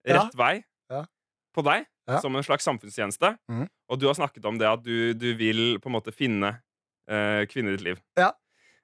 Ja. 0.05 0.17
rett 0.19 0.35
vei 0.35 0.63
Ja. 0.91 1.05
på 1.55 1.63
deg 1.63 1.85
Ja. 2.09 2.19
som 2.19 2.35
en 2.35 2.43
slags 2.43 2.65
samfunnstjeneste. 2.67 3.37
Mm. 3.49 3.69
Og 3.89 3.99
du 3.99 4.07
har 4.07 4.13
snakket 4.15 4.43
om 4.45 4.57
det 4.57 4.67
at 4.67 4.83
du, 4.83 5.13
du 5.13 5.33
vil 5.39 5.79
på 5.79 5.87
en 5.87 5.95
måte 5.95 6.11
finne 6.11 6.59
uh, 7.09 7.45
kvinner 7.47 7.71
i 7.71 7.77
ditt 7.77 7.85
liv. 7.85 8.01
Ja. 8.17 8.33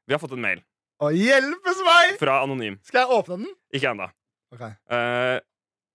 Vi 0.08 0.14
har 0.14 0.20
fått 0.20 0.32
en 0.32 0.42
mail 0.42 0.62
Å, 1.02 1.12
hjelpes 1.12 1.82
meg! 1.84 2.16
fra 2.20 2.42
Anonym. 2.44 2.80
Skal 2.84 3.04
jeg 3.04 3.10
åpne 3.20 3.38
den? 3.44 3.52
Ikke 3.76 3.92
ennå. 3.92 4.08
Okay. 4.56 4.72
Uh, 4.90 5.40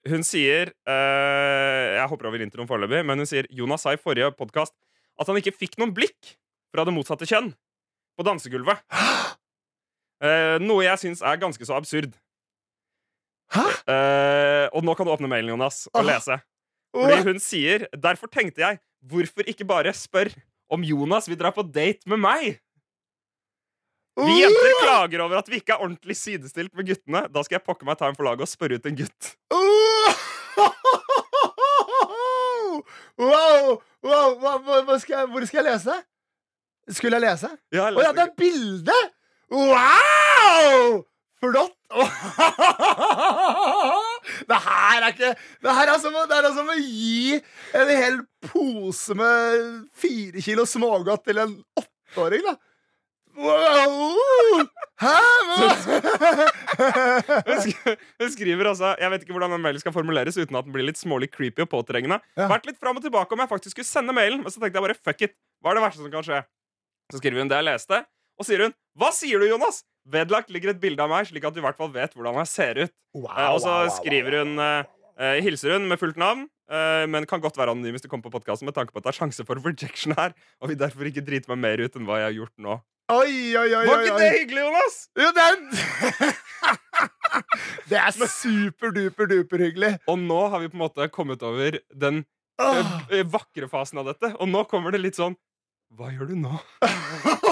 hun 0.06 0.20
sier 0.22 0.68
eh, 0.86 1.96
Jeg 1.96 2.08
hopper 2.10 2.26
over 2.28 2.42
introen 2.44 2.68
foreløpig, 2.68 3.00
men 3.08 3.18
hun 3.22 3.26
sier 3.26 3.46
Jonas 3.48 3.80
sa 3.86 3.94
i 3.94 3.96
forrige 3.96 4.28
podkast 4.36 4.74
at 5.18 5.26
han 5.30 5.38
ikke 5.40 5.54
fikk 5.56 5.78
noen 5.80 5.94
blikk 5.96 6.34
fra 6.74 6.84
det 6.84 6.92
motsatte 6.92 7.24
kjønn 7.24 7.54
på 8.18 8.26
dansegulvet. 8.28 8.82
Eh, 10.24 10.56
noe 10.64 10.86
jeg 10.86 11.02
syns 11.02 11.20
er 11.24 11.40
ganske 11.40 11.66
så 11.68 11.76
absurd. 11.76 12.14
Hæ? 13.54 13.64
Uh, 13.84 14.66
og 14.72 14.86
nå 14.86 14.94
kan 14.96 15.06
du 15.06 15.12
åpne 15.12 15.28
mailen, 15.30 15.52
Jonas, 15.52 15.84
og 15.92 16.00
ah. 16.00 16.06
lese. 16.08 16.38
Fordi 16.94 17.18
hun 17.26 17.40
sier 17.42 17.84
Derfor 17.92 18.30
tenkte 18.32 18.62
jeg, 18.62 18.78
hvorfor 19.04 19.46
ikke 19.50 19.66
bare 19.68 19.92
spør 19.94 20.30
om 20.72 20.84
Jonas 20.86 21.28
vil 21.28 21.38
dra 21.38 21.50
på 21.54 21.62
date 21.66 22.08
med 22.08 22.22
meg? 22.22 22.54
Vi 24.14 24.34
jenter 24.38 24.76
klager 24.78 25.24
over 25.24 25.40
at 25.40 25.48
vi 25.50 25.58
ikke 25.58 25.74
er 25.74 25.82
ordentlig 25.82 26.14
sidestilt 26.16 26.70
med 26.78 26.86
guttene. 26.86 27.24
Da 27.34 27.42
skal 27.42 27.58
jeg 27.58 27.66
pokke 27.66 27.86
meg 27.86 27.98
ta 27.98 28.06
en 28.08 28.16
for 28.16 28.26
laget 28.28 28.46
og 28.46 28.50
spørre 28.50 28.78
ut 28.78 28.86
en 28.86 28.98
gutt. 29.00 29.34
Wow! 33.14 33.74
wow 34.04 34.20
hva, 34.38 34.54
hva, 34.60 34.80
hva 34.86 34.96
skal 35.02 35.18
jeg, 35.18 35.30
hvor 35.34 35.46
skal 35.50 35.60
jeg 35.60 35.66
lese? 35.72 35.98
Skulle 36.94 37.18
jeg 37.18 37.24
lese? 37.26 37.50
Ja, 37.74 37.88
oh, 37.90 38.02
ja, 38.04 38.12
det 38.14 38.22
er 38.28 38.32
bilde! 38.38 38.96
Wow! 39.52 41.04
Flott! 41.44 41.74
Det 44.48 44.56
her 44.64 45.02
er 45.04 45.10
ikke 45.12 45.28
Det 45.62 45.72
her 45.76 45.90
er 45.92 45.98
som, 46.02 46.14
å- 46.16 46.24
det 46.30 46.36
er 46.40 46.46
som 46.56 46.70
å 46.72 46.76
gi 46.80 47.36
en 47.76 47.90
hel 47.92 48.16
pose 48.48 49.14
med 49.18 49.84
fire 50.00 50.40
kilo 50.44 50.64
smågodt 50.68 51.24
til 51.28 51.38
en 51.42 51.52
åtteåring, 51.78 52.42
da. 52.48 52.54
Wow! 53.34 54.64
Hæ? 55.02 55.12
Hun 58.20 58.30
skriver 58.30 58.68
altså 58.70 58.92
Jeg 59.00 59.10
vet 59.10 59.24
ikke 59.24 59.34
hvordan 59.34 59.54
den 59.56 59.64
mailen 59.64 59.82
skal 59.82 59.94
formuleres 59.96 60.36
uten 60.38 60.54
at 60.58 60.66
den 60.68 60.74
blir 60.76 60.86
litt 60.86 61.00
smålig 61.00 61.28
creepy 61.34 61.64
og 61.66 61.70
påtrengende. 61.72 62.20
Ja. 62.38 62.46
Vært 62.52 62.68
litt 62.70 62.78
fram 62.80 62.96
og 63.00 63.04
tilbake 63.04 63.34
om 63.34 63.42
jeg 63.42 63.50
faktisk 63.50 63.74
skulle 63.76 63.90
sende 63.90 64.14
mailen, 64.16 64.40
men 64.44 64.50
så 64.54 64.62
tenkte 64.62 64.78
jeg 64.78 64.86
bare 64.86 64.98
fuck 65.02 65.20
it. 65.26 65.34
Hva 65.62 65.72
er 65.74 65.80
det 65.80 65.86
verste 65.88 66.02
som 66.04 66.12
kan 66.14 66.26
skje? 66.26 66.40
Så 67.12 67.20
skriver 67.20 67.42
hun 67.42 67.50
det 67.50 67.58
jeg 67.60 67.68
leste, 67.68 67.96
og 68.38 68.46
sier 68.48 68.66
hun 68.66 68.74
Hva 68.98 69.10
sier 69.14 69.42
du, 69.42 69.48
Jonas? 69.50 69.82
Vedlagt 70.04 70.50
ligger 70.52 70.74
et 70.74 70.80
bilde 70.82 71.00
av 71.00 71.08
meg, 71.08 71.26
slik 71.30 71.46
at 71.48 71.54
du 71.56 71.62
i 71.62 71.64
hvert 71.64 71.78
fall 71.80 71.92
vet 71.94 72.12
hvordan 72.12 72.36
jeg 72.42 72.50
ser 72.50 72.80
ut. 72.84 72.92
Wow, 73.16 73.30
Eh, 73.30 73.48
og 73.54 73.60
så 73.62 73.70
wow, 73.70 73.86
wow, 73.86 73.94
skriver 73.96 74.38
hun 74.42 74.58
eh, 74.60 74.90
eh, 75.16 75.38
Hilser 75.46 75.76
hun 75.78 75.86
med 75.88 76.00
fullt 76.00 76.18
navn, 76.20 76.44
eh, 76.68 77.04
men 77.08 77.26
kan 77.30 77.40
godt 77.40 77.56
være 77.56 77.72
anonym 77.72 77.96
hvis 77.96 78.04
du 78.04 78.10
kommer 78.12 78.26
på 78.28 78.34
podkasten 78.36 78.68
med 78.68 78.76
tanke 78.76 78.92
på 78.92 79.00
at 79.00 79.06
det 79.06 79.14
er 79.14 79.20
sjanse 79.22 79.46
for 79.48 79.60
rejection 79.64 80.16
her, 80.18 80.34
og 80.60 80.72
vil 80.72 80.80
derfor 80.80 81.08
ikke 81.08 81.24
drite 81.24 81.48
meg 81.54 81.62
mer 81.64 81.84
ut 81.86 81.96
enn 81.96 82.08
hva 82.08 82.20
jeg 82.20 82.30
har 82.30 82.36
gjort 82.42 82.54
nå. 82.66 82.80
Oi, 83.12 83.52
oi, 83.60 83.68
oi, 83.68 83.82
Var 83.84 84.02
ikke 84.06 84.20
det 84.20 84.28
hyggelig, 84.32 84.62
Jonas? 84.64 84.94
Jo, 85.20 85.26
den 85.36 85.66
Det 87.90 87.98
er 88.00 88.14
superduper-duper 88.40 89.64
hyggelig. 89.66 89.90
Og 90.08 90.16
nå 90.22 90.38
har 90.48 90.62
vi 90.62 90.70
på 90.72 90.78
en 90.78 90.84
måte 90.86 91.08
kommet 91.12 91.44
over 91.44 91.76
den 91.92 92.22
eh, 92.56 93.24
vakre 93.28 93.68
fasen 93.68 94.00
av 94.00 94.08
dette. 94.08 94.32
Og 94.38 94.48
nå 94.48 94.64
kommer 94.70 94.94
det 94.94 95.02
litt 95.04 95.20
sånn 95.20 95.36
Hva 95.92 96.14
gjør 96.14 96.32
du 96.32 96.38
nå? 96.46 96.56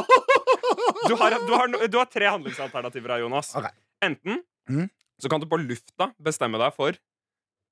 Du 1.09 1.15
har, 1.19 1.37
du 1.47 1.53
har, 1.55 1.73
du 1.89 1.97
har 1.99 2.11
tre 2.11 2.29
handlingsalternativer 2.31 3.17
her, 3.17 3.25
Jonas. 3.25 3.55
Okay. 3.59 3.73
Enten 4.05 4.43
mm. 4.71 4.89
så 5.23 5.31
kan 5.31 5.43
du 5.43 5.49
på 5.51 5.59
lufta 5.61 6.13
bestemme 6.23 6.61
deg 6.63 6.75
for 6.77 6.97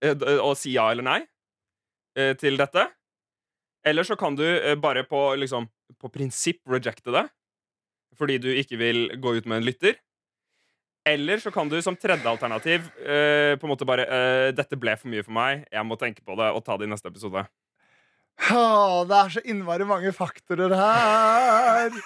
eh, 0.05 0.25
å 0.43 0.55
si 0.59 0.75
ja 0.77 0.89
eller 0.93 1.07
nei 1.07 1.21
eh, 2.19 2.35
til 2.41 2.59
dette. 2.61 2.89
Eller 3.87 4.05
så 4.05 4.17
kan 4.19 4.37
du 4.37 4.45
eh, 4.45 4.77
bare 4.77 5.05
på, 5.09 5.23
liksom, 5.41 5.69
på 6.01 6.13
prinsipp 6.13 6.63
rejecte 6.69 7.15
det. 7.15 7.27
Fordi 8.19 8.39
du 8.43 8.51
ikke 8.53 8.79
vil 8.81 9.07
gå 9.23 9.39
ut 9.39 9.49
med 9.49 9.61
en 9.61 9.69
lytter. 9.69 9.97
Eller 11.09 11.41
så 11.41 11.51
kan 11.51 11.69
du 11.69 11.79
som 11.83 11.97
tredje 11.97 12.29
alternativ 12.29 12.91
eh, 13.01 13.57
på 13.57 13.67
en 13.67 13.73
måte 13.73 13.87
bare 13.89 14.05
eh, 14.05 14.51
Dette 14.53 14.77
ble 14.77 14.93
for 15.01 15.09
mye 15.09 15.25
for 15.25 15.33
meg, 15.33 15.65
jeg 15.73 15.87
må 15.89 15.97
tenke 15.97 16.21
på 16.27 16.37
det 16.37 16.51
og 16.53 16.61
ta 16.67 16.77
det 16.77 16.89
i 16.89 16.93
neste 16.93 17.09
episode. 17.09 17.47
Åh, 18.51 19.01
det 19.09 19.17
er 19.17 19.33
så 19.33 19.43
innmari 19.49 19.87
mange 19.89 20.13
faktorer 20.17 20.75
her. 20.77 21.97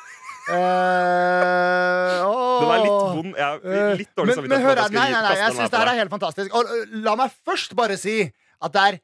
Eh, 0.53 2.20
oh. 2.26 2.61
Den 2.61 2.72
er 2.74 2.82
litt 2.84 3.01
vond. 3.16 3.32
Jeg 3.38 3.61
er 3.64 4.01
litt 4.01 4.12
dårlig 4.12 4.36
samvittighet. 4.36 4.51
men 4.51 4.61
for 4.61 4.68
hør 4.68 4.76
her, 4.76 4.82
nei, 4.82 4.88
skulle 4.88 5.05
nei, 5.05 5.22
nei, 5.24 5.36
jeg 5.40 5.57
syns 5.57 5.72
det 5.72 5.80
her 5.80 5.92
er 5.92 6.01
helt 6.03 6.14
fantastisk. 6.14 6.57
Og 6.59 6.62
la 7.07 7.14
meg 7.20 7.38
først 7.49 7.76
bare 7.78 7.97
si 8.01 8.18
at 8.28 8.74
det 8.74 8.84
er 8.88 9.01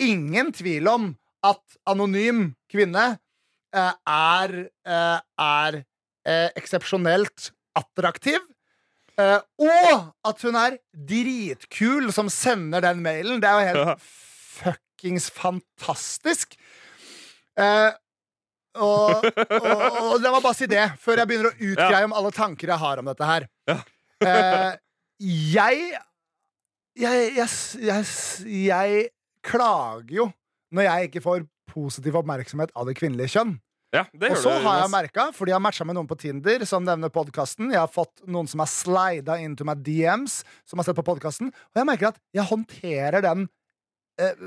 ingen 0.00 0.52
tvil 0.56 0.88
om 0.90 1.10
at 1.46 1.80
anonym 1.88 2.50
kvinne 2.72 3.06
uh, 3.76 3.92
er, 4.08 4.56
uh, 4.88 5.20
er 5.40 5.82
eh, 6.28 6.48
eksepsjonelt 6.58 7.50
attraktiv. 7.78 8.40
Eh, 9.20 9.38
og 9.60 10.10
at 10.26 10.44
hun 10.46 10.56
er 10.58 10.78
dritkul 10.94 12.10
som 12.14 12.30
sender 12.32 12.84
den 12.84 13.02
mailen. 13.04 13.40
Det 13.42 13.48
er 13.50 13.56
jo 13.58 13.68
helt 13.70 14.04
fuckings 14.04 15.30
fantastisk. 15.34 16.56
Og, 18.78 19.24
og, 19.24 19.96
og 20.14 20.20
la 20.22 20.30
meg 20.30 20.44
bare 20.44 20.54
si 20.54 20.68
det, 20.70 20.84
før 21.02 21.22
jeg 21.22 21.30
begynner 21.30 21.50
å 21.50 21.70
utgreie 21.72 22.06
om 22.06 22.14
alle 22.14 22.30
tanker 22.34 22.70
jeg 22.70 22.82
har 22.82 23.00
om 23.02 23.08
dette 23.10 23.30
her. 23.30 23.46
Ja. 23.70 23.78
Eh, 24.20 24.74
jeg, 25.20 25.88
jeg, 27.00 27.32
jeg, 27.36 27.48
jeg 27.80 28.60
Jeg 28.60 29.08
klager 29.46 30.14
jo 30.14 30.26
når 30.70 30.86
jeg 30.86 31.08
ikke 31.08 31.22
får 31.24 31.42
positiv 31.70 32.18
oppmerksomhet 32.20 32.70
av 32.78 32.86
det 32.86 32.94
kvinnelige 32.98 33.32
kjønn. 33.34 33.56
Ja, 33.90 34.04
det 34.14 34.28
Og 34.30 34.42
så 34.44 34.52
har 34.62 34.84
jeg 34.84 34.90
merka, 34.92 35.24
fordi 35.34 35.50
jeg 35.50 35.56
har 35.56 35.64
matcha 35.64 35.86
med 35.86 35.96
noen 35.98 36.06
på 36.06 36.14
Tinder 36.20 36.62
som 36.68 36.84
nevner 36.86 37.10
podkasten 37.10 37.72
Jeg 37.72 37.80
har 37.80 37.90
fått 37.90 38.22
noen 38.30 38.46
som 38.46 38.62
har 38.62 38.70
slida 38.70 39.34
into 39.42 39.66
my 39.66 39.74
DMs, 39.74 40.44
som 40.68 40.78
har 40.78 40.86
sett 40.86 40.98
på 40.98 41.06
podkasten. 41.08 41.50
Og 41.50 41.80
jeg 41.80 41.88
merker 41.88 42.12
at 42.12 42.20
jeg 42.36 42.46
håndterer 42.52 43.24
den 43.26 43.48
eh, 44.20 44.38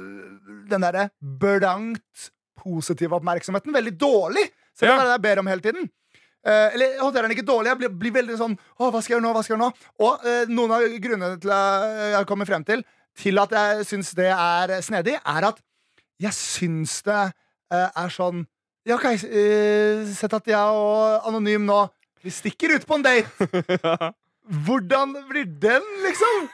Den 0.72 0.86
derre 0.88 1.10
blankt 1.20 2.30
positive 2.60 3.16
oppmerksomheten 3.18 3.74
veldig 3.76 3.94
dårlig. 4.00 4.48
Selv 4.78 4.94
om 4.94 4.98
Ja. 4.98 5.02
er 5.04 5.06
det 5.12 5.18
jeg 5.18 5.26
ber 5.28 5.40
om 5.44 5.48
hele 5.52 5.62
tiden. 5.62 5.90
Uh, 6.44 6.74
eller 6.76 6.98
håndterer 7.00 7.28
den 7.28 7.38
ikke 7.38 7.48
dårlig. 7.48 7.70
Jeg 7.72 7.78
blir, 7.80 7.90
blir 8.02 8.12
veldig 8.18 8.36
sånn 8.36 8.58
Å, 8.58 8.90
hva 8.92 9.00
skal 9.00 9.14
jeg 9.14 9.16
gjøre 9.16 9.24
nå? 9.24 9.32
Hva 9.32 9.44
skal 9.46 9.54
jeg 9.54 9.60
gjøre 9.62 9.70
nå? 9.70 9.92
Og 10.04 10.26
uh, 10.28 10.52
noen 10.52 10.74
av 10.76 10.88
grunnene 11.06 11.38
til 11.40 11.54
at 11.56 11.86
jeg 12.18 12.28
kommer 12.28 12.50
frem 12.50 12.66
til 12.68 12.84
til 13.16 13.38
at 13.38 13.52
jeg 13.54 13.86
syns 13.86 14.10
det 14.18 14.30
er 14.34 14.74
snedig, 14.82 15.14
er 15.22 15.46
at 15.52 15.60
jeg 16.24 16.34
syns 16.34 16.96
det 17.06 17.20
eh, 17.72 17.90
er 17.94 18.10
sånn 18.14 18.44
ja, 18.88 18.98
ok, 18.98 19.06
Sett 20.18 20.34
at 20.34 20.50
jeg 20.50 20.58
og 20.58 21.28
Anonym 21.30 21.68
nå 21.70 21.78
Vi 22.26 22.34
stikker 22.34 22.74
ut 22.76 22.88
på 22.88 22.98
en 22.98 23.06
date. 23.06 23.48
Hvordan 24.66 25.14
blir 25.30 25.46
den, 25.46 25.86
liksom? 26.04 26.48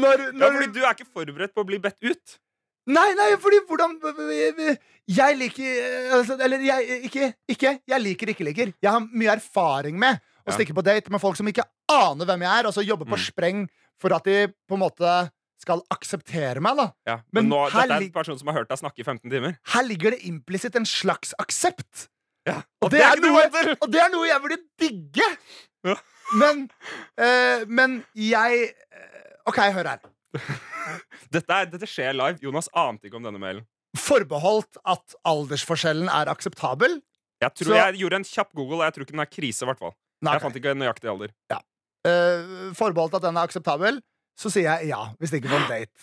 Når, 0.00 0.22
Ja, 0.30 0.50
fordi 0.54 0.70
du 0.72 0.80
er 0.84 0.94
ikke 0.94 1.08
forberedt 1.10 1.52
på 1.56 1.64
å 1.64 1.68
bli 1.68 1.78
bedt 1.82 1.98
ut. 2.04 2.38
Nei, 2.86 3.10
nei, 3.14 3.36
fordi 3.36 3.58
hvordan 3.68 3.98
Jeg 5.10 5.36
liker 5.36 6.14
altså, 6.16 6.36
Eller 6.40 6.62
jeg 6.64 7.00
ikke, 7.10 7.26
ikke 7.52 7.72
Jeg 7.88 8.00
liker 8.00 8.32
ikke 8.32 8.46
liker. 8.46 8.72
Jeg 8.82 8.90
har 8.90 9.00
mye 9.04 9.34
erfaring 9.36 9.98
med 10.00 10.20
å 10.48 10.54
stikke 10.56 10.74
på 10.74 10.82
date 10.82 11.12
med 11.12 11.20
folk 11.20 11.36
som 11.36 11.46
ikke 11.46 11.62
aner 11.92 12.26
hvem 12.26 12.42
jeg 12.42 12.50
er, 12.62 12.66
og 12.66 12.72
så 12.74 12.82
jobber 12.82 13.06
på 13.06 13.18
Mm. 13.18 13.22
spreng 13.26 13.68
for 14.00 14.14
at 14.16 14.24
de 14.24 14.48
på 14.48 14.74
en 14.74 14.80
måte 14.80 15.30
skal 15.60 15.82
akseptere 15.92 16.60
meg. 16.64 16.76
da 16.76 16.86
Ja, 17.06 17.16
Men 17.32 17.44
men, 17.44 17.50
nå, 17.52 17.58
dette 17.68 17.84
er 17.84 18.02
en 18.06 18.12
person 18.12 18.38
som 18.38 18.48
har 18.48 18.54
hørt 18.62 18.68
deg 18.72 18.78
snakke 18.80 19.00
i 19.00 19.04
15 19.04 19.30
timer. 19.30 19.58
Her 19.74 19.82
ligger 19.84 20.10
det 20.16 20.22
implisitt 20.24 20.74
en 20.76 20.86
slags 20.88 21.34
aksept. 21.38 22.08
Ja, 22.48 22.62
Og 22.80 22.90
det, 22.90 23.02
er 23.04 23.20
ikke 23.20 23.28
noe, 23.28 23.76
og 23.82 23.92
det 23.92 24.00
er 24.00 24.08
noe 24.10 24.26
jeg 24.26 24.40
burde 24.40 24.58
digge. 24.80 25.28
Ja. 25.84 25.96
Men, 26.40 26.70
uh, 27.20 27.66
men 27.68 28.04
jeg 28.14 28.72
eh, 28.72 29.46
OK, 29.46 29.58
hør 29.74 29.86
her. 29.92 30.00
Dette, 31.34 31.50
er, 31.54 31.68
dette 31.70 31.86
skjer 31.88 32.14
live. 32.16 32.38
Jonas 32.42 32.68
ante 32.76 33.06
ikke 33.08 33.18
om 33.20 33.26
denne 33.26 33.40
mailen. 33.42 33.64
Forbeholdt 33.98 34.78
at 34.86 35.16
aldersforskjellen 35.26 36.08
er 36.12 36.30
akseptabel. 36.30 37.00
Jeg 37.42 37.54
tror 37.56 37.72
Så- 37.72 37.80
jeg 37.80 37.98
gjorde 38.02 38.16
en 38.20 38.24
kjapp 38.28 38.50
google, 38.54 38.78
og 38.80 38.84
jeg 38.86 38.94
tror 38.94 39.04
ikke 39.06 39.16
den 39.16 39.26
er 39.26 39.30
krise. 39.30 39.64
hvert 39.66 39.78
fall 39.78 39.94
Nei, 40.22 40.32
Jeg 40.34 40.42
fant 40.42 40.56
ikke 40.56 40.70
en 40.74 40.78
nøyaktig 40.82 41.08
alder. 41.08 41.30
Eh, 42.04 42.72
forbeholdt 42.76 43.14
at 43.16 43.22
den 43.22 43.36
er 43.36 43.42
akseptabel, 43.48 44.02
så 44.36 44.50
sier 44.52 44.62
jeg 44.68 44.88
ja. 44.92 45.02
hvis 45.18 45.30
det 45.30 45.40
ikke 45.42 45.48
får 45.52 45.62
en 45.64 45.68
date. 45.68 46.00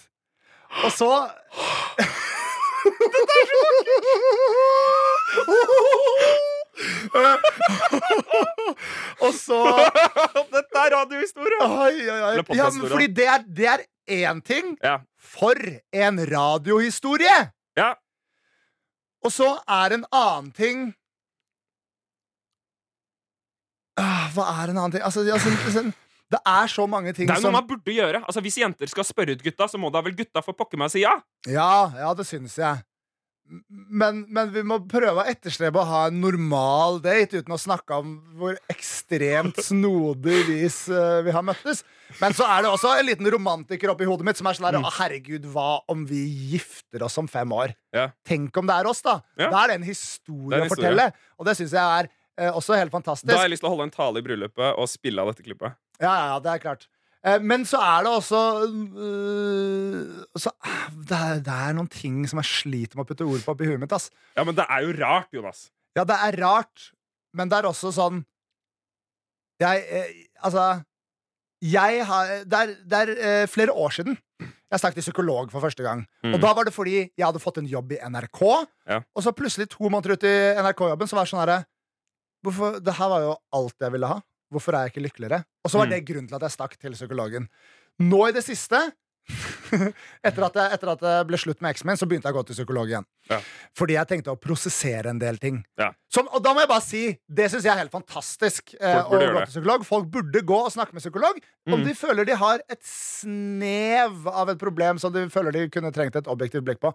Og 0.84 0.92
så 0.92 1.08
Og 9.26 9.34
så 9.34 9.58
Dette 10.54 10.82
er 10.84 10.90
radiohistorie! 10.94 11.60
Oi, 11.62 12.10
oi, 12.14 12.58
Ja, 12.58 12.70
fordi 12.70 13.08
det 13.08 13.28
er, 13.28 13.40
det 13.46 13.68
er 13.74 13.80
én 14.08 14.42
ting. 14.46 14.76
Ja. 14.84 15.00
For 15.18 15.58
en 15.92 16.22
radiohistorie! 16.30 17.38
Ja. 17.78 17.92
Og 19.26 19.34
så 19.34 19.52
er 19.68 19.98
en 19.98 20.06
annen 20.14 20.52
ting 20.56 20.84
ah, 23.98 24.28
Hva 24.34 24.46
er 24.62 24.72
en 24.72 24.78
annen 24.78 24.94
ting? 24.94 25.04
Altså, 25.06 25.24
altså, 25.26 25.52
altså, 25.66 25.84
det 26.34 26.40
er 26.44 26.68
så 26.72 26.86
mange 26.90 27.14
ting 27.18 27.30
Det 27.30 27.36
er 27.36 27.42
som 27.42 27.52
noe 27.52 27.62
man 27.62 27.70
burde 27.70 27.94
gjøre. 27.94 28.22
Altså 28.24 28.44
Hvis 28.46 28.60
jenter 28.62 28.92
skal 28.92 29.08
spørre 29.08 29.38
ut 29.38 29.44
gutta, 29.44 29.68
så 29.72 29.80
må 29.82 29.92
da 29.94 30.04
vel 30.06 30.16
gutta 30.18 30.44
få 30.46 30.56
pokker 30.58 30.80
meg 30.80 30.94
si 30.94 31.04
ja. 31.04 31.16
Ja, 31.48 31.90
ja, 31.98 32.14
det 32.18 32.28
syns 32.30 32.58
jeg. 32.60 32.84
Men, 33.48 34.26
men 34.34 34.50
vi 34.52 34.62
må 34.68 34.80
prøve 34.90 35.24
å 35.24 35.28
etterstrebe 35.32 35.80
å 35.80 35.88
ha 35.88 36.02
en 36.10 36.18
normal 36.20 37.00
date 37.04 37.40
uten 37.40 37.54
å 37.56 37.60
snakke 37.62 38.00
om 38.02 38.18
hvor 38.40 38.58
ekstremt 38.72 39.62
snodig 39.64 40.42
vis 40.50 40.82
uh, 40.92 41.22
vi 41.24 41.32
har 41.36 41.46
møttes. 41.48 41.84
Men 42.22 42.36
så 42.36 42.48
er 42.52 42.66
det 42.66 42.72
også 42.72 42.92
en 42.98 43.08
liten 43.08 43.30
romantiker 43.32 43.92
oppi 43.94 44.08
hodet 44.08 44.28
mitt 44.28 44.40
som 44.40 44.50
er 44.50 44.60
sånn 44.60 44.68
der, 44.70 44.80
Mm. 44.82 44.90
Herregud, 44.98 45.48
hva 45.54 45.80
om 45.92 46.04
vi 46.10 46.26
gifter 46.54 47.04
oss 47.08 47.18
om 47.20 47.28
fem 47.32 47.52
år? 47.56 47.74
Ja. 47.96 48.10
Tenk 48.28 48.56
om 48.60 48.68
det 48.68 48.76
er 48.76 48.92
oss, 48.92 49.02
da. 49.06 49.20
Ja. 49.40 49.50
Da 49.54 49.64
er 49.64 49.74
det 49.74 49.80
en 49.80 49.88
historie 49.88 50.54
Det 50.54 50.62
en 50.66 50.68
å 50.68 50.76
fortelle. 50.76 51.08
Og 51.40 51.48
det 51.48 51.56
syns 51.60 51.74
jeg 51.76 52.04
er 52.04 52.12
uh, 52.12 52.52
også 52.60 52.78
helt 52.78 52.94
fantastisk. 52.94 53.32
Da 53.32 53.40
har 53.40 53.48
jeg 53.48 53.56
lyst 53.56 53.64
til 53.66 53.72
å 53.72 53.76
holde 53.76 53.88
en 53.90 53.96
tale 53.96 54.22
i 54.22 54.28
bryllupet 54.28 54.76
og 54.76 54.92
spille 54.92 55.24
av 55.24 55.32
dette 55.32 55.48
klippet. 55.48 55.80
Ja, 56.02 56.12
ja, 56.12 56.26
ja, 56.34 56.40
det 56.44 56.54
er 56.54 56.64
klart. 56.68 56.88
Eh, 57.28 57.40
Men 57.44 57.66
så 57.68 57.80
er 57.84 58.06
det 58.06 58.12
også 58.14 58.42
øh, 58.68 60.26
så, 60.40 60.52
ah, 60.64 60.86
det, 60.96 61.18
er, 61.18 61.40
det 61.44 61.56
er 61.56 61.76
noen 61.78 61.90
ting 61.92 62.22
som 62.30 62.40
jeg 62.42 62.50
sliter 62.52 62.98
med 63.00 63.06
å 63.06 63.10
putte 63.10 63.28
ord 63.28 63.44
på 63.46 63.54
oppi 63.56 63.68
huet 63.70 63.82
mitt. 63.82 63.94
ass. 63.96 64.10
Ja, 64.38 64.46
men 64.48 64.56
det 64.58 64.66
er 64.70 64.86
jo 64.86 64.94
rart, 65.00 65.30
Jonas. 65.36 65.66
Ja, 65.98 66.06
det 66.08 66.18
er 66.28 66.38
rart, 66.44 66.92
men 67.36 67.50
det 67.52 67.58
er 67.60 67.68
også 67.72 67.90
sånn 67.96 68.20
Jeg 69.62 69.84
eh, 69.90 70.12
Altså 70.46 70.84
jeg 71.66 72.04
har, 72.06 72.28
Det 72.46 72.54
er, 72.60 72.74
det 72.86 72.98
er 73.02 73.12
eh, 73.18 73.48
flere 73.50 73.74
år 73.74 73.96
siden 73.96 74.18
jeg 74.68 74.82
snakket 74.82 74.98
til 75.00 75.06
psykolog 75.08 75.48
for 75.50 75.64
første 75.64 75.80
gang. 75.82 76.02
Mm. 76.26 76.34
Og 76.36 76.42
da 76.44 76.50
var 76.54 76.68
det 76.68 76.74
fordi 76.76 76.98
jeg 77.00 77.24
hadde 77.24 77.40
fått 77.40 77.58
en 77.62 77.70
jobb 77.72 77.94
i 77.96 78.00
NRK, 78.04 78.42
Ja. 78.92 78.98
og 79.16 79.24
så 79.24 79.32
plutselig 79.32 79.70
to 79.72 79.88
måneder 79.88 80.18
ut 80.18 80.26
i 80.28 80.34
NRK-jobben 80.60 81.08
så 81.08 81.16
var 81.16 81.24
det 81.24 81.32
sånn 81.32 81.40
herre 81.40 82.82
Det 82.84 82.94
her 83.00 83.10
var 83.14 83.24
jo 83.24 83.32
alt 83.56 83.86
jeg 83.86 83.94
ville 83.96 84.10
ha. 84.12 84.18
Hvorfor 84.52 84.74
er 84.78 84.86
jeg 84.88 84.94
ikke 84.96 85.06
lykkeligere? 85.10 85.44
Og 85.66 85.72
så 85.72 85.78
var 85.82 85.86
Mm. 85.88 85.92
det 85.92 86.06
grunnen 86.08 86.28
til 86.30 86.36
at 86.36 86.42
jeg 86.48 86.52
stakk 86.56 86.78
til 86.80 86.92
psykologen. 86.94 87.50
Nå 88.00 88.28
i 88.30 88.32
det 88.32 88.44
siste, 88.46 88.80
etter 90.24 90.44
at 90.48 90.56
jeg, 90.56 90.72
etter 90.78 90.90
at 90.94 91.02
det 91.04 91.16
ble 91.28 91.36
slutt 91.38 91.60
med 91.62 91.76
X-Men, 91.76 91.98
så 92.00 92.08
begynte 92.08 92.30
jeg 92.30 92.36
å 92.36 92.38
gå 92.40 92.46
til 92.48 92.56
psykolog 92.56 92.88
igjen. 92.88 93.06
Ja. 93.30 93.42
Fordi 93.76 93.98
jeg 93.98 94.08
tenkte 94.08 94.32
å 94.32 94.40
prosessere 94.40 95.10
en 95.12 95.20
del 95.20 95.36
ting. 95.38 95.58
Ja. 95.78 95.90
Som, 96.08 96.30
og 96.32 96.40
da 96.46 96.54
må 96.56 96.62
jeg 96.64 96.70
bare 96.72 96.86
si, 96.86 97.02
det 97.28 97.50
syns 97.52 97.66
jeg 97.68 97.74
er 97.74 97.82
helt 97.82 97.92
fantastisk. 97.92 98.72
Eh, 98.80 99.02
å 99.04 99.10
gå 99.12 99.20
det. 99.20 99.34
til 99.50 99.58
psykolog 99.58 99.84
Folk 99.86 100.08
burde 100.14 100.42
gå 100.48 100.62
og 100.64 100.72
snakke 100.72 100.94
med 100.96 101.04
psykolog 101.04 101.42
om 101.68 101.80
Mm. 101.82 101.86
de 101.90 101.94
føler 102.00 102.26
de 102.26 102.36
har 102.40 102.60
et 102.70 102.82
snev 102.88 104.28
av 104.32 104.50
et 104.54 104.58
problem 104.62 104.98
som 104.98 105.12
de 105.12 105.28
føler 105.34 105.52
de 105.52 105.70
kunne 105.70 105.92
trengt 105.92 106.16
et 106.16 106.28
objektivt 106.32 106.64
blikk 106.64 106.80
på. 106.80 106.94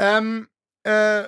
Um, 0.00 0.46
eh, 0.84 1.26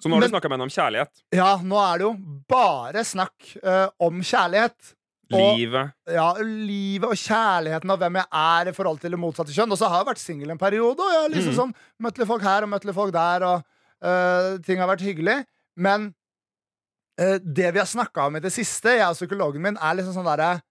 Så 0.00 0.08
nå 0.08 0.14
har 0.16 0.20
men- 0.20 0.30
du 0.30 0.34
snakka 0.34 0.48
med 0.48 0.58
henne 0.58 0.68
om 0.68 0.72
kjærlighet. 0.74 1.22
ja, 1.32 1.56
nå 1.62 1.76
er 1.80 1.98
det 1.98 2.06
jo 2.06 2.14
bare 2.48 3.04
snakk 3.04 3.56
uh, 3.64 3.88
om 4.00 4.20
kjærlighet. 4.20 4.94
Og- 5.32 5.58
Livet. 5.58 5.92
Ja, 6.10 6.32
livet 6.42 7.06
og 7.06 7.14
kjærligheten 7.14 7.90
og 7.90 7.98
hvem 7.98 8.16
jeg 8.18 8.26
er 8.32 8.68
i 8.68 8.72
forhold 8.74 8.98
til 9.00 9.10
det 9.12 9.20
motsatte 9.20 9.54
kjønn. 9.54 9.70
Og 9.70 9.78
så 9.78 9.88
har 9.88 10.00
jeg 10.00 10.08
vært 10.10 10.22
singel 10.24 10.50
en 10.50 10.58
periode, 10.58 10.98
og 10.98 11.12
jeg 11.12 11.20
har 11.22 11.28
liksom 11.30 11.52
mm. 11.54 11.60
sånn 11.60 11.74
møtt 12.02 12.18
litt 12.18 12.26
folk 12.28 12.42
her 12.42 12.64
og 12.66 12.72
møtt 12.72 12.84
litt 12.84 12.96
folk 12.96 13.12
der, 13.14 13.44
og 13.46 13.62
uh, 14.02 14.58
ting 14.66 14.80
har 14.80 14.90
vært 14.90 15.06
hyggelig. 15.06 15.44
Men 15.76 16.14
det 17.20 17.68
vi 17.74 17.78
har 17.78 17.84
snakka 17.84 18.30
om 18.30 18.36
i 18.38 18.40
det 18.40 18.48
siste, 18.48 18.94
jeg 18.96 19.04
og 19.04 19.12
psykologen 19.18 19.60
min, 19.60 19.76
er 19.76 19.98
liksom 19.98 20.14
sånn 20.14 20.24
derre 20.24 20.62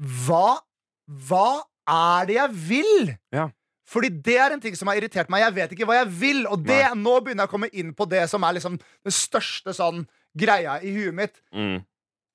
Hva 0.00 0.56
Hva 1.04 1.60
er 1.84 2.28
det 2.30 2.36
jeg 2.38 2.54
vil? 2.70 3.10
Ja. 3.34 3.50
Fordi 3.90 4.10
det 4.22 4.36
er 4.38 4.54
en 4.54 4.60
ting 4.62 4.76
som 4.78 4.86
har 4.90 5.00
irritert 5.00 5.30
meg. 5.32 5.42
Jeg 5.42 5.54
vet 5.56 5.72
ikke 5.74 5.86
hva 5.88 5.96
jeg 5.98 6.10
vil. 6.20 6.44
Og 6.46 6.62
det, 6.62 6.78
nå 6.94 7.16
begynner 7.20 7.42
jeg 7.42 7.50
å 7.50 7.54
komme 7.56 7.70
inn 7.74 7.90
på 7.98 8.06
det 8.10 8.22
som 8.30 8.44
er 8.46 8.54
liksom 8.54 8.76
den 8.78 9.14
største 9.14 9.74
sånn 9.74 10.04
greia 10.38 10.76
i 10.86 10.92
huet 10.94 11.16
mitt 11.16 11.40
Mm. 11.50 11.80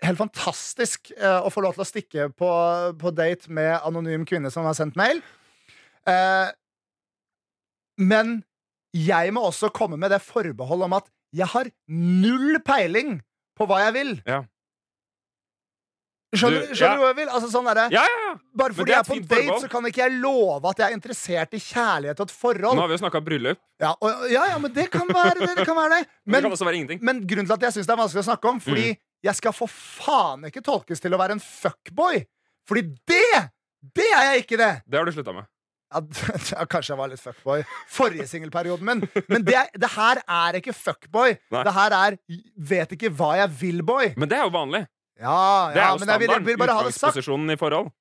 helt 0.03 0.19
fantastisk 0.19 1.13
eh, 1.15 1.39
å 1.39 1.47
få 1.53 1.63
lov 1.63 1.77
til 1.77 1.85
å 1.85 1.87
stikke 1.87 2.25
på, 2.35 2.49
på 2.99 3.13
date 3.15 3.47
med 3.47 3.77
anonym 3.87 4.25
kvinne 4.27 4.51
som 4.51 4.67
har 4.67 4.75
sendt 4.75 4.97
mail. 4.99 5.21
Eh, 6.05 6.51
men 8.03 8.41
jeg 8.95 9.31
må 9.35 9.45
også 9.47 9.71
komme 9.75 9.97
med 9.99 10.11
det 10.11 10.19
forbehold 10.23 10.83
om 10.89 10.97
at 10.99 11.07
jeg 11.35 11.47
har 11.51 11.69
null 11.87 12.59
peiling 12.67 13.21
på 13.55 13.67
hva 13.67 13.79
jeg 13.85 13.95
vil. 13.95 14.11
Ja. 14.27 14.41
Skjønner, 16.39 16.67
Du- 16.67 16.75
skjønner 16.75 16.97
du 16.99 17.03
hva 17.03 17.09
jeg 17.11 17.17
vil? 17.19 17.29
Altså, 17.29 17.49
sånn 17.53 17.65
derre- 17.69 17.87
Ja, 17.91 18.03
ja, 18.03 18.17
ja. 18.27 18.33
bare 18.61 18.73
fordi 18.77 18.85
det 18.91 18.95
er 18.95 19.01
jeg 19.01 19.05
er 19.05 19.09
på 19.09 19.27
date, 19.27 19.41
forhold. 19.45 19.61
så 19.63 19.69
kan 19.69 19.83
ikke 19.89 20.01
jeg 20.03 20.11
love 20.21 20.69
at 20.69 20.77
jeg 20.83 20.91
er 20.91 20.95
interessert 20.97 21.53
i 21.53 21.61
kjærlighet 21.65 22.19
og 22.19 22.27
et 22.29 22.35
forhold. 22.35 22.75
Nå 22.75 22.81
har 22.81 22.87
vi 22.87 22.97
jo 22.97 23.01
snakka 23.03 23.23
bryllup. 23.25 23.57
Ja, 23.81 23.93
og, 24.01 24.29
ja, 24.31 24.45
ja, 24.51 24.57
men 24.57 24.73
det 24.73 24.89
kan 24.91 25.07
være 25.07 25.39
det. 25.39 25.55
det, 25.57 25.65
kan 25.65 25.75
være 25.75 25.89
det. 25.99 26.07
Men, 26.25 26.33
det 26.39 26.43
kan 26.43 26.51
også 26.51 26.65
være 26.65 26.75
ingenting. 26.81 26.99
men 27.03 27.25
grunnen 27.27 27.45
til 27.47 27.53
at 27.53 27.61
jeg 27.67 27.73
syns 27.79 27.87
det 27.87 27.93
er 27.97 28.01
vanskelig 28.03 28.23
å 28.23 28.29
snakke 28.31 28.49
om, 28.49 28.59
fordi 28.59 28.97
jeg 29.25 29.35
skal 29.35 29.53
for 29.53 29.67
faen 29.67 30.45
ikke 30.45 30.61
tolkes 30.61 30.99
til 31.01 31.11
å 31.13 31.17
være 31.19 31.31
en 31.37 31.39
fuckboy. 31.43 32.23
Fordi 32.67 32.81
det, 33.07 33.49
det 33.95 34.07
er 34.15 34.23
jeg 34.33 34.45
ikke 34.45 34.57
det. 34.57 34.71
Det 34.89 34.97
har 34.97 35.05
du 35.05 35.11
slutta 35.11 35.33
med. 35.33 35.45
Ja, 35.93 36.01
ja, 36.51 36.65
kanskje 36.65 36.89
jeg 36.93 36.97
var 36.97 37.07
litt 37.11 37.21
fuckboy 37.21 37.61
forrige 37.93 38.25
singelperioden 38.27 38.83
min. 38.89 39.03
Men 39.29 39.43
det, 39.45 39.69
det 39.79 39.89
her 39.93 40.19
er 40.27 40.57
ikke 40.59 40.73
fuckboy. 40.73 41.37
Nei. 41.53 41.61
Det 41.63 41.73
her 41.73 41.93
er 41.93 42.17
vet 42.57 42.95
ikke 42.97 43.11
hva 43.15 43.35
jeg 43.37 43.49
vil-boy. 43.61 44.15
Men 44.17 44.27
det 44.31 44.39
er 44.39 44.47
jo 44.47 44.53
vanlig. 44.55 44.81
Ja, 45.19 45.71
Det 45.71 45.79
ja, 45.79 45.85
er 45.85 45.91
jo 45.91 46.03
standarden. 46.03 46.49
Utgangsposisjonen 46.55 47.53
i 47.53 47.57
forhold. 47.59 47.91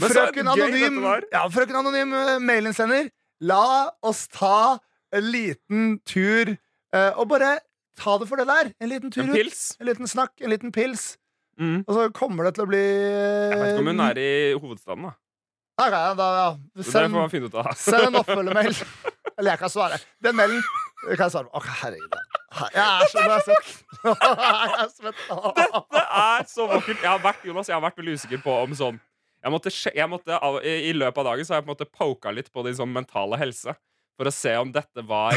Frøken 0.00 0.48
Anonym, 0.48 1.00
ja, 1.28 1.42
frøken 1.52 1.76
anonym 1.76 2.12
uh, 2.16 2.36
mailinnsender, 2.40 3.10
la 3.44 3.90
oss 4.00 4.26
ta 4.32 4.78
en 5.12 5.26
liten 5.28 5.98
tur 6.08 6.54
eh, 6.54 7.10
og 7.18 7.26
bare 7.28 7.58
ta 8.00 8.14
det 8.20 8.28
for 8.30 8.40
det 8.40 8.46
der. 8.48 8.70
En 8.80 8.88
liten 8.88 9.12
tur 9.12 9.24
En 9.26 9.32
ut. 9.34 9.58
En 9.80 9.88
liten 9.90 10.08
snakk, 10.08 10.32
en 10.40 10.52
liten 10.54 10.72
pils. 10.72 11.16
Mm. 11.60 11.82
Og 11.86 11.92
så 11.96 12.06
kommer 12.16 12.48
det 12.48 12.54
til 12.56 12.64
å 12.64 12.70
bli 12.70 12.80
Jeg 12.80 13.58
vet 13.58 13.72
ikke 13.74 13.82
om 13.82 13.90
hun 13.90 14.04
er 14.06 14.20
i 14.22 14.30
hovedstaden, 14.54 15.08
da. 15.10 15.16
Ok, 15.80 15.96
da, 16.16 16.28
ja. 16.36 16.48
Send, 16.84 17.10
får 17.12 17.16
man 17.18 17.32
finne 17.32 17.50
ut 17.50 17.58
av. 17.60 17.72
send 17.76 18.06
en 18.10 18.20
oppfølgermail. 18.20 18.72
Eller 19.36 19.54
jeg 19.54 19.60
kan 19.60 19.72
svare. 19.72 20.00
Den 20.24 20.36
mailen 20.38 20.60
kan 21.16 21.26
jeg 21.26 21.34
svare 21.34 21.48
på. 21.48 21.60
Ok, 21.60 21.68
herregud. 21.82 22.16
Jeg 22.76 22.84
er 22.84 23.44
så 23.44 23.58
nå 24.04 24.14
er 26.00 26.48
så 26.48 26.66
vakkert. 26.70 26.98
Jeg 27.00 27.10
har 27.10 27.22
vært, 27.22 27.46
Jonas, 27.46 27.68
jeg 27.68 27.76
har 27.76 27.84
vært 27.84 28.00
veldig 28.00 28.18
usikker 28.20 28.42
på 28.44 28.56
om 28.64 28.76
sånn 28.76 29.00
jeg 29.40 29.52
måtte, 29.54 29.70
jeg 29.72 30.08
måtte, 30.12 30.36
i, 30.68 30.90
løpet 30.92 31.22
av 31.22 31.30
dagen 31.30 31.46
så 31.46 31.54
har 31.54 31.62
jeg 31.62 31.64
på 31.64 31.70
en 31.70 31.72
måte 31.72 31.86
poka 31.88 32.32
litt 32.34 32.50
på 32.52 32.64
din 32.66 32.76
sånn 32.76 32.90
mentale 32.92 33.38
helse. 33.40 33.72
For 34.20 34.28
å 34.28 34.32
se 34.36 34.52
om 34.60 34.68
dette 34.68 35.00
var 35.08 35.32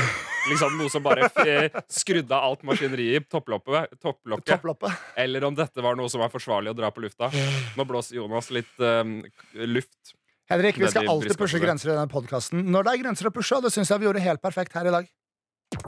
liksom 0.51 0.74
noe 0.76 0.91
som 0.91 1.05
bare 1.05 1.30
eh, 1.45 1.78
skrudde 1.88 2.36
av 2.36 2.49
alt 2.49 2.66
maskineriet 2.68 3.24
i 3.24 3.32
topplokket, 3.32 3.95
topplokket. 4.03 4.49
Topploppet. 4.57 5.05
Eller 5.24 5.47
om 5.47 5.55
dette 5.55 5.86
var 5.86 5.95
noe 5.95 6.11
som 6.11 6.20
var 6.20 6.34
forsvarlig 6.34 6.74
å 6.74 6.76
dra 6.76 6.91
på 6.91 7.05
lufta. 7.05 7.32
Nå 7.78 7.88
blåser 7.88 8.20
Jonas 8.20 8.51
litt 8.51 8.84
um, 8.84 9.22
luft. 9.72 10.18
Henrik, 10.51 10.82
vi 10.84 10.91
skal 10.91 11.07
alltid 11.07 11.39
pushe 11.39 11.64
grenser 11.64 11.93
i 11.93 11.95
denne 11.95 12.11
podkasten. 12.11 12.68
Når 12.76 12.84
det 12.84 12.97
er 12.97 13.03
grenser 13.05 13.32
å 13.32 13.36
pushe, 13.36 13.55
og 13.55 13.64
det 13.64 13.72
syns 13.72 13.88
jeg 13.93 14.03
vi 14.03 14.09
gjorde 14.09 14.28
helt 14.28 14.43
perfekt 14.43 14.76
her 14.76 14.91
i 14.91 14.95
dag. 14.99 15.07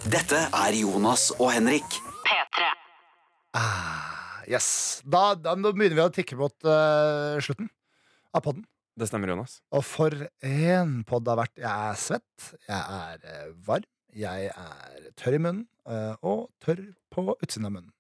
Dette 0.08 0.48
er 0.48 0.80
Jonas 0.80 1.34
og 1.36 1.52
Henrik. 1.52 2.00
P3. 2.24 2.45
Ah, 3.56 4.44
yes. 4.52 5.02
Da, 5.08 5.34
da 5.40 5.56
da, 5.56 5.72
begynner 5.72 5.96
vi 5.96 6.04
å 6.04 6.12
tikke 6.14 6.36
mot 6.40 6.56
uh, 6.68 7.40
slutten 7.44 7.70
av 8.36 8.44
podden. 8.44 8.66
Det 8.96 9.08
stemmer, 9.10 9.32
Jonas. 9.32 9.60
Og 9.76 9.84
for 9.88 10.14
en 10.44 10.96
podd 11.08 11.26
det 11.26 11.34
har 11.34 11.40
vært. 11.42 11.56
Jeg 11.60 11.72
er 11.72 11.98
svett, 12.00 12.46
jeg 12.64 13.00
er 13.00 13.26
eh, 13.28 13.50
varm, 13.68 13.88
jeg 14.16 14.48
er 14.54 15.10
tørr 15.20 15.36
i 15.36 15.42
munnen, 15.42 15.66
eh, 15.84 16.14
og 16.24 16.46
tørr 16.64 16.80
på 17.12 17.26
utsiden 17.34 17.68
av 17.68 17.74
munnen. 17.74 17.92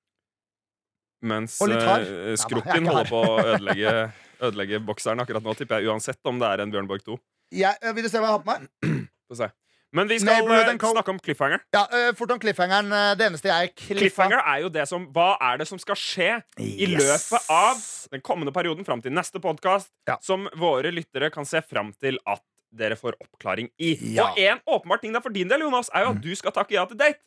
Mens 1.25 1.57
skrukken 1.59 2.87
holder 2.87 3.11
på 3.11 3.19
å 3.19 3.35
ødelegge, 3.49 3.93
ødelegge 4.39 4.79
bokseren 4.87 5.23
akkurat 5.23 5.43
nå, 5.43 5.55
tipper 5.59 5.83
jeg 5.83 5.91
uansett 5.91 6.31
om 6.31 6.39
det 6.39 6.47
er 6.47 6.63
en 6.63 6.71
Bjørnborg 6.71 7.03
2. 7.11 7.19
Jeg, 7.59 7.95
vil 7.97 8.07
du 8.07 8.11
se 8.11 8.23
hva 8.23 8.31
jeg 8.31 8.37
har 8.37 8.45
på 8.45 8.53
meg? 8.53 9.03
Få 9.27 9.39
se. 9.41 9.51
Men 9.93 10.07
vi 10.09 10.17
skal 10.19 10.47
eh, 10.51 10.71
snakke 10.77 11.09
om 11.13 11.19
cliffhanger. 11.23 11.61
Ja, 11.73 11.85
uh, 11.91 12.13
Fort 12.17 12.31
om 12.31 12.39
cliffhangeren. 12.39 12.89
eh, 12.91 13.13
Det 13.15 13.27
eneste 13.29 13.47
jeg 13.47 13.75
kliffa 13.75 13.99
Cliffhanger 14.01 14.41
er 14.45 14.61
jo 14.65 14.69
det 14.69 14.87
som 14.89 15.05
Hva 15.13 15.37
er 15.39 15.57
det 15.61 15.67
som 15.69 15.79
skal 15.79 15.95
skje 15.95 16.31
i 16.59 16.85
løpet 16.91 17.45
av 17.49 17.79
den 18.11 18.21
kommende 18.21 18.51
perioden 18.51 18.83
fram 18.85 19.01
til 19.01 19.11
neste 19.15 19.39
podkast, 19.39 19.91
Ja. 20.07 20.17
som 20.21 20.49
våre 20.55 20.91
lyttere 20.91 21.31
kan 21.31 21.45
se 21.45 21.61
fram 21.61 21.93
til 22.01 22.17
at 22.27 22.41
dere 22.75 22.95
får 22.99 23.15
oppklaring 23.21 23.69
i? 23.79 23.93
Ja. 24.15 24.31
Og 24.31 24.37
en 24.37 24.59
åpenbar 24.67 24.99
ting 25.01 25.13
det 25.13 25.21
er 25.21 25.23
for 25.23 25.29
din 25.31 25.47
del, 25.47 25.61
Jonas, 25.61 25.89
er 25.93 26.03
jo 26.03 26.09
at 26.11 26.21
du 26.21 26.35
skal 26.35 26.51
takke 26.51 26.75
ja 26.75 26.85
til 26.85 26.97
date. 26.97 27.19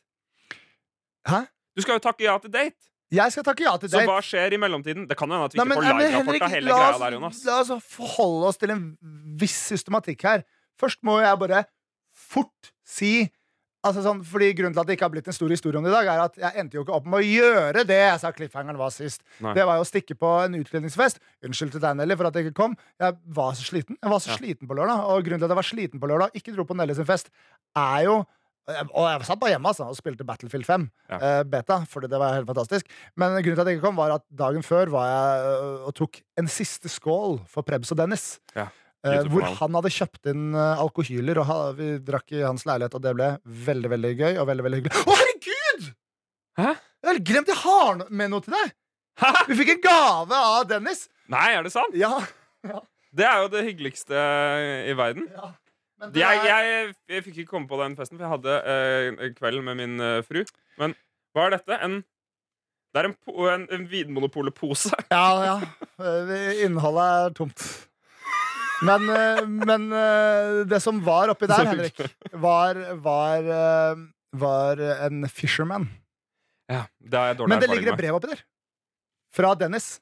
Hæ? 1.28 1.46
Du 1.76 1.82
skal 1.82 1.96
jo 1.96 2.04
takke 2.04 2.24
ja 2.26 2.36
til 2.42 2.50
date. 2.52 2.76
Jeg 3.10 3.32
skal 3.32 3.44
takke 3.46 3.64
ja 3.64 3.72
til 3.80 3.88
date. 3.88 4.04
Så 4.04 4.10
hva 4.10 4.18
skjer 4.20 4.52
i 4.52 4.60
mellomtiden? 4.60 5.06
Det 5.08 5.16
kan 5.16 5.30
jo 5.30 5.38
hende 5.38 5.48
at 5.48 5.54
vi 5.54 5.58
Nei, 5.58 5.64
ikke 5.64 5.78
får 5.78 5.88
men 5.88 6.02
live-rapport 6.04 6.42
av 6.44 6.50
hele 6.52 6.68
la 6.68 6.78
greia 6.82 6.98
der, 7.00 7.16
Jonas. 7.16 7.40
la 7.48 7.56
oss 7.62 7.70
forholde 7.96 8.50
oss 8.50 8.58
til 8.60 8.70
en 8.74 8.82
viss 9.40 9.56
systematikk 9.72 10.22
her. 10.28 10.44
Først 10.78 11.00
må 11.02 11.16
jeg 11.22 11.38
bare 11.40 11.64
fort 12.28 12.72
si 12.86 13.28
Altså 13.86 14.02
sånn, 14.02 14.18
fordi 14.26 14.48
Grunnen 14.58 14.74
til 14.74 14.82
at 14.82 14.88
det 14.88 14.96
ikke 14.96 15.06
har 15.06 15.12
blitt 15.12 15.28
en 15.30 15.36
stor 15.36 15.52
historie 15.54 15.78
om 15.78 15.84
det 15.86 15.92
i 15.92 15.94
dag, 15.94 16.08
er 16.10 16.20
at 16.24 16.38
jeg 16.42 16.58
endte 16.60 16.74
jo 16.76 16.82
ikke 16.82 16.96
opp 16.96 17.04
med 17.06 17.20
å 17.20 17.22
gjøre 17.24 17.84
det 17.86 17.94
jeg 18.00 18.16
sa 18.20 18.32
cliffhangeren 18.34 18.76
var 18.76 18.90
sist. 18.90 19.22
Nei. 19.38 19.52
Det 19.54 19.62
var 19.68 19.78
jo 19.78 19.84
å 19.84 19.86
stikke 19.86 20.16
på 20.18 20.32
en 20.42 20.56
utkledningsfest. 20.58 21.20
Unnskyld 21.46 21.76
til 21.76 21.84
deg, 21.84 21.94
Nelly, 22.00 22.16
for 22.18 22.26
at 22.28 22.34
jeg 22.36 22.48
ikke 22.48 22.56
kom. 22.58 22.74
Jeg 22.98 23.14
var 23.38 23.54
så 23.54 23.68
sliten 23.68 23.94
Jeg 24.02 24.10
var 24.10 24.18
så 24.24 24.32
Ja. 24.34 24.36
sliten 24.40 24.66
på 24.68 24.74
lørdag. 24.76 25.04
Og 25.14 25.22
grunnen 25.22 25.38
til 25.38 25.46
at 25.46 25.54
jeg 25.54 25.60
var 25.60 25.68
sliten 25.70 26.02
på 26.02 26.10
lørdag, 26.10 26.34
og 26.34 26.40
ikke 26.42 26.56
dro 26.58 26.66
på 26.66 26.76
Nelly 26.76 26.98
sin 26.98 27.06
fest, 27.08 27.30
er 27.78 28.02
jo 28.08 28.18
og 28.68 29.04
jeg 29.08 29.24
satt 29.24 29.40
bare 29.40 29.54
hjemme 29.54 29.70
altså, 29.70 29.86
og 29.88 29.96
spilte 29.96 30.26
Battlefield 30.28 30.66
5 30.66 30.90
Ja. 31.08 31.16
uh, 31.38 31.42
beta, 31.48 31.78
fordi 31.88 32.10
det 32.10 32.18
var 32.20 32.34
helt 32.34 32.50
fantastisk. 32.50 32.84
Men 33.16 33.38
grunnen 33.38 33.54
til 33.56 33.62
at 33.62 33.66
jeg 33.70 33.78
ikke 33.78 33.86
kom, 33.86 33.96
var 33.96 34.10
at 34.18 34.24
dagen 34.28 34.60
før 34.66 34.90
var 34.92 35.06
jeg 35.08 35.54
uh, 35.54 35.86
og 35.88 35.94
tok 35.96 36.20
en 36.36 36.50
siste 36.50 36.90
skål 36.92 37.38
for 37.48 37.62
Prebz 37.62 37.94
og 37.94 38.02
Dennis. 38.02 38.40
Ja, 38.58 38.66
hvor 39.30 39.44
han 39.60 39.76
hadde 39.78 39.90
kjøpt 39.94 40.26
inn 40.32 40.48
eh, 40.58 40.80
alkohyler, 40.82 41.38
og 41.44 41.76
vi 41.78 41.92
drakk 42.02 42.32
i 42.34 42.42
hans 42.42 42.64
leilighet, 42.66 42.94
og 42.98 43.02
det 43.04 43.12
ble 43.18 43.28
veldig 43.68 43.90
veldig 43.94 44.12
gøy 44.18 44.32
og 44.42 44.48
veldig 44.50 44.64
veldig 44.66 44.80
hyggelig. 44.82 45.04
Å, 45.06 45.16
herregud! 45.22 45.88
Hæ? 46.58 46.72
Jeg 46.98 47.08
har 47.12 47.20
glemt 47.30 47.52
jeg 47.52 47.60
har 47.62 48.00
med 48.10 48.32
noe 48.34 48.42
til 48.42 48.56
deg! 48.58 48.74
Hæ? 49.22 49.30
Vi 49.50 49.56
fikk 49.60 49.70
en 49.76 49.80
gave 49.86 50.42
av 50.50 50.66
Dennis. 50.70 51.04
Nei, 51.30 51.46
er 51.54 51.62
det 51.66 51.72
sant? 51.74 51.94
Ja, 51.98 52.18
Det 53.14 53.24
er 53.24 53.40
jo 53.44 53.48
det 53.54 53.64
hyggeligste 53.70 54.18
i 54.90 54.94
verden. 54.98 55.28
ja. 55.34 55.52
Det 55.98 56.20
Jeg, 56.20 56.38
er- 56.38 56.46
jeg, 56.46 56.92
jeg 57.10 57.22
fikk 57.26 57.38
ikke 57.42 57.50
komme 57.56 57.66
på 57.66 57.78
den 57.80 57.96
festen, 57.98 58.18
for 58.20 58.22
jeg 58.22 58.30
hadde 58.36 58.52
eh, 58.70 59.24
en 59.26 59.32
kveld 59.34 59.64
med 59.66 59.74
min 59.80 59.96
eh, 59.98 60.20
fru. 60.22 60.44
Men 60.78 60.92
hva 61.34 61.48
er 61.48 61.56
dette? 61.56 61.74
En, 61.82 61.96
det 62.94 63.00
er 63.02 63.08
en, 63.08 63.16
en, 63.50 63.64
en 63.74 63.86
Vinmonopolet-pose. 63.90 64.92
Ja, 65.10 65.24
ja. 65.42 65.56
Eh, 65.98 66.62
Innholdet 66.68 67.08
er 67.24 67.34
tomt. 67.34 67.64
Men, 68.84 69.08
eh, 69.10 69.46
men 69.46 69.92
eh, 69.92 70.66
det 70.70 70.80
som 70.80 71.00
var 71.04 71.32
oppi 71.32 71.48
der, 71.50 71.66
Henrik, 71.66 72.00
var, 72.32 72.78
var, 73.02 73.48
eh, 73.54 74.02
var 74.38 74.82
en 75.08 75.26
fisherman. 75.28 75.88
Ja, 76.70 76.84
det 76.98 77.18
har 77.18 77.32
jeg 77.32 77.38
dårlig 77.40 77.54
Men 77.54 77.64
det 77.64 77.70
ligger 77.72 77.94
et 77.94 78.02
brev 78.02 78.18
oppi 78.20 78.30
der. 78.30 78.44
Fra 79.34 79.54
Dennis. 79.58 79.96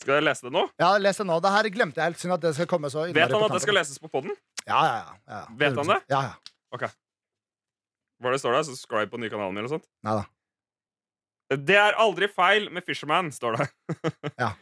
Skal 0.00 0.16
jeg 0.16 0.24
lese 0.24 0.48
det 0.48 0.52
nå? 0.54 0.64
Ja, 0.80 0.94
les 1.00 1.20
det 1.20 1.26
nå. 1.28 1.36
Det 1.44 1.52
her 1.52 1.68
glemte 1.72 2.00
jeg 2.00 2.10
helt. 2.10 2.20
Synd 2.20 2.34
at 2.36 2.44
det 2.44 2.54
skal 2.56 2.68
komme 2.70 2.88
så 2.92 3.04
Vet 3.12 3.32
han 3.34 3.44
at 3.44 3.52
det 3.52 3.62
skal 3.64 3.76
leses 3.76 4.00
på 4.00 4.08
poden? 4.12 4.32
Ja, 4.64 4.80
ja, 4.80 4.96
ja, 4.96 5.16
ja. 5.34 5.40
Vet 5.60 5.76
han 5.76 5.92
det? 5.92 5.98
Ja, 6.12 6.20
ja. 6.30 6.54
Ok. 6.72 6.86
Hva 8.20 8.30
er 8.30 8.36
det 8.36 8.40
står 8.42 8.56
der? 8.56 8.68
Subscribe 8.68 9.12
på 9.12 9.20
nye 9.20 9.32
kanalen 9.32 9.56
min 9.56 9.64
eller 9.64 9.74
sånt? 9.76 9.88
Neida. 10.06 10.24
Det 11.50 11.76
er 11.82 11.96
aldri 11.98 12.28
feil 12.30 12.68
med 12.72 12.84
Fisherman, 12.86 13.32
står 13.34 13.58
det. 13.58 13.66
Ja. 14.38 14.52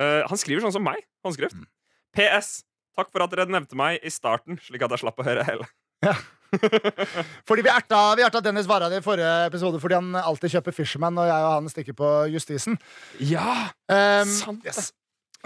uh, 0.00 0.22
han 0.30 0.40
skriver 0.40 0.64
sånn 0.64 0.74
som 0.78 0.86
meg. 0.86 1.02
Håndskrift. 1.26 1.58
Mm. 1.58 1.68
PS. 2.16 2.62
Takk 2.98 3.12
for 3.14 3.22
at 3.22 3.30
dere 3.34 3.46
nevnte 3.46 3.78
meg 3.78 4.02
i 4.02 4.10
starten, 4.10 4.58
slik 4.64 4.82
at 4.82 4.96
jeg 4.96 5.04
slapp 5.04 5.22
å 5.22 5.26
høre 5.26 5.46
hele. 5.46 5.68
Fordi 7.48 7.62
vi 7.62 7.70
erta, 7.70 8.00
vi 8.18 8.24
erta 8.26 8.42
Dennis 8.42 8.68
Varad 8.70 8.94
i 8.96 9.02
forrige 9.04 9.32
episode 9.50 9.80
fordi 9.82 9.98
han 9.98 10.14
alltid 10.16 10.54
kjøper 10.54 10.72
Fisherman, 10.72 11.18
og 11.20 11.28
jeg 11.28 11.44
og 11.44 11.52
han 11.52 11.68
stikker 11.72 11.96
på 11.98 12.12
Justisen. 12.32 12.78
Ja! 13.20 13.68
Um, 13.90 14.32
Sant 14.32 14.64
det. 14.64 14.72
yes. 14.72 14.88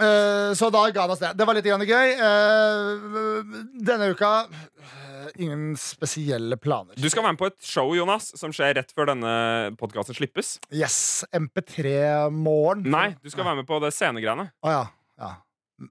Uh, 0.01 0.55
så 0.57 0.71
da 0.73 0.87
ga 0.89 1.03
han 1.03 1.13
oss 1.13 1.21
det. 1.21 1.33
Det 1.37 1.45
var 1.45 1.57
litt 1.57 1.67
gøy. 1.67 2.15
Uh, 2.17 3.51
denne 3.85 4.09
uka 4.15 4.31
uh, 4.47 5.27
ingen 5.35 5.75
spesielle 5.77 6.57
planer. 6.57 6.97
Du 6.97 7.09
skal 7.11 7.25
være 7.25 7.35
med 7.35 7.43
på 7.43 7.51
et 7.51 7.59
show, 7.61 7.93
Jonas, 7.93 8.31
som 8.39 8.53
skjer 8.55 8.79
rett 8.79 8.93
før 8.95 9.11
denne 9.13 9.35
podkasten 9.79 10.17
slippes. 10.17 10.55
Yes. 10.73 11.25
MP3-morgen. 11.35 12.89
Nei, 12.89 13.11
du 13.21 13.29
skal 13.33 13.45
være 13.45 13.61
med 13.61 13.69
på 13.69 13.83
det 13.83 13.93
scenegreiene. 13.93 14.49
Oh, 14.65 14.73
ja. 14.73 14.85
ja. 15.21 15.35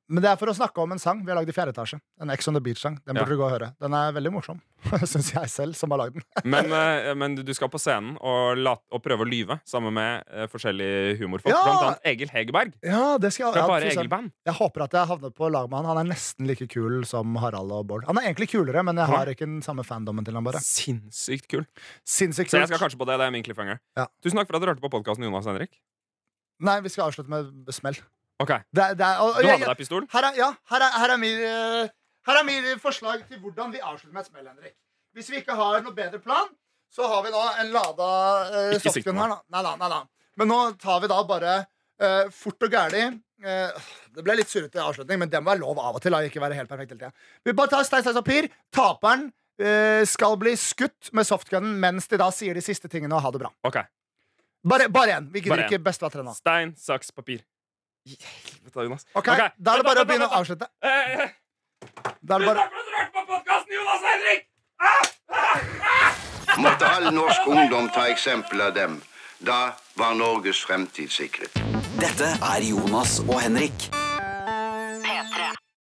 Men 0.08 0.22
det 0.22 0.28
er 0.30 0.36
for 0.38 0.46
å 0.48 0.54
snakke 0.54 0.78
om 0.78 0.92
en 0.94 1.00
sang 1.02 1.24
vi 1.26 1.32
har 1.32 1.36
lagd 1.40 1.50
i 1.50 1.54
fjerde 1.56 1.72
etasje. 1.74 1.96
En 2.22 2.30
Ex 2.30 2.46
on 2.48 2.54
the 2.54 2.60
Beach-sang. 2.62 3.00
Den 3.04 3.16
Ja. 3.16 3.24
burde 3.24 3.34
du 3.34 3.40
gå 3.40 3.46
og 3.48 3.50
høre. 3.50 3.68
Den 3.82 3.92
er 3.98 4.12
veldig 4.14 4.30
morsom, 4.32 4.60
syns 5.10 5.32
jeg 5.34 5.50
selv, 5.50 5.74
som 5.76 5.90
har 5.90 5.98
lagd 6.04 6.14
den. 6.14 6.22
Men, 6.54 6.70
eh, 6.72 7.12
men 7.18 7.34
du 7.34 7.50
skal 7.54 7.68
på 7.68 7.80
scenen 7.82 8.14
og, 8.20 8.56
late, 8.62 8.82
og 8.94 9.02
prøve 9.02 9.26
å 9.26 9.28
lyve 9.28 9.58
sammen 9.68 9.92
med 9.96 10.22
eh, 10.30 10.46
forskjellige 10.52 11.18
humorfolk. 11.20 11.50
Ja! 11.52 11.64
Blant 11.66 11.82
annet 11.88 12.06
Egil 12.12 12.30
Hegerberg 12.32 12.72
Ja, 12.86 13.18
det 13.18 13.32
skal 13.34 13.48
jeg, 13.50 13.58
ja, 13.58 13.66
Bare. 13.68 13.90
Egil-band. 13.90 14.32
Jeg 14.46 14.54
håper 14.60 14.86
at 14.86 14.96
jeg 14.96 15.10
havner 15.10 15.34
på 15.34 15.50
lag 15.52 15.68
med 15.68 15.82
han. 15.82 15.90
Han 15.92 16.02
er 16.06 16.10
nesten 16.14 16.46
like 16.48 16.68
kul 16.72 17.02
som 17.08 17.34
Harald 17.42 17.74
og 17.74 17.86
Bård. 17.90 18.06
Han 18.08 18.18
er 18.22 18.30
egentlig 18.30 18.52
kulere, 18.54 18.82
men 18.86 18.96
jeg 19.02 19.10
har 19.10 19.26
ikke 19.34 19.46
den 19.50 19.60
samme 19.66 19.84
fandommen 19.84 20.24
til 20.24 20.38
han 20.38 20.46
bare. 20.46 20.62
Sinnssykt 20.62 21.50
kul. 21.50 21.66
Sinnssykt 22.06 22.54
Så 22.54 22.62
jeg 22.62 22.70
skal 22.70 22.86
kanskje 22.86 23.02
på 23.02 23.10
det. 23.10 23.18
Det 23.18 23.26
er 23.28 23.34
min 23.34 23.44
cliffhanger. 23.46 23.82
Ja. 23.98 24.06
Tusen 24.22 24.38
takk 24.38 24.48
for 24.50 24.56
at 24.56 24.62
dere 24.64 24.76
hørte 24.76 24.84
på 24.86 24.94
podkasten, 24.94 25.26
Jonas 25.26 25.50
Henrik. 25.50 25.74
Nei, 26.62 26.78
vi 26.84 26.90
skal 26.94 27.08
avslutte 27.10 27.30
med 27.32 27.72
smell. 27.74 27.98
Ok, 28.40 28.52
Det, 28.74 28.86
det 28.98 29.06
er, 29.06 29.18
og, 29.20 29.36
Du 29.42 29.48
har 29.48 29.58
med 29.58 29.68
deg 29.68 29.78
pistol? 29.78 30.06
Her 30.12 30.28
er, 30.30 30.38
ja, 30.38 30.48
her 30.70 30.86
er, 30.86 30.96
her 31.02 31.14
er 31.14 31.20
min, 31.20 31.42
eh, 31.46 31.92
her 32.26 32.40
er 32.40 32.46
min 32.46 32.70
forslag 32.82 33.26
til 33.28 33.38
hvordan 33.42 33.72
vi 33.74 33.82
avslutter 33.82 34.14
med 34.14 34.24
et 34.24 34.30
smell, 34.30 34.48
Henrik. 34.48 34.74
Hvis 35.12 35.28
vi 35.30 35.42
ikke 35.42 35.54
har 35.58 35.82
noe 35.84 35.94
bedre 35.94 36.18
plan, 36.22 36.48
så 36.92 37.06
har 37.08 37.22
vi 37.24 37.32
da 37.32 37.42
en 37.62 37.70
lada 37.72 38.08
uh, 38.52 38.78
softgun 38.80 39.20
her. 39.20 39.36
Nei, 39.52 39.62
nei, 39.64 39.90
da. 39.92 40.00
Men 40.40 40.48
nå 40.48 40.58
tar 40.80 41.00
vi 41.04 41.10
da 41.12 41.20
bare 41.28 41.54
uh, 41.64 42.32
fort 42.32 42.66
og 42.66 42.72
gæli 42.72 43.04
uh, 43.08 43.86
Det 44.12 44.24
ble 44.24 44.36
litt 44.40 44.50
surrete 44.50 44.80
avslutning, 44.80 45.20
men 45.22 45.32
det 45.32 45.40
må 45.40 45.52
være 45.52 45.62
lov 45.62 45.80
av 45.80 45.96
og 45.96 46.04
til. 46.04 46.12
Da, 46.12 46.20
ikke 46.28 46.42
være 46.42 46.56
helt 46.60 46.72
perfekt 46.72 46.92
hele 46.94 47.00
tiden. 47.06 47.16
Vi 47.44 47.56
bare 47.56 47.72
tar 47.72 47.88
stein, 47.88 48.04
stein, 48.04 48.18
papir. 48.20 48.48
Taperen 48.72 49.28
uh, 49.28 50.02
skal 50.08 50.36
bli 50.40 50.56
skutt 50.60 51.12
med 51.16 51.28
softgunen 51.28 51.76
mens 51.80 52.08
de 52.12 52.20
da 52.20 52.28
sier 52.32 52.56
de 52.56 52.64
siste 52.64 52.92
tingene 52.92 53.16
og 53.16 53.24
ha 53.24 53.32
det 53.36 53.44
bra. 53.44 53.52
Ok, 53.68 53.80
Bare, 54.62 54.86
én. 55.10 55.26
Vi 55.32 55.40
gidder 55.42 55.64
ikke 55.66 55.82
best 55.82 56.04
av 56.06 56.12
tre 56.14 56.22
nå. 56.22 56.32
Stein, 56.38 56.76
saks, 56.78 57.10
papir. 57.10 57.42
Helvete, 58.06 58.82
Jonas. 58.82 59.06
Ok, 59.14 59.28
okay. 59.28 59.48
Da 59.56 59.72
er 59.74 59.76
det 59.82 59.86
bare 59.86 60.02
å 60.02 60.04
begynne 60.08 60.26
å 60.26 60.34
avslutte. 60.40 60.66
Eh, 60.82 61.22
eh, 61.22 61.28
Da 62.22 62.34
er 62.34 62.38
det 62.38 62.46
bare 62.46 62.58
Takk 62.58 62.70
for 62.72 62.78
at 62.78 62.86
du 62.86 62.92
hørte 62.96 63.12
på 63.12 63.22
podkasten, 63.30 63.72
Jonas 63.78 64.00
og 64.02 64.08
Henrik! 64.12 64.48
Måtte 66.62 66.86
all 66.86 67.08
norsk 67.14 67.46
ungdom 67.48 67.88
ta 67.94 68.06
eksempel 68.12 68.60
av 68.60 68.74
dem. 68.74 69.02
Da 69.42 69.72
var 69.98 70.14
Norges 70.14 70.60
fremtid 70.62 71.10
sikret. 71.10 71.50
Dette 71.98 72.34
er 72.38 72.60
Jonas 72.68 73.18
og 73.26 73.40
Henrik. 73.42 73.90